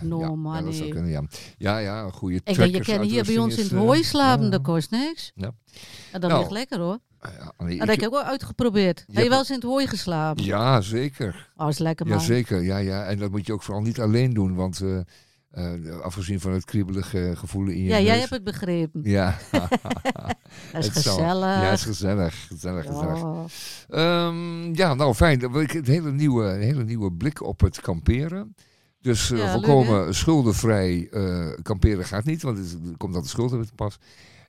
No, 0.00 0.20
ja, 0.20 0.60
dat 0.62 0.74
zou 0.74 0.84
nee. 0.84 0.92
kunnen, 0.92 1.10
ja. 1.10 1.22
Ja, 1.58 1.78
ja, 1.78 2.02
een 2.02 2.12
goede 2.12 2.40
Ik 2.44 2.56
denk, 2.56 2.74
je 2.74 2.80
kan 2.84 3.02
hier 3.02 3.24
bij 3.24 3.38
ons 3.38 3.56
in 3.56 3.62
het 3.62 3.72
eh, 3.72 3.78
hooi 3.78 4.04
slapen. 4.04 4.44
ja. 4.44 4.50
Dat 4.50 4.62
kost 4.62 4.90
niks. 4.90 5.32
Ja. 5.34 5.52
En 6.12 6.20
dat 6.20 6.30
Nou, 6.30 6.38
ligt 6.40 6.52
lekker 6.52 6.78
hoor. 6.78 6.98
Ja, 7.22 7.52
nee, 7.58 7.78
Dat 7.78 7.88
ik- 7.88 7.94
heb 7.94 7.98
ik 8.00 8.04
ook 8.04 8.12
wel 8.22 8.30
uitgeprobeerd. 8.30 9.04
Heb 9.12 9.22
je 9.22 9.28
wel 9.30 9.38
eens 9.38 9.48
in 9.48 9.54
het 9.54 9.64
hooi 9.64 9.86
geslapen? 9.86 10.44
ja, 10.44 10.80
zeker. 10.80 11.50
Oh, 11.56 11.68
is 11.68 11.78
lekker 11.78 12.06
man. 12.06 12.18
Jazeker, 12.18 12.62
ja, 12.62 12.76
ja. 12.76 13.04
En 13.04 13.18
dat 13.18 13.30
moet 13.30 13.46
je 13.46 13.52
ook 13.52 13.62
vooral 13.62 13.82
niet 13.82 14.00
alleen 14.00 14.32
doen, 14.34 14.54
want 14.54 14.80
eh, 14.80 14.98
eh, 15.50 16.00
afgezien 16.00 16.40
van 16.40 16.52
het 16.52 16.64
kriebelige 16.64 17.32
gevoel 17.36 17.66
in 17.66 17.78
je 17.82 17.88
Ja, 17.88 18.00
jij 18.00 18.18
hebt 18.18 18.30
het 18.30 18.44
begrepen. 18.44 19.00
Ja. 19.04 19.36
Dat 19.50 19.68
is 20.78 20.86
Het 20.94 20.96
zal- 21.02 21.14
gezellig. 21.16 21.44
Ja, 21.44 21.60
het 21.62 21.78
is 21.78 21.84
gezellig. 21.84 22.46
Gezellig, 22.46 22.86
gezellig. 22.86 23.20
Ja. 23.20 23.44
Ehm, 23.88 24.74
ja, 24.74 24.94
nou 24.94 25.14
fijn. 25.14 25.40
Ik 25.40 25.74
Een 25.74 25.84
hele 25.84 26.12
nieuwe, 26.12 26.44
hele 26.50 26.84
nieuwe 26.84 27.12
blik 27.12 27.42
op 27.42 27.60
het 27.60 27.80
kamperen. 27.80 28.54
Dus 29.00 29.30
eh, 29.30 29.38
Ja, 29.38 29.44
leuk, 29.44 29.52
volkomen 29.52 30.14
schuldenvrij 30.14 31.08
eh, 31.10 31.48
kamperen 31.62 32.04
gaat 32.04 32.24
niet, 32.24 32.42
want 32.42 32.58
het 32.58 32.76
komt 32.96 33.14
altijd 33.14 33.30
schulden 33.32 33.66
te 33.66 33.74
pas. 33.74 33.98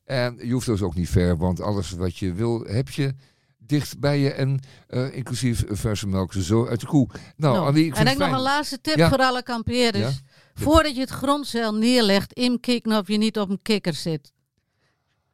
En 0.09 0.37
je 0.43 0.51
hoeft 0.53 0.65
dus 0.65 0.81
ook 0.81 0.95
niet 0.95 1.09
ver, 1.09 1.37
want 1.37 1.61
alles 1.61 1.91
wat 1.91 2.17
je 2.17 2.33
wil 2.33 2.63
heb 2.67 2.89
je 2.89 3.13
dicht 3.57 3.99
bij 3.99 4.19
je 4.19 4.31
en 4.33 4.59
eh, 4.87 5.15
inclusief 5.15 5.63
verse 5.67 6.07
melk 6.07 6.33
zo 6.33 6.67
uit 6.67 6.79
de 6.79 6.85
koe. 6.85 7.07
Nou, 7.35 7.57
Annie, 7.57 7.85
ik 7.85 7.95
en 7.95 8.07
het 8.07 8.17
nog 8.17 8.31
een 8.31 8.39
laatste 8.41 8.81
tip 8.81 8.95
Ja. 8.97 9.09
voor 9.09 9.17
alle 9.17 9.43
kampeerders. 9.43 10.13
Ja. 10.15 10.63
Voordat 10.63 10.95
je 10.95 11.01
het 11.01 11.09
grondzeil 11.09 11.73
neerlegt, 11.75 12.33
inkikken 12.33 12.97
of 12.97 13.07
je 13.07 13.17
niet 13.17 13.39
op 13.39 13.49
een 13.49 13.59
kikker 13.61 13.93
zit. 13.93 14.31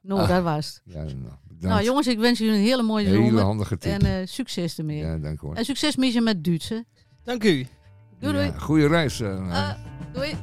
Nou, 0.02 0.22
Ah. 0.22 0.28
dat 0.30 0.44
was 0.44 0.66
het. 0.84 0.94
Ja, 0.94 1.02
nou. 1.04 1.34
Nou 1.60 1.84
jongens, 1.84 2.08
ik 2.08 2.20
wens 2.20 2.40
jullie 2.40 2.54
een 2.54 2.60
hele 2.62 2.84
mooie 2.84 3.06
Hele 3.06 3.26
zomer. 3.26 3.42
handige 3.44 3.78
tip. 3.78 3.92
En 3.92 4.02
eh, 4.22 4.28
succes 4.28 4.78
ermee. 4.78 4.98
ja, 4.98 5.18
dank 5.18 5.40
hoor. 5.40 5.56
En 5.56 5.66
succes 5.66 5.96
met 5.96 6.14
je 6.14 6.22
met 6.22 6.44
Duits, 6.44 6.70
hè. 6.70 6.80
Dank 7.24 7.44
u. 7.44 7.68
Doei, 8.20 8.34
doei. 8.34 8.46
Ja, 8.46 8.58
goeie 8.60 8.88
reis. 8.88 9.20
eh, 9.20 9.72
doei. 10.14 10.36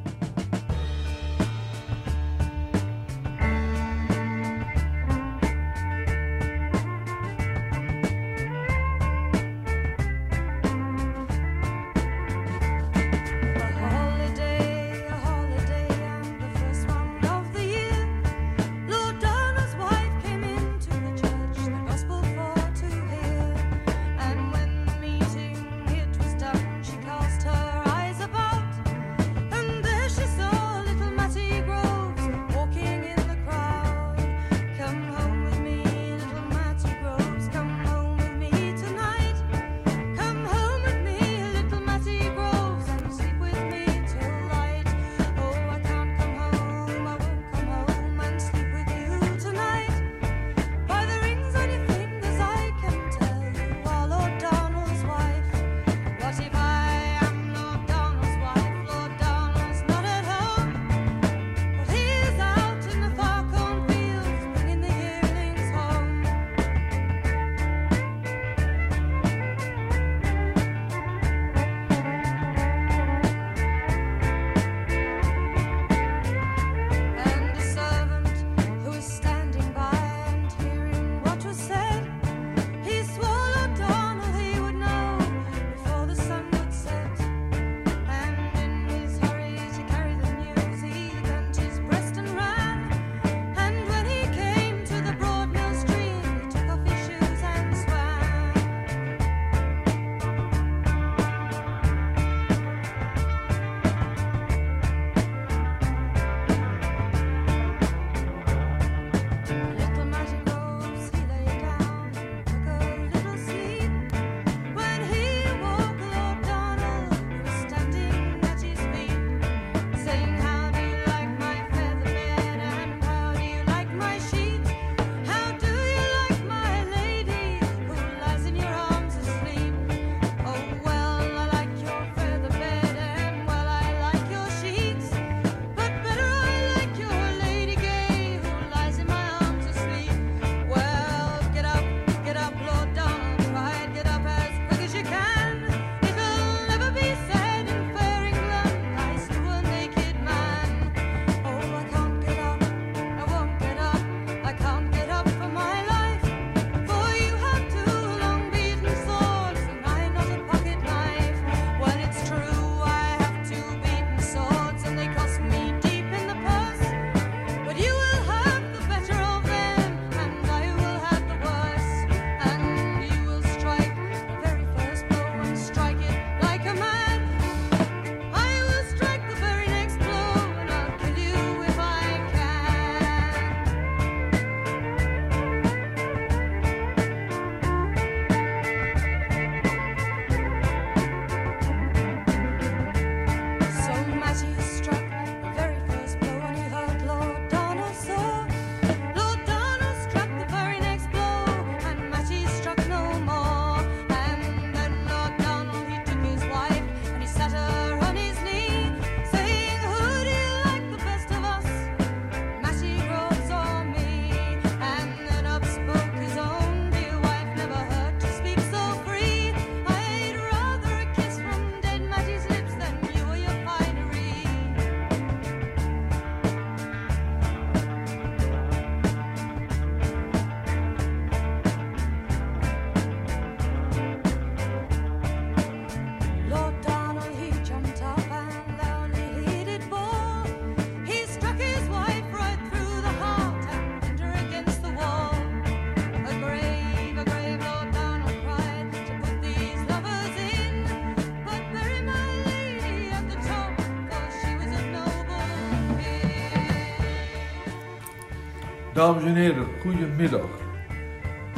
Dames 259.23 259.37
en 259.37 259.43
heren, 259.43 259.66
goedemiddag. 259.81 260.49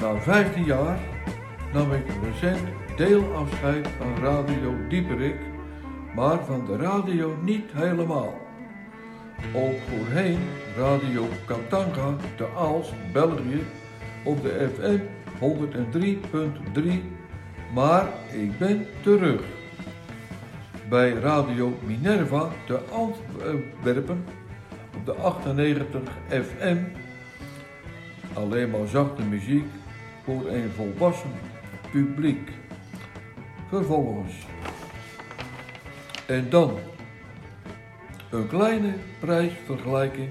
Na 0.00 0.20
15 0.20 0.64
jaar 0.64 0.98
nam 1.72 1.92
ik 1.92 2.04
recent 2.22 2.68
deelafscheid 2.96 3.88
van 3.98 4.24
Radio 4.24 4.76
Dieperik, 4.88 5.36
maar 6.14 6.44
van 6.44 6.66
de 6.66 6.76
radio 6.76 7.36
niet 7.42 7.72
helemaal. 7.72 8.40
Ook 9.54 9.74
voorheen 9.88 10.38
Radio 10.76 11.26
Katanga 11.46 12.16
te 12.36 12.46
Aalst, 12.56 12.92
België, 13.12 13.62
op 14.24 14.42
de 14.42 14.70
FM 14.74 14.98
103.3, 16.74 16.82
maar 17.74 18.06
ik 18.32 18.58
ben 18.58 18.86
terug. 19.02 19.40
Bij 20.88 21.12
Radio 21.12 21.78
Minerva 21.86 22.48
te 22.66 22.78
Antwerpen 22.92 24.24
op 24.96 25.06
de 25.06 25.14
98 25.14 26.00
FM. 26.28 27.03
Alleen 28.34 28.70
maar 28.70 28.86
zachte 28.86 29.22
muziek 29.22 29.66
voor 30.24 30.46
een 30.46 30.70
volwassen 30.70 31.32
publiek. 31.90 32.50
Vervolgens. 33.68 34.32
En 36.26 36.50
dan 36.50 36.78
een 38.30 38.48
kleine 38.48 38.92
prijsvergelijking 39.18 40.30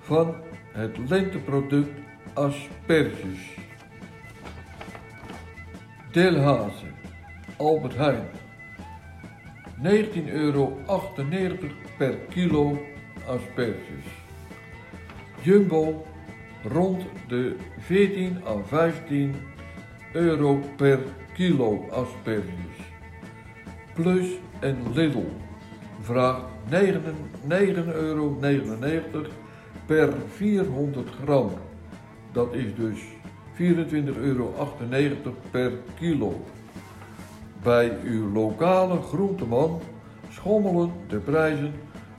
van 0.00 0.34
het 0.72 0.98
lenteproduct 1.08 2.00
asperges. 2.32 3.56
Delhaze, 6.12 6.86
Albert 7.56 7.96
Heijn. 7.96 8.28
19,98 9.82 10.32
euro 10.32 10.82
per 11.98 12.16
kilo 12.28 12.78
asperges. 13.26 14.06
Jumbo 15.42 16.06
rond 16.72 17.04
de 17.28 17.56
14 17.78 18.42
à 18.46 18.62
15 18.62 19.34
euro 20.12 20.60
per 20.76 20.98
kilo 21.34 21.86
asperges. 21.90 22.76
Plus 23.94 24.38
en 24.60 24.76
Lidl 24.94 25.26
vraagt 26.00 26.44
9,99 26.70 27.94
euro 27.94 28.38
per 29.86 30.12
400 30.28 31.10
gram. 31.22 31.50
Dat 32.32 32.54
is 32.54 32.74
dus 32.74 33.00
24,98 33.54 33.58
euro 34.20 34.54
per 35.50 35.72
kilo. 35.94 36.40
Bij 37.62 37.98
uw 38.04 38.32
lokale 38.32 39.02
groenteman 39.02 39.80
schommelen 40.28 40.90
de 41.08 41.18
prijzen 41.18 41.72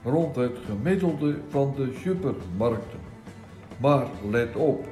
rond 0.04 0.36
het 0.36 0.56
gemiddelde 0.66 1.36
van 1.48 1.74
de 1.76 1.92
supermarkten. 2.02 2.97
Maar 3.78 4.06
let 4.30 4.56
op, 4.56 4.86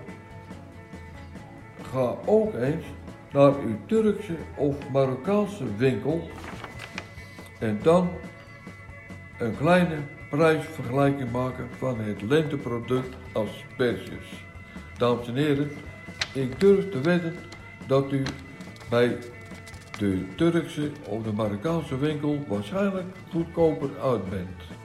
ga 1.83 2.15
ook 2.27 2.55
eens 2.55 2.85
naar 3.33 3.53
uw 3.59 3.77
Turkse 3.87 4.37
of 4.57 4.77
Marokkaanse 4.93 5.77
winkel 5.77 6.31
en 7.59 7.79
dan 7.83 8.09
een 9.39 9.57
kleine 9.57 9.97
prijsvergelijking 10.31 11.33
maken 11.33 11.69
van 11.79 12.01
het 12.01 12.23
lenteproduct 12.23 13.17
asperges. 13.33 14.45
Dames 14.99 15.29
en 15.29 15.35
heren, 15.35 15.71
ik 16.35 16.61
durf 16.61 16.91
te 16.91 17.01
wedden 17.01 17.35
dat 17.87 18.13
u 18.13 18.23
bij 18.91 19.19
de 19.99 20.35
Turkse 20.37 20.91
of 21.09 21.23
de 21.23 21.33
Marokkaanse 21.33 21.99
winkel 21.99 22.45
waarschijnlijk 22.49 23.07
goedkoper 23.31 23.91
uit 24.03 24.31
bent. 24.31 24.76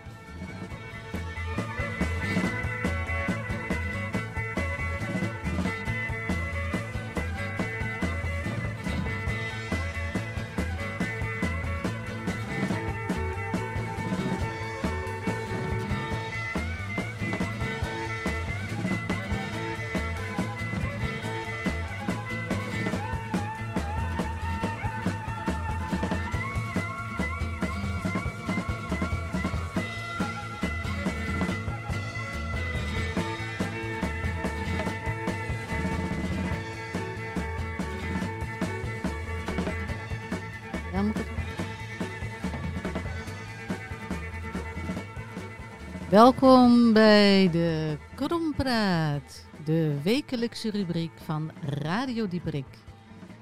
Welkom 46.12 46.94
bij 46.94 47.50
de 47.52 47.98
Krompraat, 48.16 49.46
de 49.66 50.02
wekelijkse 50.04 50.70
rubriek 50.70 51.12
van 51.26 51.52
Radio 51.62 52.28
Dieperik. 52.28 52.66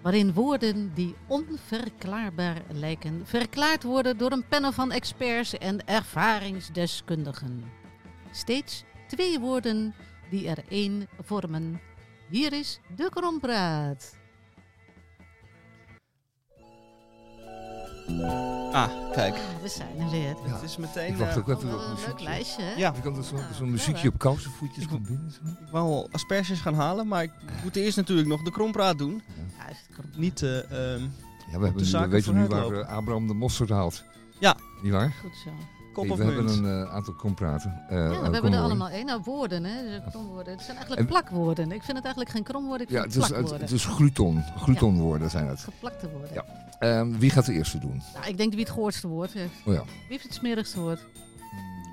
Waarin 0.02 0.34
woorden 0.34 0.94
die 0.94 1.16
onverklaarbaar 1.28 2.62
lijken, 2.72 3.22
verklaard 3.26 3.84
worden 3.84 4.18
door 4.18 4.32
een 4.32 4.48
panel 4.48 4.72
van 4.72 4.92
experts 4.92 5.58
en 5.58 5.88
ervaringsdeskundigen. 5.88 7.64
Steeds 8.32 8.84
twee 9.08 9.40
woorden 9.40 9.94
die 10.30 10.48
er 10.48 10.64
één 10.68 11.08
vormen. 11.22 11.82
Hier 12.30 12.54
is 12.54 12.80
de 12.96 13.10
Krompraat. 13.10 14.19
Ah, 18.72 18.90
kijk. 19.12 19.36
We 19.62 19.68
zijn 19.68 20.00
er 20.00 20.10
weer. 20.10 20.36
Het 20.44 20.62
is 20.64 20.78
meteen... 20.78 21.08
Ik 21.12 21.18
wacht 21.18 21.32
eh, 21.32 21.38
ook 21.38 21.50
even 21.50 21.68
Wel 21.68 21.76
op 21.76 21.82
een 21.82 21.96
leuk 22.08 22.22
lijstje, 22.22 22.62
hè? 22.62 22.74
Ja. 22.78 22.94
Kan 23.04 23.14
dus 23.14 23.28
zo'n 23.28 23.40
zo'n 23.58 23.66
Ja, 23.66 23.72
muziekje 23.72 24.08
op 24.08 24.18
kousenvoetjes 24.18 24.88
komt 24.88 25.08
binnen. 25.08 25.32
Zo. 25.32 25.40
Ik 25.66 25.72
wou 25.72 26.08
asperges 26.12 26.60
gaan 26.60 26.74
halen, 26.74 27.08
maar 27.08 27.24
ik 27.24 27.32
moet 27.64 27.76
eerst 27.76 27.98
natuurlijk 27.98 28.28
nog 28.28 28.42
de 28.44 28.52
krompraat 28.52 28.98
doen. 28.98 29.22
Krompraat. 29.94 30.18
Niet 30.20 30.42
eh, 30.42 30.58
ehm, 30.58 31.02
Ja, 31.02 31.06
we, 31.06 31.12
De 31.46 31.52
hebben, 31.52 31.84
nu- 31.84 32.00
we 32.00 32.08
weten 32.08 32.34
nu 32.36 32.48
waar 32.48 32.72
eh, 32.72 32.88
Abraham 32.88 33.28
de 33.28 33.34
mosterd 33.34 33.70
haalt. 33.70 34.04
Ja. 34.40 34.56
Niet 34.82 34.92
waar? 34.92 35.14
Goed 35.22 35.36
zo. 35.44 35.50
Kop 35.94 36.04
Nee, 36.04 36.12
of 36.12 36.18
we 36.18 36.24
hebben 36.24 36.48
een 36.48 36.84
eh, 36.86 36.94
aantal 36.94 37.14
kompraten. 37.14 37.84
eh, 37.90 37.98
Ja, 37.98 38.10
we 38.22 38.34
hebben 38.34 38.54
er 38.54 38.60
allemaal 38.60 38.90
één. 38.90 39.06
Nou, 39.06 39.22
woorden, 39.24 39.64
hè. 39.64 39.84
Dus 39.84 40.00
kromwoorden. 40.12 40.54
Het 40.54 40.62
zijn 40.62 40.78
eigenlijk 40.78 41.02
En- 41.02 41.08
plakwoorden. 41.08 41.72
Ik 41.72 41.84
vind 41.84 41.98
het 41.98 42.06
eigenlijk 42.06 42.30
geen 42.36 42.44
kromwoorden, 42.44 42.88
ik 42.88 42.94
Ja, 42.94 43.02
vind 43.02 43.14
het 43.14 43.24
het 43.24 43.24
is, 43.24 43.30
het, 43.30 43.38
plakwoorden. 43.48 43.68
het 43.68 43.76
is 43.76 43.86
gluton. 43.86 44.44
Glutonwoorden 44.58 45.30
zijn 45.30 45.48
het. 45.48 45.60
Geplakte 45.60 46.10
woorden. 46.10 46.30
Ja. 46.34 46.46
Ehm, 46.80 47.18
wie 47.18 47.30
gaat 47.30 47.46
de 47.46 47.54
eerste 47.54 47.78
doen? 47.80 48.02
Nou, 48.14 48.28
ik 48.28 48.38
denk 48.38 48.52
wie 48.52 48.60
het 48.64 48.70
gehoordste 48.74 49.08
woord 49.08 49.34
heeft. 49.34 49.54
Oh 49.66 49.74
ja. 49.74 49.82
Wie 49.84 49.94
heeft 50.08 50.24
het 50.24 50.34
smerigste 50.34 50.80
woord? 50.80 51.06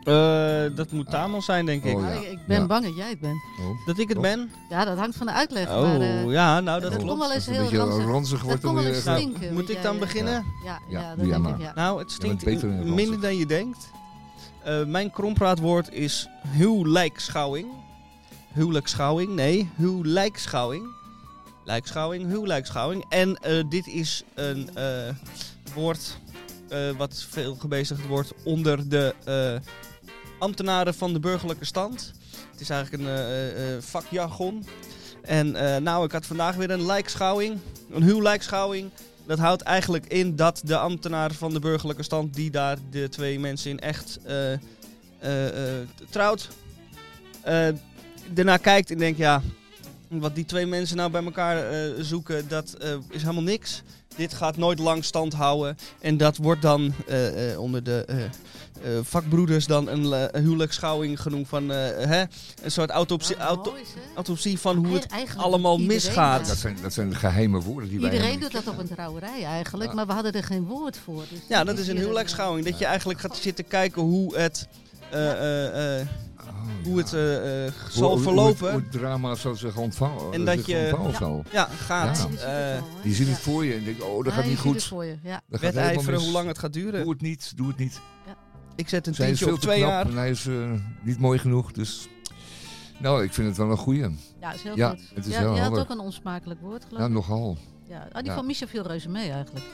Eh, 0.07 0.77
dat 0.77 0.91
moet 0.93 1.11
Tamon 1.11 1.43
zijn, 1.43 1.67
denk 1.67 1.85
ik. 1.85 1.97
Oh, 1.97 2.03
ja. 2.03 2.09
ik, 2.09 2.31
ik 2.31 2.39
ben 2.47 2.61
Ja. 2.61 2.67
bang 2.67 2.85
dat 2.85 2.97
jij 2.97 3.09
het 3.09 3.21
bent. 3.21 3.41
Oh. 3.61 3.87
Dat 3.87 3.99
ik 3.99 4.09
het 4.09 4.21
ben? 4.21 4.51
Ja, 4.69 4.85
dat 4.85 4.99
hangt 4.99 5.17
van 5.17 5.27
de 5.27 5.33
uitleg. 5.33 5.69
Oh, 5.69 5.83
maar, 5.83 6.01
eh, 6.01 6.31
ja, 6.31 6.61
nou 6.61 6.81
dat 6.81 6.91
dat 6.93 7.01
klopt. 7.03 7.07
komt 7.09 7.19
wel 7.29 7.33
eens 7.33 7.47
het 7.47 7.55
een 7.57 7.61
heel 7.63 7.71
beetje 7.71 7.79
ranzig. 7.87 8.07
ranzig 8.07 8.43
wordt, 8.43 8.63
Dat 8.63 8.63
dan 8.63 8.71
kon 8.75 8.83
wel 8.83 8.85
weer... 8.85 8.95
eens 8.95 9.05
Nou, 9.05 9.21
stinken. 9.21 9.53
moet 9.55 9.71
ik 9.71 9.83
dan 9.83 9.95
eh, 9.95 10.01
beginnen? 10.01 10.45
Ja, 10.65 10.79
Ja, 10.89 11.01
ja, 11.01 11.15
dat 11.17 11.27
denk 11.27 11.47
ik. 11.61 11.75
Nou, 11.75 11.99
het 11.99 12.11
stinkt 12.11 12.45
minder 12.85 13.21
dan 13.21 13.37
je 13.37 13.47
denkt. 13.47 13.91
Eh, 14.65 14.85
mijn 14.85 15.11
krompraatwoord 15.11 15.93
is 15.93 16.29
huwelijkschouwing. 16.51 17.67
Huwelijkschouwing, 18.53 19.35
nee, 19.35 19.71
huwelijkschouwing. 19.77 20.85
Lijkschouwing, 21.65 22.27
huwelijkschouwing. 22.29 23.05
En 23.09 23.37
eh, 23.37 23.63
dit 23.69 23.87
is 23.87 24.23
een 24.35 24.71
eh, 24.77 24.85
woord 25.75 26.19
eh, 26.69 26.91
wat 26.97 27.27
veel 27.29 27.55
gebezigd 27.55 28.07
wordt 28.07 28.33
onder 28.45 28.89
de 28.89 29.15
eh, 29.25 29.71
ambtenaren 30.39 30.95
van 30.95 31.13
de 31.13 31.21
burgerlijke 31.21 31.65
stand. 31.65 32.13
Het 32.51 32.61
is 32.61 32.71
eigenlijk 32.71 33.03
een 33.03 33.09
eh, 33.09 33.75
eh, 33.75 33.83
vakjargon. 33.83 34.65
En 35.23 35.57
eh, 35.57 35.81
nou, 35.81 36.05
ik 36.05 36.13
had 36.13 36.27
vandaag 36.27 36.57
weer 36.57 36.71
een 36.71 36.87
lijkschouwing, 36.87 37.59
een 37.91 38.03
huwelijkschouwing. 38.03 38.91
Dat 39.27 39.39
houdt 39.39 39.63
eigenlijk 39.63 40.07
in 40.07 40.37
dat 40.37 40.61
de 40.65 40.77
ambtenaar 40.77 41.33
van 41.33 41.53
de 41.53 41.59
burgerlijke 41.61 42.03
stand, 42.03 42.35
die 42.35 42.51
daar 42.51 42.79
de 42.91 43.09
twee 43.09 43.41
mensen 43.41 43.71
in 43.71 43.81
echt 43.81 44.19
eh, 44.25 44.53
eh, 44.53 44.59
eh, 45.79 45.89
trouwt, 46.11 46.49
eh 47.43 47.69
daarna 48.33 48.57
kijkt 48.57 48.91
en 48.91 48.99
denkt, 48.99 49.19
ja, 49.19 49.43
wat 50.09 50.35
die 50.35 50.45
twee 50.45 50.67
mensen 50.67 50.97
nou 50.97 51.11
bij 51.11 51.25
elkaar 51.25 51.71
eh, 51.71 51.91
zoeken, 51.99 52.49
dat 52.49 52.73
eh, 52.73 52.97
is 53.09 53.23
helemaal 53.23 53.43
niks. 53.43 53.83
Dit 54.17 54.35
gaat 54.35 54.57
nooit 54.57 54.79
lang 54.79 55.05
stand 55.05 55.33
houden. 55.33 55.77
En 56.01 56.17
dat 56.17 56.37
wordt 56.37 56.63
dan 56.63 56.93
eh, 57.07 57.53
eh, 57.53 57.61
onder 57.61 57.83
de 57.83 58.05
eh, 58.07 58.25
eh, 58.25 58.31
vakbroeders 59.03 59.67
dan 59.67 59.89
een 59.89 60.29
huwelijksschouwing 60.43 61.21
genoemd 61.21 61.49
van 61.49 61.71
eh, 61.73 61.77
hè? 62.07 62.21
een 62.63 62.71
soort 62.71 62.91
autopsie, 62.91 63.37
auto, 63.37 63.71
mooi 63.71 63.83
hè? 63.95 64.01
autopsie 64.15 64.59
van 64.59 64.77
hoe 64.77 64.95
het 64.95 65.07
Eigenlijk 65.07 65.47
allemaal 65.47 65.79
misgaat. 65.79 66.47
Dat 66.47 66.57
zijn, 66.57 66.77
dat 66.83 66.93
zijn 66.93 67.15
geheime 67.15 67.61
woorden 67.61 67.89
die 67.91 68.01
wij 68.01 68.11
Iedereen 68.13 68.41
doet 68.41 68.53
dat 68.53 68.67
op 68.69 68.79
een 68.79 68.89
trouwerij 68.89 69.45
eigenlijk, 69.45 69.91
Ja. 69.91 69.97
maar 69.97 70.07
we 70.07 70.13
hadden 70.13 70.33
er 70.33 70.45
geen 70.45 70.65
woord 70.65 70.99
voor. 71.05 71.25
Dus 71.31 71.39
Ja, 71.49 71.65
dat 71.65 71.79
is 71.79 71.89
een 71.89 71.97
huwelijksschouwing. 71.99 72.65
Dat 72.67 72.79
je 72.79 72.85
eigenlijk 72.85 73.21
gaat 73.21 73.37
zitten 73.37 73.67
kijken 73.69 74.03
hoe 74.03 74.37
het... 74.37 74.69
eh, 75.11 75.31
eh, 75.31 76.01
eh. 76.01 76.07
Hoe 76.85 76.99
het 76.99 77.13
eh, 77.13 77.67
eh, 77.67 77.73
zal 77.91 78.11
hoe- 78.11 78.21
verlopen. 78.21 78.59
Hoe, 78.59 78.71
hoe 78.71 78.81
het 78.81 78.93
drama 78.93 79.35
zal 79.35 79.55
zich 79.55 79.77
ontvouwen. 79.77 80.33
En 80.33 80.45
dat 80.45 80.67
je- 80.67 80.73
Ja. 81.21 81.43
ja, 81.53 81.65
gaat. 81.77 82.29
Ja. 82.39 82.75
eh, 82.75 82.83
Je 83.03 83.13
ziet 83.13 83.29
het 83.29 83.39
voor 83.39 83.65
je 83.65 83.75
en 83.75 83.85
denkt, 83.85 84.03
oh, 84.03 84.17
dat 84.17 84.25
Ja, 84.27 84.31
gaat 84.33 84.45
je 84.45 84.51
niet 84.51 84.59
ziet 84.59 84.73
het 84.73 84.83
goed. 84.83 84.91
voor 84.91 85.05
je, 85.05 85.17
ja. 85.23 85.41
Dat 85.49 85.61
gaat 85.61 85.71
helemaal 85.71 85.85
wedijveren 85.89 86.21
hoe 86.21 86.31
lang 86.33 86.47
het 86.49 86.59
gaat 86.59 86.73
duren. 86.73 87.03
Doe 87.03 87.13
het 87.13 87.21
niet, 87.21 87.53
doe 87.57 87.69
het 87.69 87.77
niet. 87.77 88.01
Ik 88.77 88.89
zet 88.89 89.07
een 89.07 89.15
Zij 89.15 89.31
is 89.31 89.39
tientje 89.39 89.45
veel 89.45 89.55
op 89.55 89.61
te 89.61 89.67
twee 89.67 89.79
knap 89.79 89.91
jaar. 89.91 90.07
en 90.07 90.17
hij 90.17 90.31
is 90.31 90.49
niet 91.03 91.19
mooi 91.19 91.39
genoeg, 91.39 91.73
dus... 91.73 92.09
Nou, 92.99 93.25
ik 93.25 93.33
vind 93.33 93.49
het 93.49 93.57
wel 93.57 93.71
een 93.71 93.77
goeie. 93.77 94.01
Ja, 94.41 94.53
is 94.53 94.63
heel 94.63 94.77
Ja, 94.77 94.89
goed. 94.91 95.03
het 95.15 95.27
is 95.27 95.33
ja, 95.33 95.39
heel 95.41 95.55
je 95.55 95.61
had 95.61 95.79
ook 95.79 95.91
een 95.91 95.99
onsmakelijk 95.99 96.61
woord, 96.61 96.85
geloof 96.85 97.01
Ja, 97.01 97.07
ik. 97.07 97.13
nogal. 97.13 97.57
Ja, 97.89 98.09
ah, 98.13 98.19
die 98.19 98.25
Ja. 98.31 98.35
van 98.35 98.47
Misha 98.47 98.67
viel 98.67 98.83
reuze 98.87 99.09
mee 99.09 99.31
eigenlijk. 99.31 99.65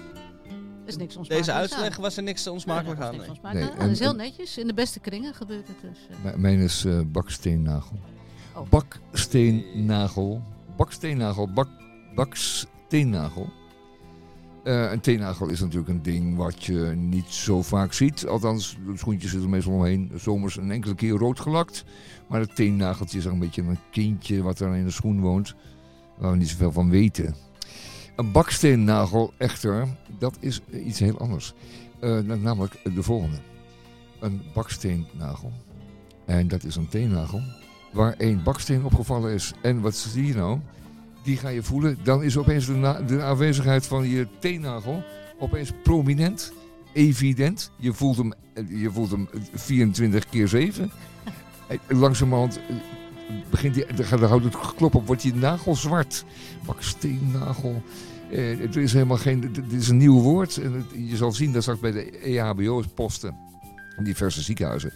Is 0.93 0.99
niks 0.99 1.17
onsmakelijks 1.17 1.47
Deze 1.47 1.59
uitleg 1.59 1.97
aan. 1.97 2.03
was 2.03 2.17
er 2.17 2.23
niks 2.23 2.43
te 2.43 2.51
onsmakelijk 2.51 2.99
Nee, 2.99 3.09
aan. 3.09 3.17
niks 3.17 3.29
Nee, 3.43 3.63
aan. 3.63 3.79
Dat 3.79 3.89
is 3.91 3.99
en- 3.99 4.05
heel 4.05 4.11
en- 4.11 4.17
netjes. 4.17 4.59
In 4.59 4.67
de 4.67 4.75
beste 4.75 5.01
kringen 5.01 5.35
gebeurt 5.35 5.69
het 5.69 5.77
dus. 5.81 5.99
eh. 6.25 6.35
M- 6.35 6.41
Mijn 6.41 6.59
is 6.59 6.85
eh, 6.85 7.01
baksteennagel. 7.07 7.99
Oh. 8.55 8.69
Baksteennagel. 8.69 10.43
Baksteennagel. 10.77 11.53
Bak, 11.53 11.69
baksteennagel. 12.15 13.49
Eh, 14.65 14.91
een 14.93 15.01
teennagel 15.01 15.49
is 15.49 15.61
natuurlijk 15.61 15.89
een 15.89 16.03
ding 16.03 16.37
wat 16.37 16.65
je 16.65 16.75
niet 16.97 17.29
zo 17.29 17.63
vaak 17.63 17.93
ziet. 17.93 18.27
Althans, 18.27 18.77
de 18.87 18.97
schoentjes 18.97 19.31
zitten 19.31 19.49
er 19.49 19.55
meestal 19.55 19.73
omheen. 19.75 20.11
Zomers 20.17 20.57
een 20.57 20.71
enkele 20.71 20.95
keer 20.95 21.11
rood 21.13 21.41
gelakt. 21.41 21.85
Maar 22.29 22.41
het 22.41 22.57
teennageltje 22.57 23.19
is 23.19 23.25
een 23.25 23.39
beetje 23.39 23.63
een 23.63 23.79
kindje 23.91 24.43
wat 24.43 24.61
er 24.61 24.75
in 24.77 24.85
de 24.85 24.91
schoen 24.91 25.21
woont. 25.21 25.55
Waar 26.19 26.31
we 26.31 26.37
niet 26.37 26.49
zoveel 26.49 26.73
van 26.73 26.91
weten. 26.91 27.35
Een 28.23 28.33
baksteennagel 28.33 29.33
echter, 29.37 29.89
dat 30.19 30.37
is 30.41 30.61
iets 30.87 30.99
heel 30.99 31.19
anders. 31.19 31.53
Eh, 32.01 32.19
namelijk 32.19 32.95
de 32.95 33.03
volgende. 33.03 33.37
Een 34.21 34.43
baksteennagel. 34.55 35.53
En 36.27 36.49
dat 36.49 36.65
is 36.65 36.77
een 36.77 36.89
teennagel 36.89 37.43
waar 37.93 38.15
één 38.19 38.43
baksteen 38.43 38.85
opgevallen 38.85 39.33
is. 39.33 39.53
En 39.63 39.81
wat 39.81 39.95
zie 39.95 40.27
je 40.27 40.35
nou? 40.35 40.59
Die 41.23 41.37
ga 41.37 41.49
je 41.49 41.63
voelen. 41.63 41.99
Dan 42.03 42.23
is 42.23 42.37
opeens 42.37 42.67
de, 42.67 43.23
aanwezigheid 43.23 43.87
van 43.87 44.09
je 44.09 44.27
teennagel 44.39 45.05
opeens 45.39 45.73
prominent, 45.83 46.53
evident. 46.93 47.71
Je 47.77 47.93
voelt 47.93 48.17
hem, 48.17 48.33
eh, 48.55 48.81
je 48.81 48.91
voelt 48.91 49.11
hem 49.11 49.29
24 49.55 50.27
keer 50.27 50.49
7. 50.49 50.91
En 51.67 51.99
Langzamerhand 51.99 52.57
eh, 52.57 52.77
begint 53.51 53.75
die, 53.75 53.85
dan 53.95 54.29
houdt 54.29 54.45
het 54.45 54.57
gekloppen 54.57 55.01
op, 55.01 55.07
wordt 55.07 55.23
die 55.23 55.35
nagel 55.35 55.77
zwart. 55.77 56.25
Baksteennagel. 56.67 57.83
Eh, 58.31 58.59
het 58.59 58.77
is 58.77 58.93
helemaal 58.93 59.17
geen, 59.17 59.41
dit 59.53 59.73
is 59.73 59.89
een 59.89 59.97
nieuw 59.97 60.21
woord. 60.21 60.57
En 60.57 60.87
je 60.97 61.17
zal 61.17 61.33
zien 61.33 61.53
dat 61.53 61.63
straks 61.63 61.81
bij 61.81 61.93
de 61.93 62.29
E 62.29 62.37
EHBO-posten, 62.37 63.37
in 63.97 64.05
diverse 64.05 64.43
ziekenhuizen, 64.43 64.93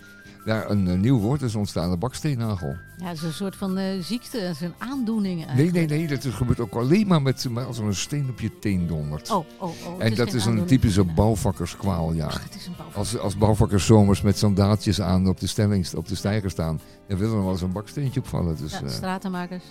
daar 0.47 0.71
een, 0.71 0.89
eh, 0.89 0.99
nieuw 0.99 1.19
woord 1.19 1.43
is 1.43 1.55
ontstaan, 1.55 1.91
de 1.91 1.97
baksteennagel. 1.97 2.77
Ja, 2.97 3.07
het 3.07 3.17
is 3.17 3.23
een 3.23 3.33
soort 3.33 3.57
van 3.57 3.79
eh, 3.79 3.85
ziekte. 4.01 4.39
Het 4.39 4.55
is 4.55 4.61
een 4.61 4.75
aandoening 4.79 5.37
Nee, 5.37 5.47
eigenlijk. 5.47 5.89
nee, 5.89 5.99
nee, 5.99 6.09
dat 6.09 6.25
is, 6.25 6.35
gebeurt 6.35 6.61
ook 6.61 6.75
alleen 6.75 7.07
maar 7.07 7.23
met, 7.23 7.49
maar 7.51 7.65
als 7.65 7.79
er 7.79 7.85
een 7.85 7.95
steen 7.95 8.29
op 8.31 8.41
je 8.41 8.59
teen 8.59 8.87
dondert. 8.87 9.31
Oh, 9.31 9.47
oh, 9.59 9.63
oh. 9.63 9.93
het 9.93 10.01
en 10.01 10.15
dat 10.15 10.33
is 10.33 10.45
een 10.45 10.65
typische 10.65 11.05
bouwvakkerskwaal, 11.05 12.13
ja. 12.13 12.27
Ach, 12.27 12.43
het 12.43 12.55
is 12.55 12.67
een 12.67 12.73
bouwvakker. 12.77 12.99
Als, 12.99 13.19
als 13.19 13.37
bouwvakkers 13.37 13.87
zomers 13.87 14.23
met 14.23 14.39
sandaaltjes 14.39 15.01
aan 15.01 15.29
op 15.29 15.41
de, 15.41 15.47
stelling, 15.47 15.95
op 15.95 16.09
de 16.09 16.15
steiger 16.15 16.51
staan, 16.51 16.81
dan 17.07 17.19
willen 17.19 17.37
er 17.37 17.43
wel 17.43 17.53
eens 17.53 17.63
een 17.63 17.73
baksteentje 17.73 18.21
opvallen. 18.21 18.57
Dus, 18.57 18.73
Ja, 18.73 18.83
eh, 18.83 18.89
stratenmakers. 18.89 19.65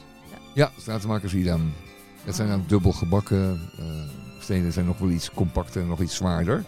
ja, 0.53 0.71
stratenmakers 0.77 1.33
idem. 1.33 1.73
Dat 2.25 2.35
zijn 2.35 2.47
dan 2.47 2.63
dubbel 2.67 2.91
gebakken 2.91 3.59
stenen, 4.39 4.73
zijn 4.73 4.85
nog 4.85 4.97
wel 4.97 5.09
iets 5.09 5.31
compacter 5.31 5.81
en 5.81 5.87
nog 5.87 6.01
iets 6.01 6.15
zwaarder. 6.15 6.63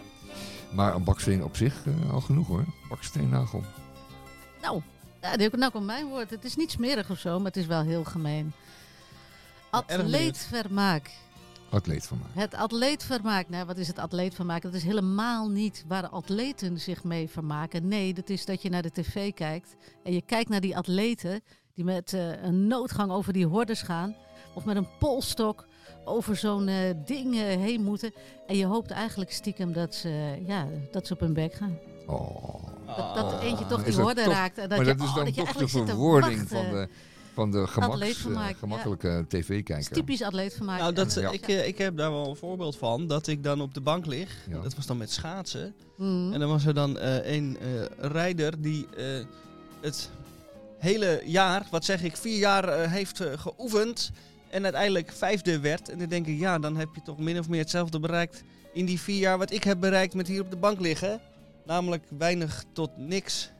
Maar 0.73 0.95
een 0.95 1.03
baksteen 1.03 1.43
op 1.43 1.55
zich 1.55 1.83
al 2.11 2.21
genoeg 2.21 2.47
hoor. 2.47 2.63
Baksteennagel. 2.89 3.63
Nou, 4.67 4.81
ja, 5.21 5.57
nou 5.57 5.71
komt 5.71 5.85
mijn 5.85 6.07
woord. 6.07 6.29
Het 6.29 6.43
is 6.43 6.55
niet 6.55 6.71
smerig 6.71 7.09
of 7.09 7.19
zo, 7.19 7.37
maar 7.37 7.47
het 7.47 7.57
is 7.57 7.65
wel 7.65 7.81
heel 7.81 8.03
gemeen. 8.03 8.53
Atleetvermaak. 9.69 11.11
Atleet 11.69 12.05
van 12.05 12.19
mij. 12.19 12.43
Het 12.43 12.53
atleetvermaak. 12.53 13.49
Nou, 13.49 13.65
wat 13.65 13.77
is 13.77 13.87
het 13.87 13.99
atleetvermaak? 13.99 14.61
Dat 14.61 14.73
is 14.73 14.83
helemaal 14.83 15.49
niet 15.49 15.83
waar 15.87 16.07
atleten 16.07 16.79
zich 16.79 17.03
mee 17.03 17.29
vermaken. 17.29 17.87
Nee, 17.87 18.13
dat 18.13 18.29
is 18.29 18.45
dat 18.45 18.61
je 18.61 18.69
naar 18.69 18.81
de 18.81 18.91
tv 18.91 19.33
kijkt 19.33 19.75
en 20.03 20.13
je 20.13 20.21
kijkt 20.21 20.49
naar 20.49 20.61
die 20.61 20.77
atleten 20.77 21.41
die 21.73 21.85
met 21.85 22.13
eh, 22.13 22.43
een 22.43 22.67
noodgang 22.67 23.11
over 23.11 23.33
die 23.33 23.45
hordes 23.45 23.81
gaan. 23.81 24.15
Of 24.53 24.65
met 24.65 24.75
een 24.75 24.97
polstok 24.99 25.67
over 26.05 26.35
zo'n 26.35 26.67
eh, 26.67 26.77
ding 27.05 27.35
eh, 27.35 27.41
heen 27.41 27.83
moeten. 27.83 28.13
En 28.47 28.57
je 28.57 28.65
hoopt 28.65 28.91
eigenlijk 28.91 29.31
stiekem 29.31 29.73
dat 29.73 29.95
ze, 29.95 30.43
ja, 30.45 30.67
dat 30.91 31.07
ze 31.07 31.13
op 31.13 31.19
hun 31.19 31.33
bek 31.33 31.53
gaan. 31.53 31.77
Oh. 32.07 32.67
Dat, 32.97 33.15
dat 33.15 33.41
eentje 33.41 33.65
toch 33.65 33.83
die 33.83 33.93
toch- 33.93 34.13
raakt. 34.13 34.57
En 34.57 34.69
dat 34.69 34.77
maar 34.77 34.87
je, 34.87 34.95
dat 34.95 35.07
is 35.07 35.13
dan 35.13 35.25
dat 35.25 35.35
toch 35.35 35.53
de 35.53 35.67
verwoording 35.67 36.47
van 36.49 36.69
de, 36.69 36.87
van 37.33 37.51
de 37.51 37.67
gemaks, 37.67 38.25
eh, 38.25 38.33
ja. 38.33 38.53
gemakkelijke 38.53 39.25
tv-kijker. 39.27 39.77
is 39.77 39.87
typisch 39.87 40.21
atleetvermaak. 40.21 40.79
Nou, 40.79 40.93
dat, 40.93 41.13
Ja. 41.13 41.31
ik, 41.31 41.47
eh, 41.47 41.67
ik 41.67 41.77
heb 41.77 41.97
daar 41.97 42.11
wel 42.11 42.29
een 42.29 42.35
voorbeeld 42.35 42.77
van. 42.77 43.07
Dat 43.07 43.27
ik 43.27 43.43
dan 43.43 43.61
op 43.61 43.73
de 43.73 43.81
bank 43.81 44.05
lig. 44.05 44.37
Ja. 44.49 44.61
Dat 44.61 44.75
was 44.75 44.85
dan 44.85 44.97
met 44.97 45.11
schaatsen. 45.11 45.73
Mhm. 45.97 46.33
En 46.33 46.39
dan 46.39 46.49
was 46.49 46.65
er 46.65 46.73
dan 46.73 46.97
eh, 46.97 47.35
een 47.35 47.57
eh, 47.61 47.67
rijder 48.11 48.61
die 48.61 48.87
eh, 48.97 49.05
het 49.81 50.09
hele 50.77 51.21
jaar, 51.25 51.67
wat 51.71 51.85
zeg 51.85 52.03
ik, 52.03 52.17
vier 52.17 52.37
jaar 52.37 52.63
eh, 52.69 52.91
heeft 52.91 53.23
geoefend. 53.35 54.11
En 54.49 54.63
uiteindelijk 54.63 55.11
vijfde 55.11 55.59
werd. 55.59 55.89
En 55.89 55.97
dan 55.99 56.07
denk 56.07 56.27
ik, 56.27 56.39
ja, 56.39 56.59
dan 56.59 56.77
heb 56.77 56.89
je 56.95 57.01
toch 57.01 57.17
min 57.17 57.39
of 57.39 57.49
meer 57.49 57.59
hetzelfde 57.59 57.99
bereikt 57.99 58.43
in 58.73 58.85
die 58.85 58.99
vier 58.99 59.19
jaar 59.19 59.37
wat 59.37 59.51
ik 59.51 59.63
heb 59.63 59.79
bereikt 59.79 60.13
met 60.13 60.27
hier 60.27 60.41
op 60.41 60.49
de 60.49 60.57
bank 60.57 60.79
liggen. 60.79 61.19
Namelijk 61.67 62.03
weinig 62.17 62.63
tot 62.73 62.89
niks. 62.97 63.51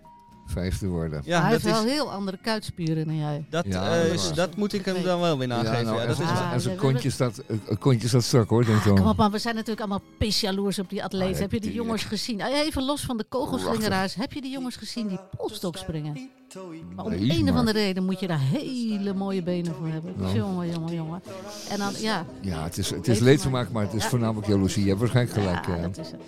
Vijfde 0.49 0.87
worden. 0.87 1.21
Ja, 1.25 1.41
hij 1.41 1.51
dat 1.51 1.61
heeft 1.61 1.75
is, 1.75 1.81
wel 1.83 1.91
heel 1.91 2.11
andere 2.11 2.37
kuitspieren 2.41 3.05
dan 3.05 3.17
jij. 3.17 3.45
dat, 3.49 3.65
Ja, 3.67 4.01
eh, 4.03 4.33
dat 4.35 4.55
moet 4.55 4.73
ik 4.73 4.85
hem 4.85 5.03
dan 5.03 5.19
wel 5.19 5.37
weer 5.37 5.47
nageven. 5.47 5.71
Ja, 5.77 5.81
nou, 5.81 5.95
dat 6.07 6.17
en 6.17 6.23
is 6.57 6.63
zijn- 6.63 6.73
en 6.73 6.77
kontje 6.77 7.09
staat, 7.09 7.41
kontje 7.79 8.07
staat 8.07 8.23
strak 8.23 8.49
hoor, 8.49 8.65
denk 8.65 8.77
ik 8.77 8.83
Ah, 8.83 8.89
Kom 8.93 9.01
wel. 9.01 9.09
op 9.11 9.17
man, 9.17 9.31
we 9.31 9.37
zijn 9.37 9.53
natuurlijk 9.55 9.79
allemaal 9.79 10.01
pisjaloers 10.19 10.79
op 10.79 10.89
die 10.89 11.03
atleten. 11.03 11.33
Ah, 11.35 11.39
heb 11.41 11.51
je 11.51 11.59
die 11.59 11.73
jongens 11.73 12.03
gezien? 12.03 12.41
Ah, 12.41 12.53
Even 12.57 12.83
los 12.83 13.01
van 13.01 13.17
de 13.17 13.23
kogelslingeraars. 13.29 14.15
Heb 14.15 14.33
je 14.33 14.41
die 14.41 14.51
jongens 14.51 14.75
gezien 14.75 15.07
die 15.07 15.19
polstok 15.37 15.77
springen? 15.77 16.29
Maar 16.95 17.05
om 17.05 17.11
Nee, 17.11 17.19
een 17.29 17.37
of 17.37 17.43
maar- 17.43 17.53
andere 17.53 17.79
reden 17.79 18.05
moet 18.05 18.19
je 18.19 18.27
daar 18.27 18.39
hele 18.39 19.13
mooie 19.13 19.43
benen 19.43 19.73
voor 19.75 19.87
hebben. 19.87 20.13
Nou. 20.17 20.35
Jongen, 20.35 20.71
jongen, 20.71 20.93
jongen. 20.95 21.21
En 21.69 21.77
dan, 21.77 21.93
ja. 21.99 22.25
Ja, 22.41 22.63
het 22.63 22.77
is, 22.77 22.89
het 22.89 23.07
is 23.07 23.19
Leedvermaak. 23.19 23.71
maar 23.71 23.83
het 23.83 23.93
is 23.93 24.03
Ja. 24.03 24.09
voornamelijk 24.09 24.47
jaloezie. 24.47 24.81
Je 24.83 24.87
hebt 24.87 24.99
waarschijnlijk 24.99 25.37
gelijk. 25.37 25.65
ja, 25.65 25.75
eh. 25.75 25.81
dat 25.81 25.97
is 25.97 26.11
het. 26.11 26.21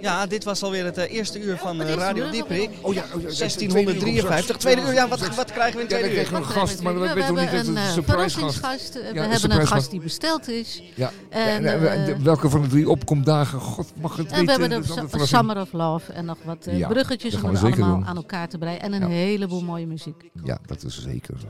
Ja, 0.00 0.26
dit 0.26 0.44
was 0.44 0.62
alweer 0.62 0.84
het 0.84 0.96
eh, 0.98 1.12
eerste 1.14 1.40
uur 1.40 1.56
van 1.56 1.80
eh, 1.80 1.86
eerste 1.88 2.04
Radio 2.04 2.24
uur, 2.24 2.30
Dieperik. 2.30 2.70
Oh 2.80 2.94
ja, 2.94 3.02
oh 3.14 3.20
ja, 3.22 3.28
1653. 3.28 4.56
Tweede 4.56 4.80
uur, 4.82 4.92
ja, 4.92 5.08
wat, 5.08 5.34
wat 5.34 5.52
krijgen 5.52 5.76
we 5.76 5.82
in 5.82 5.88
tweede 5.88 6.20
uur? 6.20 6.30
we 6.30 6.36
een 6.36 6.44
gast, 6.44 6.82
maar 6.82 6.94
we 6.94 7.00
we 7.00 7.14
weten 7.14 7.34
nog 7.34 7.40
niet 7.42 7.50
dat 7.50 7.58
het 7.58 7.66
hebben 7.66 7.82
een 7.82 7.86
een 7.88 7.92
surprise 7.92 8.38
gast 8.40 8.58
verrassingsgast. 8.60 8.94
We 8.94 9.08
een 9.18 9.30
hebben 9.30 9.50
een 9.60 9.66
gast 9.66 9.90
die 9.90 10.00
besteld 10.00 10.48
is. 10.48 10.82
Ja. 10.94 11.10
En, 11.28 11.40
Ja, 11.40 11.46
en, 11.48 11.64
eh, 11.64 12.00
eh, 12.00 12.06
de- 12.06 12.22
welke 12.22 12.48
van 12.50 12.62
de 12.62 12.68
drie 12.68 12.88
opkomdagen? 12.88 13.60
God 13.60 13.92
mag 14.00 14.16
het 14.16 14.26
En 14.26 14.32
weten. 14.32 14.44
we 14.44 14.50
hebben 14.62 14.96
dat 14.96 15.10
de. 15.10 15.26
Summer 15.26 15.60
of 15.60 15.72
Love 15.72 16.12
en 16.12 16.24
nog 16.24 16.38
wat 16.44 16.66
eh, 16.66 16.86
bruggetjes 16.88 17.32
dat 17.32 17.42
om 17.42 17.56
allemaal 17.56 17.70
doen. 17.88 18.06
aan 18.06 18.16
elkaar 18.16 18.48
te 18.48 18.58
breien. 18.58 18.80
En 18.80 18.92
een 18.92 19.00
Ja. 19.00 19.06
heleboel 19.08 19.62
mooie 19.62 19.86
muziek. 19.86 20.30
Ja, 20.44 20.58
dat 20.66 20.82
is 20.84 21.02
zeker 21.02 21.34
zo. 21.40 21.46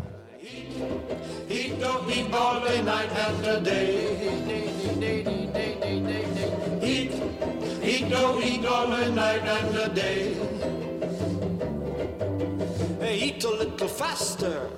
He 0.53 1.69
don't 1.81 2.11
eat 2.11 2.33
all 2.35 2.61
the 2.61 2.83
night 2.83 3.11
and 3.11 3.45
the 3.45 3.61
day. 3.61 4.19
Eat, 6.83 7.13
he 7.83 8.09
don't 8.11 8.43
eat 8.43 8.67
all 8.67 8.89
the 8.89 9.11
night 9.11 9.43
and 9.43 9.75
the 9.75 9.89
day. 9.95 10.37
Eat 13.03 13.45
a 13.45 13.51
little 13.51 13.89
faster. 13.89 14.69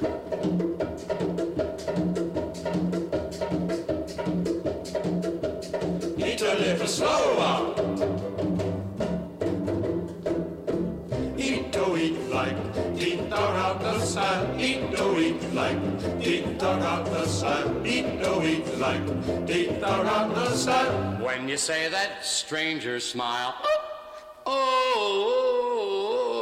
Eat 6.19 6.41
a 6.41 6.55
little 6.55 6.87
slower. 6.87 7.44
Eat 12.99 13.21
around 13.33 13.81
the 13.81 13.99
sun. 14.01 14.59
Eat 14.61 14.97
to 14.97 15.19
eat 15.19 15.43
like 15.55 15.79
eat 16.21 16.63
around 16.63 17.05
the 17.07 17.27
sun. 17.27 17.87
Eat 17.87 18.23
to 18.23 18.43
eat 18.43 18.79
like 18.79 19.03
eat 19.49 19.83
around 19.83 20.35
the 20.35 20.51
sun. 20.55 21.21
When 21.21 21.49
you 21.49 21.57
say 21.57 21.89
that 21.89 22.25
stranger 22.25 23.01
smile, 23.01 23.55
oh, 23.63 23.81
oh, 24.47 24.53
oh, 24.97 26.31
oh. 26.31 26.34